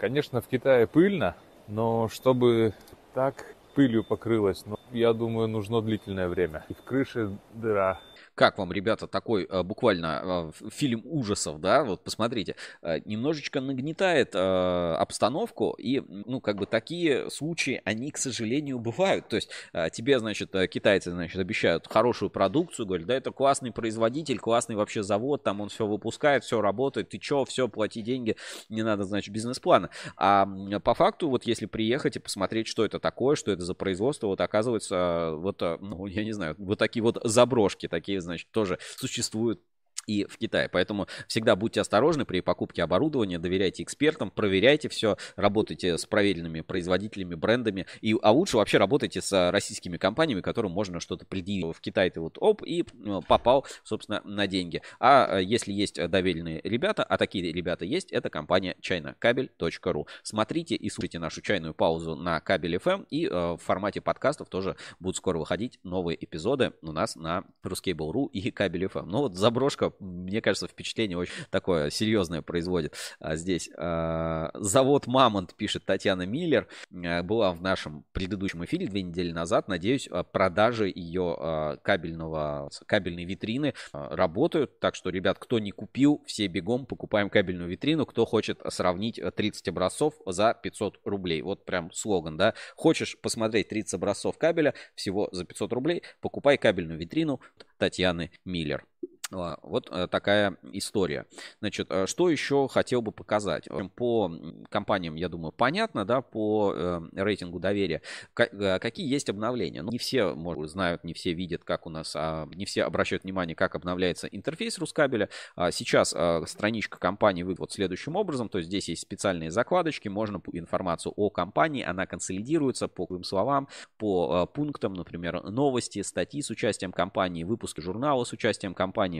[0.00, 1.36] Конечно, в Китае пыльно,
[1.68, 2.72] но чтобы
[3.12, 6.64] так пылью покрылась, но я думаю, нужно длительное время.
[6.70, 8.00] И в крыше дыра.
[8.40, 11.84] Как вам, ребята, такой э, буквально э, фильм ужасов, да?
[11.84, 18.78] Вот посмотрите, э, немножечко нагнетает обстановку, и, ну, как бы такие случаи, они, к сожалению,
[18.78, 19.28] бывают.
[19.28, 19.50] То есть
[19.92, 25.42] тебе, значит, китайцы, значит, обещают хорошую продукцию, говорят, да, это классный производитель, классный вообще завод,
[25.42, 28.36] там он все выпускает, все работает, ты чё, все, плати деньги,
[28.70, 29.90] не надо, значит, бизнес-плана.
[30.16, 30.48] А
[30.82, 34.40] по факту, вот если приехать и посмотреть, что это такое, что это за производство, вот
[34.40, 39.62] оказывается, вот, ну, я не знаю, вот такие вот заброшки, такие, значит, тоже существуют
[40.06, 40.68] и в Китае.
[40.68, 47.34] Поэтому всегда будьте осторожны при покупке оборудования, доверяйте экспертам, проверяйте все, работайте с проверенными производителями,
[47.34, 51.50] брендами, и, а лучше вообще работайте с российскими компаниями, которым можно что-то предъявить.
[51.76, 54.82] В Китае ты вот оп, и ну, попал, собственно, на деньги.
[54.98, 60.06] А э, если есть доверенные ребята, а такие ребята есть, это компания ChinaCabel.ru.
[60.22, 64.76] Смотрите и слушайте нашу чайную паузу на Кабель FM, и э, в формате подкастов тоже
[64.98, 69.06] будут скоро выходить новые эпизоды у нас на Ruskable.ru и Кабель FM.
[69.06, 73.70] Ну вот заброшка мне кажется, впечатление очень такое серьезное производит а, здесь.
[73.76, 79.68] А, завод «Мамонт», пишет Татьяна Миллер, а, была в нашем предыдущем эфире две недели назад.
[79.68, 84.80] Надеюсь, продажи ее кабельного, кабельной витрины работают.
[84.80, 88.06] Так что, ребят, кто не купил, все бегом покупаем кабельную витрину.
[88.06, 91.42] Кто хочет сравнить 30 образцов за 500 рублей.
[91.42, 92.54] Вот прям слоган, да.
[92.74, 97.40] Хочешь посмотреть 30 образцов кабеля всего за 500 рублей, покупай кабельную витрину
[97.78, 98.84] Татьяны Миллер.
[99.30, 101.26] Вот э, такая история.
[101.60, 103.68] Значит, э, что еще хотел бы показать?
[103.94, 104.30] По
[104.68, 108.02] компаниям, я думаю, понятно, да, по э, рейтингу доверия.
[108.34, 109.82] Какие есть обновления?
[109.82, 113.22] Ну, не все, может, знают, не все видят, как у нас, а, не все обращают
[113.22, 115.28] внимание, как обновляется интерфейс Рускабеля.
[115.54, 116.14] А сейчас
[116.50, 118.48] страничка компании выглядит следующим образом.
[118.48, 124.46] То есть здесь есть специальные закладочки, можно информацию о компании, она консолидируется по словам, по
[124.46, 129.19] пунктам, например, новости, статьи с участием компании, выпуски журнала с участием компании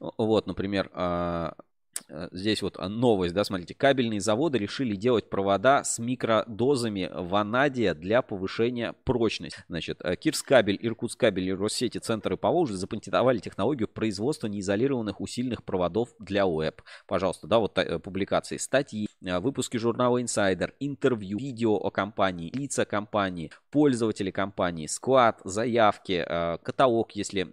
[0.00, 1.54] вот, например, а,
[2.32, 8.22] здесь вот а, новость, да, смотрите, кабельные заводы решили делать провода с микродозами ванадия для
[8.22, 9.64] повышения прочности.
[9.68, 16.46] Значит, э, Кирскабель, Иркутскабель и Россети Центры Поволжья запатентовали технологию производства неизолированных усиленных проводов для
[16.46, 16.82] УЭП.
[17.06, 23.50] Пожалуйста, да, вот э, публикации, статьи, выпуски журнала Insider, интервью, видео о компании, лица компании,
[23.70, 26.24] пользователи компании, склад, заявки,
[26.62, 27.48] каталог, если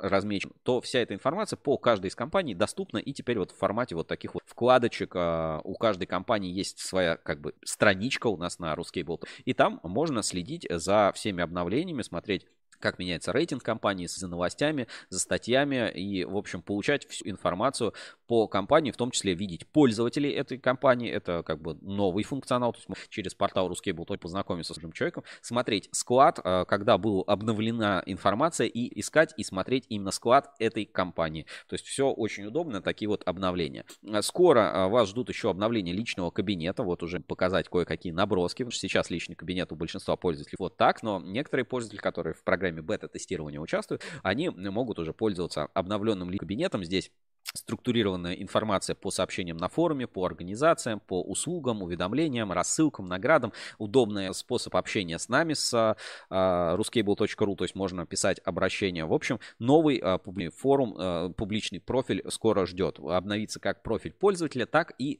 [0.00, 3.81] размечен, то вся эта информация по каждой из компаний доступна и теперь вот в формате
[3.82, 5.12] формате вот таких вот вкладочек.
[5.14, 9.22] А, у каждой компании есть своя как бы страничка у нас на Ruskable.
[9.44, 12.46] И там можно следить за всеми обновлениями, смотреть
[12.82, 17.94] как меняется рейтинг компании, за новостями, за статьями и, в общем, получать всю информацию
[18.26, 21.10] по компании, в том числе видеть пользователей этой компании.
[21.10, 25.24] Это как бы новый функционал, то есть мы через портал Ruskable познакомиться с этим человеком,
[25.40, 31.46] смотреть склад, э, когда была обновлена информация и искать и смотреть именно склад этой компании.
[31.68, 33.84] То есть все очень удобно, такие вот обновления.
[34.22, 39.36] Скоро э, вас ждут еще обновления личного кабинета, вот уже показать кое-какие наброски, сейчас личный
[39.36, 44.02] кабинет у большинства пользователей вот так, но некоторые пользователи, которые в программе программе бета-тестирования участвуют,
[44.22, 46.84] они могут уже пользоваться обновленным кабинетом.
[46.84, 47.10] Здесь
[47.54, 53.52] структурированная информация по сообщениям на форуме, по организациям, по услугам, уведомлениям, рассылкам, наградам.
[53.78, 55.96] Удобный способ общения с нами, с uh,
[56.30, 59.04] а, ruscable.ru, то есть можно писать обращения.
[59.04, 62.98] В общем, новый uh, форум, uh, публичный профиль скоро ждет.
[62.98, 65.18] Обновится как профиль пользователя, так и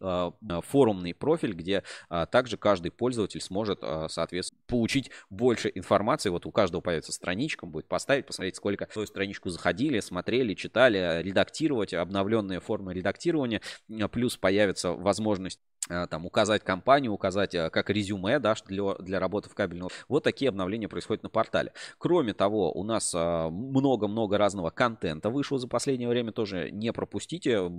[0.69, 1.83] форумный профиль, где
[2.31, 6.31] также каждый пользователь сможет, соответственно, получить больше информации.
[6.31, 11.93] Вот у каждого появится страничка, будет поставить, посмотреть, сколько свою страничку заходили, смотрели, читали, редактировать,
[12.23, 13.61] обновленные формы редактирования,
[14.11, 19.55] плюс появится возможность там указать компанию, указать э, как резюме, да, для, для работы в
[19.55, 19.89] кабельном.
[20.09, 21.73] Вот такие обновления происходят на портале.
[21.99, 27.71] Кроме того, у нас э, много-много разного контента вышло за последнее время, тоже не пропустите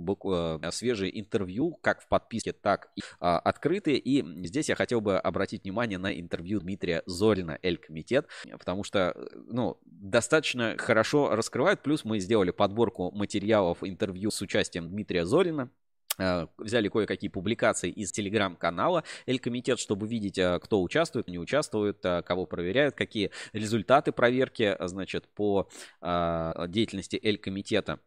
[0.70, 3.98] свежие интервью, как в подписке, так и открытые.
[3.98, 8.28] И здесь я хотел бы обратить внимание на интервью Дмитрия Зорина, Эль-Комитет,
[8.58, 9.14] потому что,
[9.46, 15.83] ну, достаточно хорошо раскрывают, плюс мы сделали подборку материалов интервью с участием Дмитрия Зорина, Э,
[16.18, 22.46] взяли кое-какие публикации из телеграм-канала Эль-Комитет, чтобы видеть, э, кто участвует, не участвует, э, кого
[22.46, 25.68] проверяют, какие результаты проверки, значит, по
[26.00, 28.00] деятельности Эль-Комитета.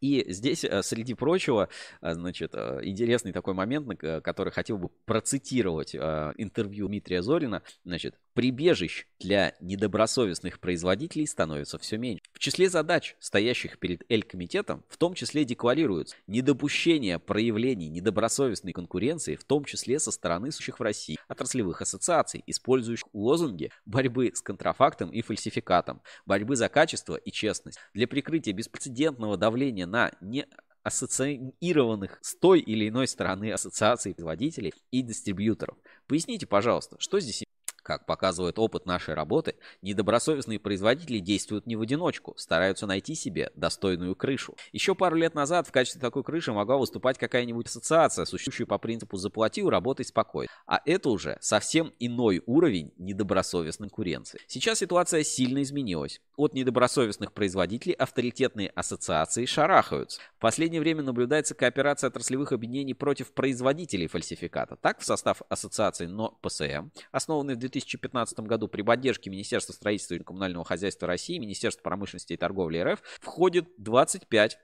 [0.00, 1.68] И здесь, э, среди прочего,
[2.00, 3.86] э, значит, э, интересный такой момент,
[4.22, 7.62] который хотел бы процитировать интервью Дмитрия Зорина.
[7.84, 12.22] Значит, прибежищ для недобросовестных производителей становится все меньше.
[12.32, 19.44] В числе задач, стоящих перед Эль-комитетом, в том числе декларируются недопущение проявлений недобросовестной конкуренции, в
[19.44, 25.22] том числе со стороны сущих в России отраслевых ассоциаций, использующих лозунги борьбы с контрафактом и
[25.22, 27.78] фальсификатом, борьбы за качество и честность.
[27.94, 30.46] Для прикрытия беспрецедентного давления на не
[30.82, 35.76] ассоциированных с той или иной стороны ассоциаций производителей и дистрибьюторов.
[36.06, 37.44] Поясните, пожалуйста, что здесь
[37.90, 44.14] как показывает опыт нашей работы, недобросовестные производители действуют не в одиночку, стараются найти себе достойную
[44.14, 44.54] крышу.
[44.70, 49.16] Еще пару лет назад в качестве такой крыши могла выступать какая-нибудь ассоциация, существующая по принципу
[49.16, 50.48] «заплатил, работай спокойно».
[50.68, 54.40] А это уже совсем иной уровень недобросовестной конкуренции.
[54.46, 56.20] Сейчас ситуация сильно изменилась.
[56.36, 60.20] От недобросовестных производителей авторитетные ассоциации шарахаются.
[60.38, 64.76] В последнее время наблюдается кооперация отраслевых объединений против производителей фальсификата.
[64.76, 70.18] Так, в состав ассоциации НО ПСМ, основанной в 2015 году при поддержке Министерства строительства и
[70.18, 74.58] коммунального хозяйства России, Министерства промышленности и торговли РФ входит 25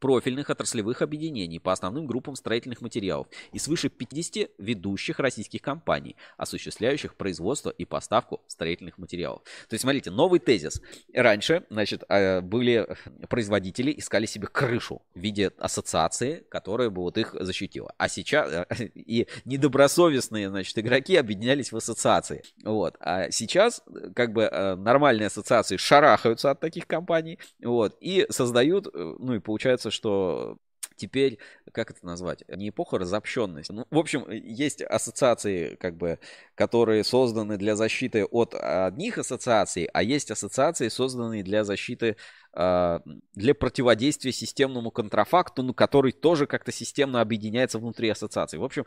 [0.00, 7.14] профильных отраслевых объединений по основным группам строительных материалов и свыше 50 ведущих российских компаний, осуществляющих
[7.14, 9.42] производство и поставку строительных материалов.
[9.68, 10.80] То есть, смотрите, новый тезис.
[11.12, 12.88] Раньше, значит, э, были
[13.28, 17.94] производители, искали себе крышу в виде ассоциации, которая бы вот их защитила.
[17.98, 22.42] А сейчас э, и недобросовестные, значит, игроки объединялись в ассоциации.
[22.64, 22.96] Вот.
[23.00, 23.82] А сейчас,
[24.14, 29.89] как бы, э, нормальные ассоциации шарахаются от таких компаний, вот, и создают, ну и получается,
[29.90, 30.58] что
[30.96, 31.38] теперь,
[31.72, 33.72] как это назвать, не эпоха разобщенности.
[33.72, 36.18] Ну, в общем, есть ассоциации, как бы,
[36.54, 42.16] которые созданы для защиты от одних ассоциаций, а есть ассоциации, созданные для защиты
[42.52, 48.58] для противодействия системному контрафакту, ну, который тоже как-то системно объединяется внутри ассоциации.
[48.58, 48.84] В общем,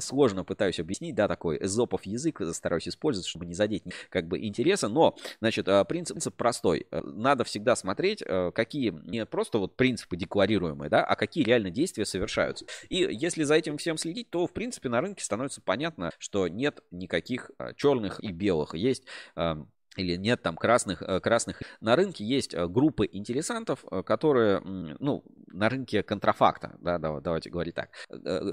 [0.00, 4.88] сложно пытаюсь объяснить, да, такой эзопов язык стараюсь использовать, чтобы не задеть как бы интереса,
[4.88, 6.86] но, значит, а, принцип, простой.
[6.90, 8.24] Надо всегда смотреть,
[8.54, 12.64] какие не просто вот принципы декларируемые, да, а какие реально действия совершаются.
[12.88, 16.82] И если за этим всем следить, то, в принципе, на рынке становится понятно, что нет
[16.90, 18.74] никаких черных и белых.
[18.74, 19.04] Есть
[19.96, 21.60] или нет там красных, э, красных.
[21.80, 27.74] На рынке есть э, группы интересантов, э, которые, ну, на рынке контрафакта, да, давайте говорить
[27.74, 27.90] так.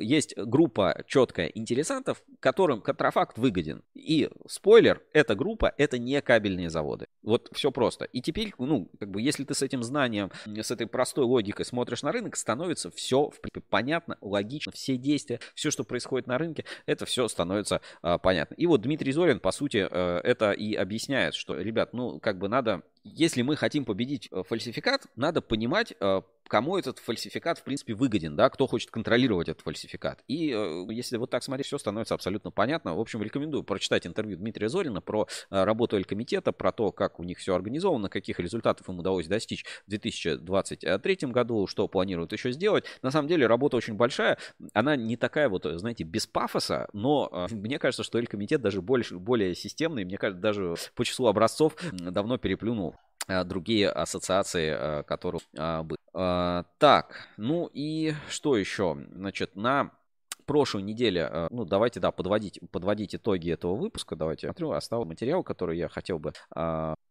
[0.02, 3.84] Есть группа четкая интересантов, которым контрафакт выгоден.
[3.94, 7.08] И спойлер, эта группа, это не кабельные заводы.
[7.22, 8.06] Вот все просто.
[8.06, 12.02] И теперь, ну, как бы, если ты с этим знанием, с этой простой логикой смотришь
[12.02, 16.66] на рынок, становится все в принципе, понятно, логично, все действия, все, что происходит на рынке,
[16.86, 18.56] это все становится а, понятно.
[18.56, 22.84] И вот Дмитрий Зорин, по сути, это и объясняет, что, ребят, ну, как бы надо,
[23.14, 28.36] если мы хотим победить э, фальсификат, надо понимать, э, кому этот фальсификат, в принципе, выгоден,
[28.36, 30.24] да, кто хочет контролировать этот фальсификат.
[30.28, 32.96] И э, если вот так смотреть, все становится абсолютно понятно.
[32.96, 37.38] В общем, рекомендую прочитать интервью Дмитрия Зорина про работу Эль-комитета, про то, как у них
[37.38, 42.86] все организовано, каких результатов им удалось достичь в 2023 году, что планируют еще сделать.
[43.02, 44.38] На самом деле, работа очень большая,
[44.74, 49.56] она не такая вот, знаете, без пафоса, но мне кажется, что Эль-комитет даже больше, более
[49.56, 52.97] системный, мне кажется, даже по числу образцов давно переплюнул
[53.46, 55.98] другие ассоциации, э, которые э, были.
[56.80, 58.98] Так, ну и что еще?
[59.14, 59.92] Значит, на
[60.48, 64.16] прошлой неделе, ну, давайте, да, подводить, подводить итоги этого выпуска.
[64.16, 66.34] Давайте смотрю, остался материал, который я хотел бы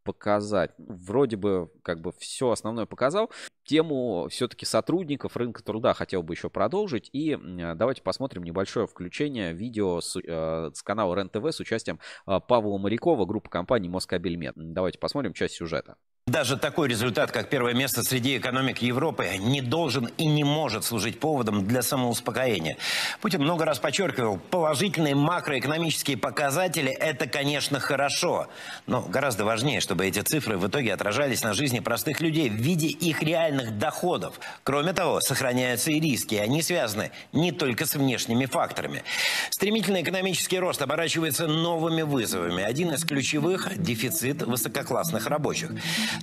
[0.06, 0.70] показать.
[0.78, 3.30] Вроде бы как бы все основное показал.
[3.64, 7.10] Тему все-таки сотрудников рынка труда хотел бы еще продолжить.
[7.12, 7.36] И
[7.74, 13.26] давайте посмотрим небольшое включение видео с, э, с канала РЕН-ТВ с участием э, Павла Морякова,
[13.26, 14.54] группы компании Москабельмет.
[14.56, 15.96] Давайте посмотрим часть сюжета.
[16.28, 21.20] Даже такой результат, как первое место среди экономик Европы, не должен и не может служить
[21.20, 22.78] поводом для самоуспокоения.
[23.20, 28.48] Путин много раз подчеркивал, положительные макроэкономические показатели– это, конечно, хорошо.
[28.88, 32.88] Но гораздо важнее, чтобы эти цифры в итоге отражались на жизни простых людей в виде
[32.88, 34.40] их реальных доходов.
[34.64, 39.04] Кроме того, сохраняются и риски, и они связаны не только с внешними факторами.
[39.50, 42.64] Стремительный экономический рост оборачивается новыми вызовами.
[42.64, 45.70] Один из ключевых– дефицит высококлассных рабочих.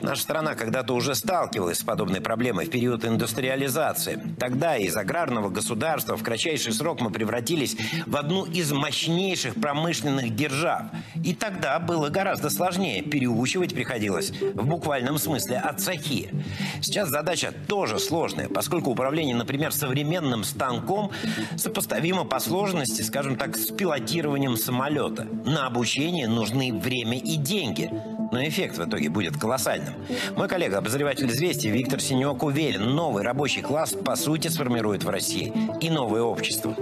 [0.02, 4.22] Наша страна когда-то уже сталкивалась с подобной проблемой в период индустриализации.
[4.40, 10.84] Тогда из аграрного государства в кратчайший срок мы превратились в одну из мощнейших промышленных держав.
[11.24, 13.02] И тогда было гораздо сложнее.
[13.02, 16.30] Переучивать приходилось в буквальном смысле от цехи.
[16.82, 21.12] Сейчас задача тоже сложная, поскольку управление, например, современным станком
[21.58, 25.28] сопоставимо по сложности, скажем так, с пилотированием самолета.
[25.46, 27.92] На обучение нужны время и деньги.
[28.32, 29.38] но эффект в итоге будет
[29.84, 30.36] колоссальным.
[30.36, 35.54] Мой коллега, обозреватель «Известий» Виктор Синек уверен, новый рабочий класс по сути сформирует в России
[35.82, 36.76] и новое общество.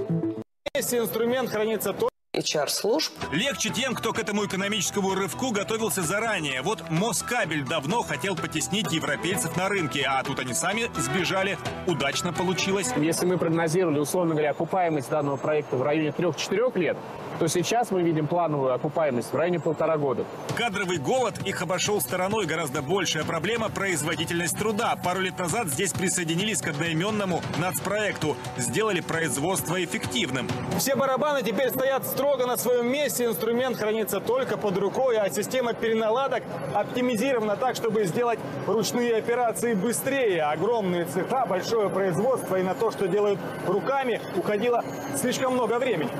[0.75, 3.11] Если инструмент хранится только HR-служб.
[3.33, 6.61] Легче тем, кто к этому экономическому рывку готовился заранее.
[6.61, 11.57] Вот Москабель давно хотел потеснить европейцев на рынке, а тут они сами сбежали.
[11.87, 12.93] Удачно получилось.
[12.95, 16.97] Если мы прогнозировали, условно говоря, окупаемость данного проекта в районе 3-4 лет,
[17.41, 20.25] то сейчас мы видим плановую окупаемость в районе полтора года.
[20.55, 22.45] Кадровый голод их обошел стороной.
[22.45, 24.95] Гораздо большая проблема– производительность труда.
[25.03, 28.37] Пару лет назад здесь присоединились к одноименному нацпроекту.
[28.57, 30.47] Сделали производство эффективным.
[30.77, 33.25] Все барабаны теперь стоят строго на своем месте.
[33.25, 36.43] Инструмент хранится только под рукой, а система переналадок
[36.75, 38.37] оптимизирована так, чтобы сделать
[38.67, 40.43] ручные операции быстрее.
[40.43, 44.85] Огромные цеха, большое производство и на то, что делают руками, уходило
[45.19, 46.11] слишком много времени.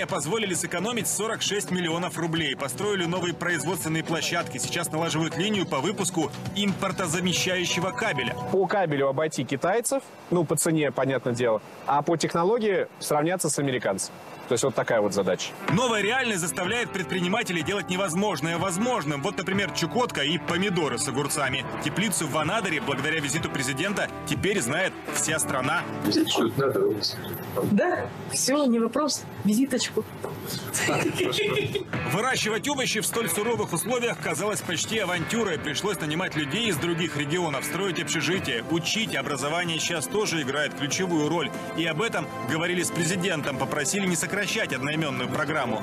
[0.00, 2.56] Нововведения позволили сэкономить 46 миллионов рублей.
[2.56, 4.58] Построили новые производственные площадки.
[4.58, 8.34] Сейчас налаживают линию по выпуску импортозамещающего кабеля.
[8.52, 14.16] По кабелю обойти китайцев, ну, по цене, понятное дело, а по технологии сравняться с американцами.
[14.50, 15.52] То есть вот такая вот задача.
[15.72, 19.22] Новая реальность заставляет предпринимателей делать невозможное возможным.
[19.22, 21.64] Вот, например, Чукотка и помидоры с огурцами.
[21.84, 25.84] Теплицу в Анадыре, благодаря визиту президента, теперь знает вся страна.
[27.70, 29.22] Да, все, не вопрос.
[29.44, 30.04] Визиточку.
[32.12, 35.60] Выращивать овощи в столь суровых условиях казалось почти авантюрой.
[35.60, 39.14] Пришлось нанимать людей из других регионов, строить общежитие, учить.
[39.14, 41.52] Образование сейчас тоже играет ключевую роль.
[41.76, 44.39] И об этом говорили с президентом, попросили не сокращать
[44.72, 45.82] одноименную программу.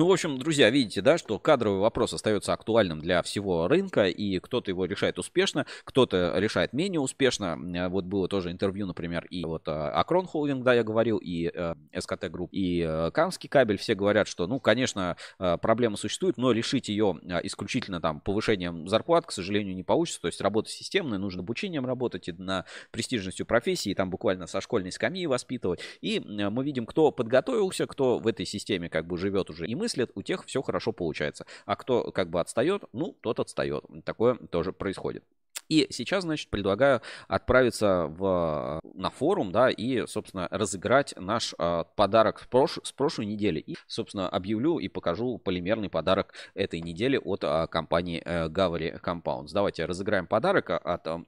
[0.00, 4.38] Ну, в общем, друзья, видите, да, что кадровый вопрос остается актуальным для всего рынка, и
[4.38, 7.58] кто-то его решает успешно, кто-то решает менее успешно.
[7.74, 11.50] Э, Вот было тоже интервью, например, и вот э, Акрон Холдинг, да, я говорил, и
[11.54, 16.88] э, СКТ Групп, и Камский кабель, все говорят, что, ну, конечно, проблема существует, но решить
[16.88, 20.22] ее исключительно там повышением зарплат, к сожалению, не получится.
[20.22, 24.92] То есть работа системная, нужно обучением работать и на престижностью профессии, там буквально со школьной
[24.92, 25.80] скамьи воспитывать.
[26.00, 30.12] И мы видим, кто подготовился, кто в этой системе как бы живет уже и мыслит,
[30.14, 31.46] у тех все хорошо получается.
[31.66, 33.84] А кто как бы отстает, ну, тот отстает.
[34.04, 35.24] Такое тоже происходит.
[35.70, 42.40] И сейчас, значит, предлагаю отправиться в, на форум, да, и, собственно, разыграть наш э, подарок
[42.40, 43.60] с, прош, с прошлой недели.
[43.60, 49.50] И, собственно, объявлю и покажу полимерный подарок этой недели от э, компании э, Gavri Compounds.
[49.54, 51.20] Давайте разыграем подарок от э,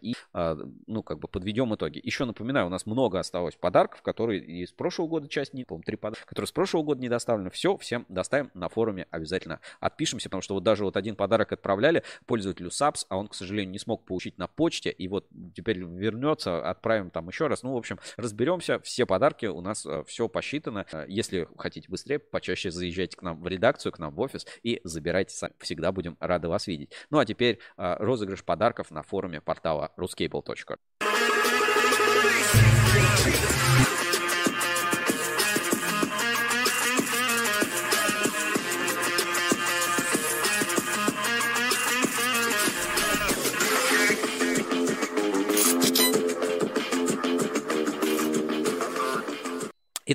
[0.00, 0.56] и, э,
[0.88, 2.00] ну, как бы подведем итоги.
[2.02, 5.96] Еще напоминаю, у нас много осталось подарков, которые из прошлого года часть не, по-моему, три
[5.96, 7.50] подарка, которые с прошлого года не доставлены.
[7.50, 12.02] Все, всем доставим на форуме, обязательно отпишемся, потому что вот даже вот один подарок отправляли
[12.26, 16.68] пользователю SAPS, а он, к сожалению, не смог получить на почте, и вот теперь вернется,
[16.68, 17.62] отправим там еще раз.
[17.62, 20.86] Ну, в общем, разберемся, все подарки у нас э, все посчитано.
[20.92, 24.80] Э, Если хотите быстрее, почаще заезжайте к нам в редакцию, к нам в офис и
[24.84, 25.54] забирайте сами.
[25.58, 26.92] Всегда будем рады вас видеть.
[27.10, 30.78] Ну, а теперь э, розыгрыш подарков на форуме портала ruscable.ru.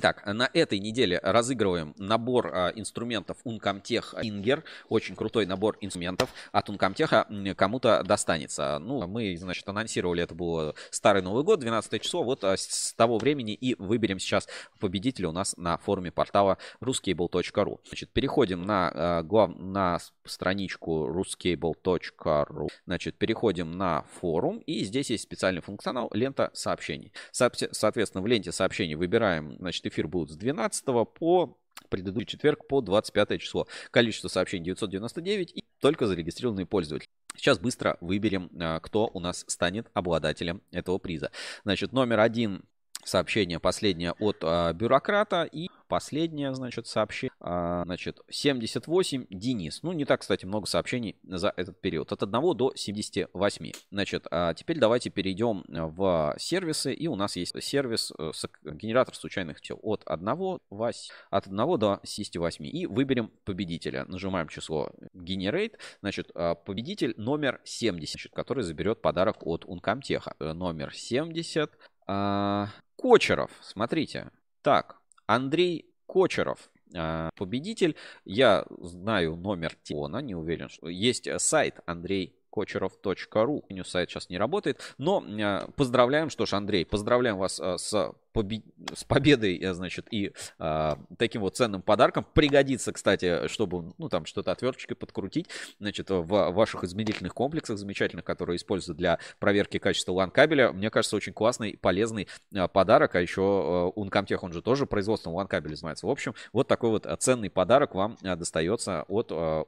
[0.00, 4.62] Итак, на этой неделе разыгрываем набор а, инструментов Uncomtech Inger.
[4.88, 8.78] Очень крутой набор инструментов от Uncomtech кому-то достанется.
[8.78, 12.22] Ну, мы, значит, анонсировали, это был Старый Новый год, 12 число.
[12.22, 14.46] Вот а, с того времени и выберем сейчас
[14.78, 17.80] победителя у нас на форуме портала ruscable.ru.
[17.88, 19.50] Значит, переходим на, а, глав...
[19.58, 22.68] на страничку ruscable.ru.
[22.86, 24.58] Значит, переходим на форум.
[24.58, 27.12] И здесь есть специальный функционал лента сообщений.
[27.32, 30.84] Соотве- Соответственно, в ленте сообщений выбираем, значит, эфир будет с 12
[31.14, 31.58] по
[31.88, 33.66] предыдущий четверг по 25 число.
[33.90, 37.08] Количество сообщений 999 и только зарегистрированные пользователи.
[37.36, 41.30] Сейчас быстро выберем, а, кто у нас станет обладателем этого приза.
[41.64, 42.64] Значит, номер один
[43.04, 49.82] сообщение последнее от а, бюрократа и последнее, значит, сообщение, а, значит, 78 Денис.
[49.82, 52.12] Ну, не так, кстати, много сообщений за этот период.
[52.12, 53.72] От 1 до 78.
[53.90, 56.92] Значит, а теперь давайте перейдем в сервисы.
[56.92, 61.78] И у нас есть сервис э, с- генератор случайных чисел от 1, вась- от 1
[61.78, 62.66] до 78.
[62.66, 64.04] И выберем победителя.
[64.06, 65.78] Нажимаем число Generate.
[66.00, 70.34] Значит, а, победитель номер 70, значит, который заберет подарок от Uncomtech.
[70.40, 71.70] Э, Номер 70.
[72.06, 72.68] А,
[72.98, 74.32] Кочеров, смотрите.
[74.60, 77.94] Так, Андрей Кочеров, а, победитель.
[78.24, 83.64] Я знаю номер телефона, не уверен, что есть сайт Андрей кочеров.ру.
[83.68, 88.12] Меню сайт сейчас не работает, но э, поздравляем, что ж, Андрей, поздравляем вас э, с
[88.32, 88.64] побед...
[88.94, 92.26] с победой, значит, и э, таким вот ценным подарком.
[92.34, 95.48] Пригодится, кстати, чтобы, ну, там что-то отверточкой подкрутить,
[95.78, 100.72] значит, в ваших измерительных комплексах замечательных, которые используются для проверки качества LAN-кабеля.
[100.72, 103.14] Мне кажется, очень классный, полезный э, подарок.
[103.14, 106.08] А еще э, Uncomtech, он же тоже производством LAN-кабеля занимается.
[106.08, 109.62] В общем, вот такой вот ценный подарок вам э, достается от э,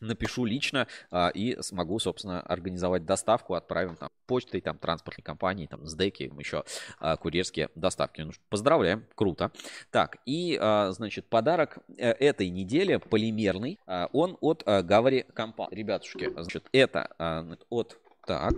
[0.00, 5.86] напишу лично а, и смогу, собственно, организовать доставку, отправим там почтой, там, транспортной компании, там,
[5.86, 6.64] с деки, еще
[6.98, 8.20] а, курьерские доставки.
[8.20, 9.50] Ну, поздравляем, круто.
[9.90, 15.68] Так, и, а, значит, подарок э, этой недели, полимерный, а, он от а, Гавари Компа.
[15.70, 18.54] Ребятушки, значит, это а, от, так,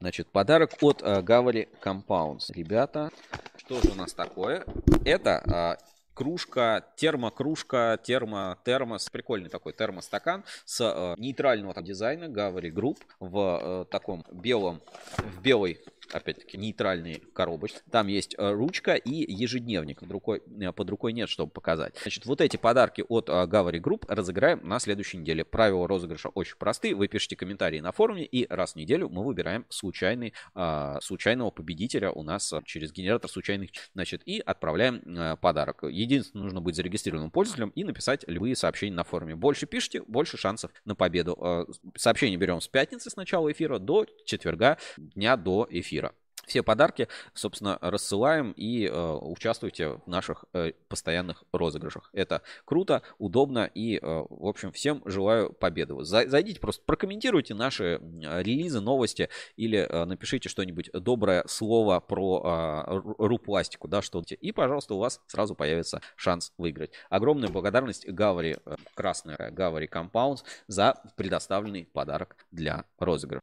[0.00, 2.52] Значит, подарок от uh, Gavary Compounds.
[2.52, 3.10] Ребята,
[3.56, 4.64] что же у нас такое?
[5.04, 12.70] Это uh, кружка, термокружка, термо, термос, прикольный такой термостакан с э, нейтрального там, дизайна Gavary
[12.70, 14.80] Group в э, таком белом,
[15.18, 15.80] в белой
[16.14, 17.80] опять-таки, нейтральные коробочки.
[17.90, 20.00] Там есть э, ручка и ежедневник.
[20.00, 21.96] Под рукой, э, под рукой нет, чтобы показать.
[22.02, 25.44] Значит, вот эти подарки от э, Gavary Group разыграем на следующей неделе.
[25.44, 26.94] Правила розыгрыша очень простые.
[26.94, 30.34] Вы пишите комментарии на форуме, и раз в неделю мы выбираем случайный,
[31.00, 35.84] случайного победителя у нас через генератор случайных, значит, и отправляем подарок.
[35.84, 39.34] Единственное, нужно быть зарегистрированным пользователем и написать любые сообщения на форуме.
[39.34, 41.66] Больше пишите, больше шансов на победу.
[41.96, 46.01] Сообщение берем с пятницы с начала эфира до четверга, дня до эфира.
[46.46, 52.10] Все подарки, собственно, рассылаем и э, участвуйте в наших э, постоянных розыгрышах.
[52.12, 55.94] Это круто, удобно и, э, в общем, всем желаю победы.
[56.02, 63.88] Зайдите, просто прокомментируйте наши релизы, новости или э, напишите что-нибудь доброе слово про э, ру-пластику,
[63.88, 66.92] да, что и, пожалуйста, у вас сразу появится шанс выиграть.
[67.10, 73.42] Огромная благодарность Гавари, э, красная Гавари Compounds за предоставленный подарок для розыгрыша.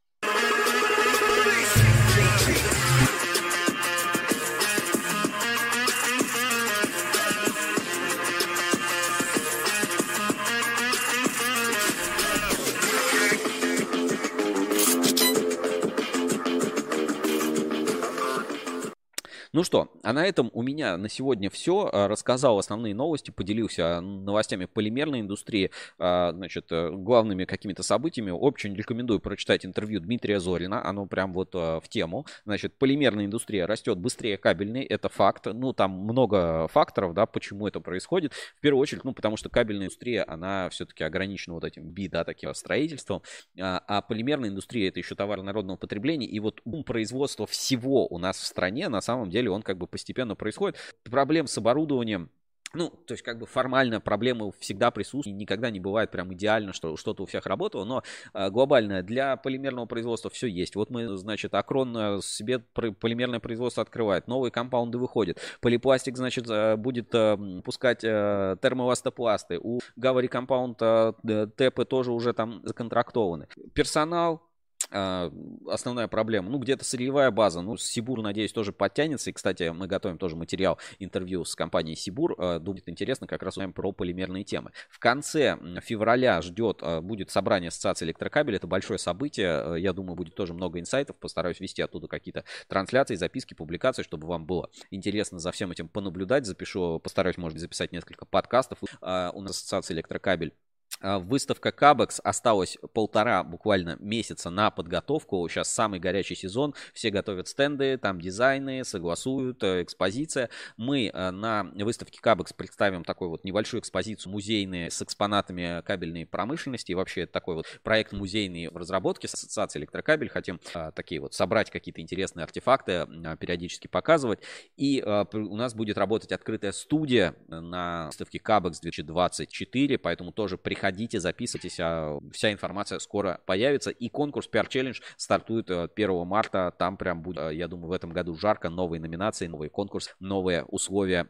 [19.52, 21.90] Ну что, а на этом у меня на сегодня все.
[21.92, 28.30] А, рассказал основные новости, поделился новостями полимерной индустрии, а, значит, э, главными какими-то событиями.
[28.30, 30.84] Очень рекомендую прочитать интервью Дмитрия Зорина.
[30.84, 32.26] Оно прям вот в тему.
[32.44, 34.84] Значит, полимерная индустрия растет быстрее кабельной.
[34.84, 35.46] Это факт.
[35.46, 38.32] Ну, там много факторов, да, почему это происходит.
[38.56, 42.22] В первую очередь, ну, потому что кабельная индустрия, она все-таки ограничена вот этим би, да,
[42.22, 43.22] таким строительством.
[43.58, 46.26] А полимерная индустрия это еще товар народного потребления.
[46.26, 49.78] И вот ум производства всего у нас в стране на самом деле деле он как
[49.78, 50.76] бы постепенно происходит.
[51.10, 52.30] Проблем с оборудованием
[52.72, 56.96] ну, то есть, как бы формально проблемы всегда присутствуют, никогда не бывает прям идеально, что
[56.96, 58.02] что-то у всех работало, но
[58.32, 60.76] э, глобально для полимерного производства все есть.
[60.76, 66.76] Вот мы, значит, Акрон э, себе полимерное производство открывает, новые компаунды выходят, полипластик, значит, э,
[66.76, 71.12] будет э, пускать э, термоэластопласты, у Гавари компаунд э,
[71.56, 73.48] ТЭПы тоже уже там законтрактованы.
[73.74, 74.49] Персонал, а,
[74.90, 76.50] основная проблема.
[76.50, 77.60] Ну, где-то сырьевая база.
[77.60, 79.30] Ну, Сибур, надеюсь, тоже подтянется.
[79.30, 82.34] И, кстати, мы готовим тоже материал, интервью с компанией Сибур.
[82.38, 84.72] А, будет интересно, как раз узнаем про полимерные темы.
[84.88, 88.56] В конце февраля ждет, а, будет собрание Ассоциации электрокабель.
[88.56, 89.80] Это большое событие.
[89.80, 91.16] Я думаю, будет тоже много инсайтов.
[91.16, 96.46] Постараюсь вести оттуда какие-то трансляции, записки, публикации, чтобы вам было интересно за всем этим понаблюдать.
[96.46, 98.78] Запишу, постараюсь, может записать несколько подкастов.
[98.82, 100.69] У нас Ассоциация электрокабель а,
[101.02, 105.48] выставка Кабекс осталось полтора буквально месяца на подготовку.
[105.48, 106.74] Сейчас самый горячий сезон.
[106.92, 110.50] Все готовят стенды, там дизайны, согласуют, э, экспозиция.
[110.76, 116.92] Мы э, на выставке Кабекс представим такой вот небольшую экспозицию музейные с экспонатами кабельной промышленности.
[116.92, 120.28] И вообще такой вот проект музейный в разработке с Ассоциацией электрокабель.
[120.28, 124.40] Хотим а, такие вот собрать какие-то интересные артефакты, а, периодически показывать.
[124.76, 130.89] И а, у нас будет работать открытая студия на выставке Кабекс 2024, поэтому тоже приходите
[130.90, 133.90] Приходите, записывайтесь, а вся информация скоро появится.
[133.90, 136.74] И конкурс PR Challenge стартует 1 э, марта.
[136.76, 138.70] Там прям будет, э, я думаю, в этом году жарко.
[138.70, 141.28] Новые номинации, новый конкурс, новые условия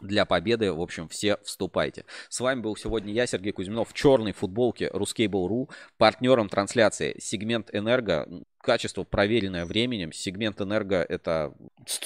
[0.00, 0.72] для победы.
[0.72, 2.06] В общем, все вступайте.
[2.30, 5.68] С вами был сегодня я, Сергей Кузьминов, в черной футболке Ruskable.ru,
[5.98, 8.26] партнером трансляции сегмент Энерго.
[8.62, 10.12] Качество, проверенное временем.
[10.12, 11.52] Сегмент Энерго— это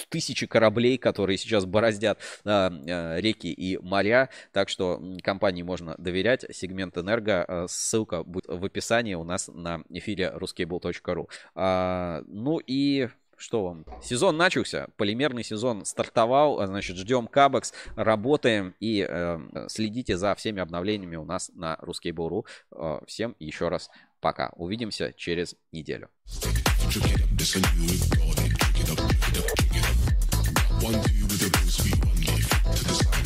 [0.09, 4.31] тысячи кораблей, которые сейчас бороздят э, реки и моря.
[4.53, 6.47] Так что компании можно доверять.
[6.51, 7.45] Сегмент Энерго.
[7.47, 11.29] Э, ссылка будет в описании у нас на эфире ruskable.ru.
[11.55, 13.85] А, ну и что вам?
[14.03, 19.39] Сезон начался, полимерный сезон стартовал, а, значит, ждем Кабекс, работаем и э,
[19.69, 22.45] следите за всеми обновлениями у нас на Ruskable.ru.
[22.73, 23.91] Э, всем еще раз
[24.21, 24.51] пока.
[24.57, 26.09] Увидимся через неделю.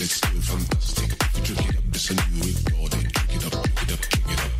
[0.00, 1.10] It's still fantastic.
[1.44, 2.90] Drink it up, this a new record.
[2.90, 4.59] Drink it up, it up, it up.